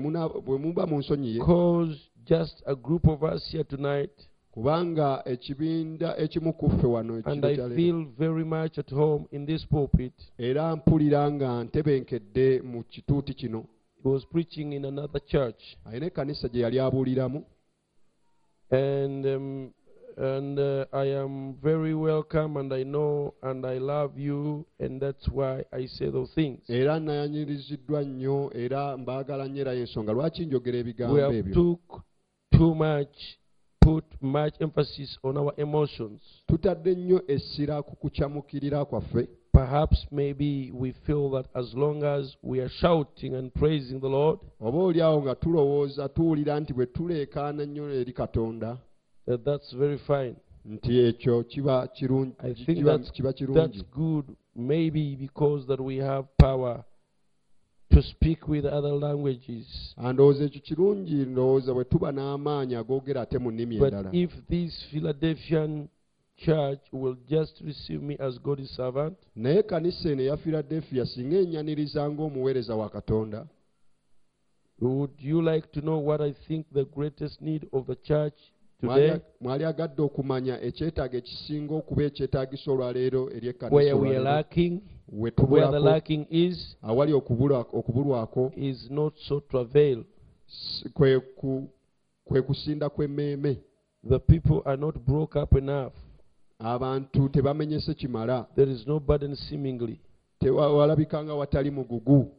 [0.59, 6.71] muba mu nsonyiye because just a group of us here tonight, kubanga ekibinda ekimu ku
[6.71, 10.13] ffe wano and I feel very much at home in this pulpit.
[10.39, 13.65] era mpulira nga ntebenkedde mu kituuti kino.
[14.03, 17.45] He was preaching in another church, alina ekkanisa gye yali abuuliramu.
[18.71, 19.73] And um,
[20.17, 25.27] and uh, I am very welcome, and I know, and I love you, and that's
[25.29, 26.61] why I say those things.
[26.69, 27.03] We have
[31.53, 32.03] took
[32.53, 33.39] too much,
[33.83, 36.21] put much emphasis on our emotions.
[36.47, 42.59] tutadde nnyo essira ku kukyamukirira kwaffe Perhaps maybe we feel that as long as we
[42.61, 48.13] are shouting and praising the Lord, oba nga tulowooza tuwulira nti bwe tuleekaana nnyo eri
[48.13, 48.79] katonda
[49.27, 50.35] that that's very fine.
[50.65, 54.25] nti ekyo kiba kirungi I think kiba- that's, kirungi good,
[54.57, 56.85] maybe because that we have power
[57.95, 59.95] to speak with other languages.
[59.97, 64.11] andowooza ekyo kirungi ndowooza bwe tuba n'amaanyi agoogera ate mu nnimi But endala.
[64.13, 65.89] if this Philadelphian
[66.37, 69.65] church will just receive me as God's servant, naye
[70.05, 73.47] eno eya philadelphia singa enyaniriza ng'omuweereza wa katonda
[74.81, 78.35] would you like to know what I think the greatest need of the church
[78.83, 84.25] Mwali- today, mwali agadde okumanya ekyetaago ekisinga okuba ekyetaagisa olwaleero eri ekkanisa where we are
[84.25, 84.81] lacking, we
[85.13, 90.05] where the lacking is, awali okubulwa- okubulwako is not so travail.
[90.95, 91.69] kwe ku-
[92.25, 93.57] kwe kusinda kw'emmeeme
[94.09, 95.93] The people are not broke up enough.
[96.59, 100.01] abantu tebamenyese kimala There is no burden seemingly.
[100.51, 102.31] Walabika nga watali mugugu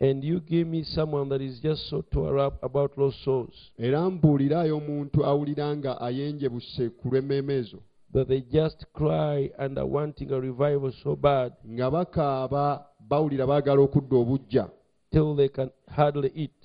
[0.00, 4.10] And you give me someone that is just so tore up about lost souls era
[4.10, 7.78] mbuulirayo omuntu awulira nga ayenjebuse ku lw'emmeeme ezo
[8.12, 13.80] that they just cry and are wanting a revival so bad nga bakaaba bawulira baagala
[13.82, 14.68] okudda obujja
[15.12, 16.56] till they can hardly eat.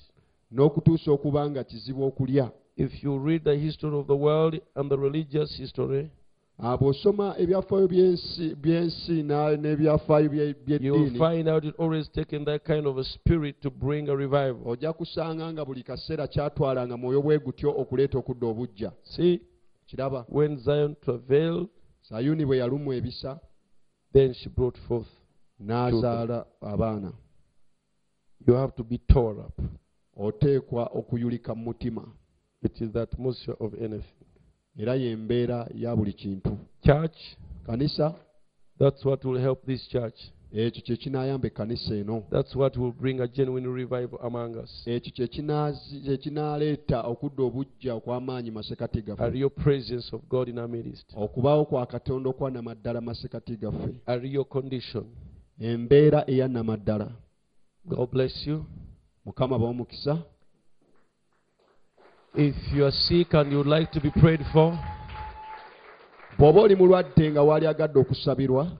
[0.51, 4.97] n'okutuusa okuba nga kizibu okulya If you read the history of the world and the
[4.97, 6.09] religious history,
[6.59, 13.03] Ah, bw'osoma ebyafaayo by'ensi n'ebyafaayo by'eddiini find out it always taken that kind of a
[13.03, 14.61] spirit to bring a revival.
[14.65, 19.41] ojja kusanga nga buli kaseera kyatwalanga mwoyo bwe gutyo okuleeta okudda obujja See,
[19.85, 21.69] kiraba when Zion travailed,
[22.01, 23.39] sayuni bwe yalumwa ebisa
[24.13, 25.07] then she brought forth.
[25.59, 27.13] n'azaala abaana
[28.47, 29.59] You have to be tore up.
[30.17, 32.07] oteekwa okuyulika mu mutima
[32.63, 34.25] It is the atmosphere of anything.
[34.77, 37.17] era y'embeera ya buli kintu Church,
[37.65, 38.15] kanisa
[38.79, 40.19] that's what will help this church.
[40.55, 44.87] Ekyo kye kinaayamba ekkanisa eno That's what will bring a genuine revival among us.
[44.87, 50.67] ekyo kye kinaaleeta okudda obujja okw'amaanyi masekati A gaffe real presence of God in our
[50.69, 51.05] midst.
[51.15, 55.05] okubaawo kwa katonda okwanamaddala masekati gaffe A real condition.
[55.59, 57.11] embeera eya namaddala
[57.85, 58.65] God bless you.
[59.25, 60.17] mukama bawomukisa
[62.37, 64.77] If you are sick and you would like to be prayed for,
[66.37, 68.71] bw'oba oli mulwadde nga waali agadde okusabirwa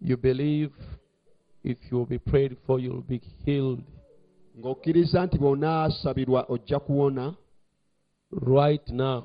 [0.00, 0.72] you believe
[1.64, 3.80] if you will be prayed for, you'll be healed
[4.58, 7.34] ng'okkiriza nti bw'onaasabirwa ojja kuwona
[8.56, 9.22] right now.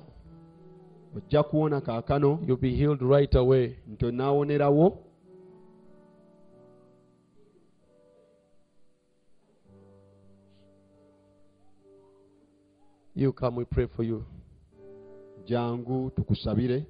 [1.16, 3.76] ojja kuwona kaakano You'll be healed right away.
[3.88, 4.98] nti onaawonerawo
[13.14, 14.26] You come, we pray for you.
[15.48, 16.86] jangu tukusabire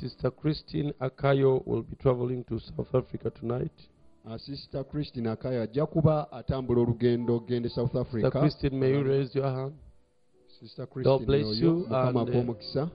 [0.00, 3.72] Sister Christine Akayo will be traveling to South Africa tonight.
[4.38, 8.26] Sister christine akaya ajja kuba atambula olugendo ogende south Africa.
[8.26, 9.72] Sister Christine, may you raise your hand?
[10.60, 12.16] Sister Christine, God bless you and,
[12.76, 12.86] uh,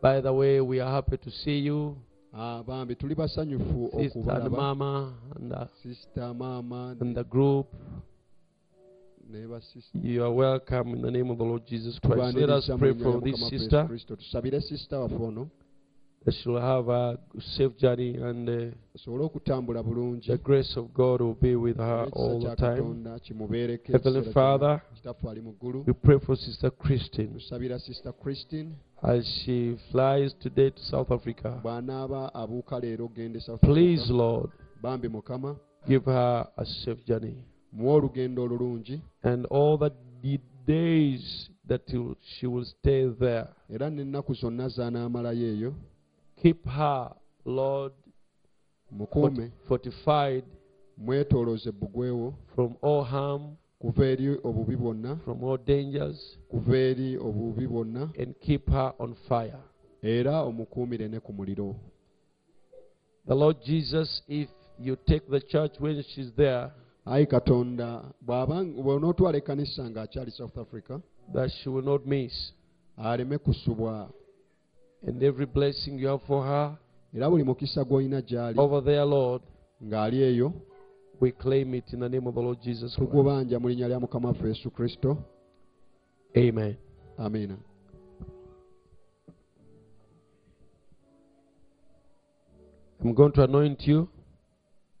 [0.00, 1.96] By the way, we are happy to see you,
[2.32, 7.66] Ah, bambi tuli basanyufu Sister okubalaba Mama and, uh, sisita maama and the group.
[9.92, 12.36] You are welcome in the name of the Lord Jesus Christ.
[12.36, 13.88] Let us pray for this sister
[16.24, 17.18] kristo tusabire sisita waffe ono that she will have a
[17.56, 22.08] safe journey and uh, asobole okutambula bulungi the grace of God will be with her
[22.12, 22.76] all the time.
[22.76, 28.12] katonda kimubeereko Heavenly Father, kitaffe ali mu ggulu we pray for Sister Christine tusabira sisita
[28.12, 28.70] christine
[29.02, 31.60] as she flies today to South Africa.
[31.62, 34.12] bw'anaaba abuuka leero ogende south Please, Africa.
[34.18, 34.50] Lord,
[34.82, 35.56] bambi mukama
[35.86, 37.44] give her a safe journey.
[37.72, 39.90] muwe olugendo olulungi And all the
[40.66, 45.74] days that you- she will stay there, era n'ennaku zonna z'anaamalayo eyo
[46.42, 47.10] keep her,
[47.44, 47.92] Lord,
[48.90, 50.44] mukuume fortified
[50.96, 55.16] mwetoolooze bbugwewo from all harm, kuva eri obubi bwonna.
[55.16, 58.10] from all dangers, kuva eri obubi bwonna.
[58.18, 59.62] and keep her on fire.
[60.02, 61.76] era omukuumire ne ku muliro.
[63.26, 66.70] The Lord Jesus, if you take the church when she's there,
[67.06, 71.00] ayi katonda bw'onootwala ekkanisa ng'akyali south africa
[71.34, 72.52] that she will not miss.
[72.96, 74.10] aleme kusubwa
[75.06, 76.76] And every blessing you have for her
[77.14, 79.42] era buli mukisa gw'olina gy'ali over there, Lord,
[79.82, 80.52] ng'ali eyo
[81.20, 83.10] we claim it in the name of the Lord Jesus Christ.
[83.10, 85.16] tugubanja mu linnya lya mukama waffe yesu kristo
[86.36, 86.76] Amen.
[87.18, 87.56] amiina
[93.00, 94.08] I'm going to anoint you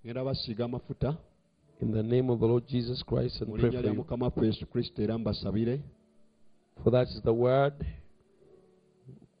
[0.04, 1.16] ngenda basiiga amafuta
[1.80, 4.02] in the name of the Lord Jesus Christ and mu pray linnya for lya you.
[4.04, 5.80] mukama waffe yesu kristo era mbasabire
[6.84, 7.74] For that is the word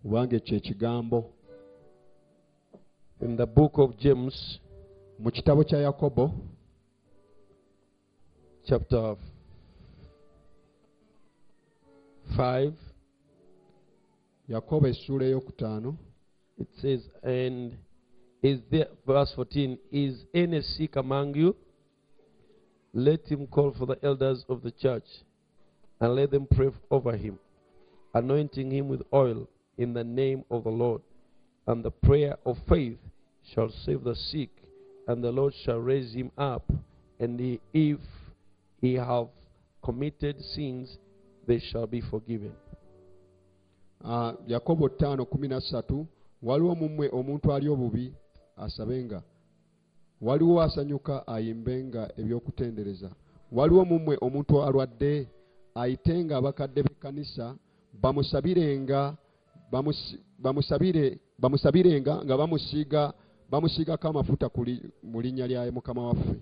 [0.08, 1.18] kubanga ekyo ekigambo
[3.20, 4.60] in the book of James,
[5.18, 6.32] mu kitabo kya yakobo
[8.64, 9.16] chapter
[12.36, 12.72] 5.
[14.48, 15.90] yakobo essuula ey'okutaano
[16.58, 17.76] It says, and
[18.42, 21.54] is there, verse 14, is any sick among you?
[22.94, 25.08] Let him call for the elders of the church
[26.00, 27.38] and let them pray over him,
[28.14, 29.46] anointing him with oil
[29.78, 31.00] in the name of the Lord.
[31.66, 32.98] And the prayer of faith
[33.54, 34.50] shall save the sick,
[35.06, 36.70] and the Lord shall raise him up.
[37.18, 38.00] And he, if
[38.80, 39.28] he have
[39.82, 40.98] committed sins,
[41.46, 42.52] they shall be forgiven.
[44.04, 46.06] Ah, yakobo ttaano kumi na ssatu
[46.42, 48.12] waliwo mu omuntu ali obubi
[48.56, 49.22] asabenga
[50.20, 53.10] waliwo asanyuka ayimbenga ebyokutendereza
[53.52, 55.28] waliwo mu mmwe omuntu alwadde
[55.74, 57.56] ayitenga abakadde b'ekkanisa
[58.02, 59.16] bamusabirenga
[60.38, 63.12] bamusabire bamusabirenga nga bamusiiga
[63.50, 64.48] bamusiigako amafuta
[65.02, 66.40] mu linnya lya mukama waffe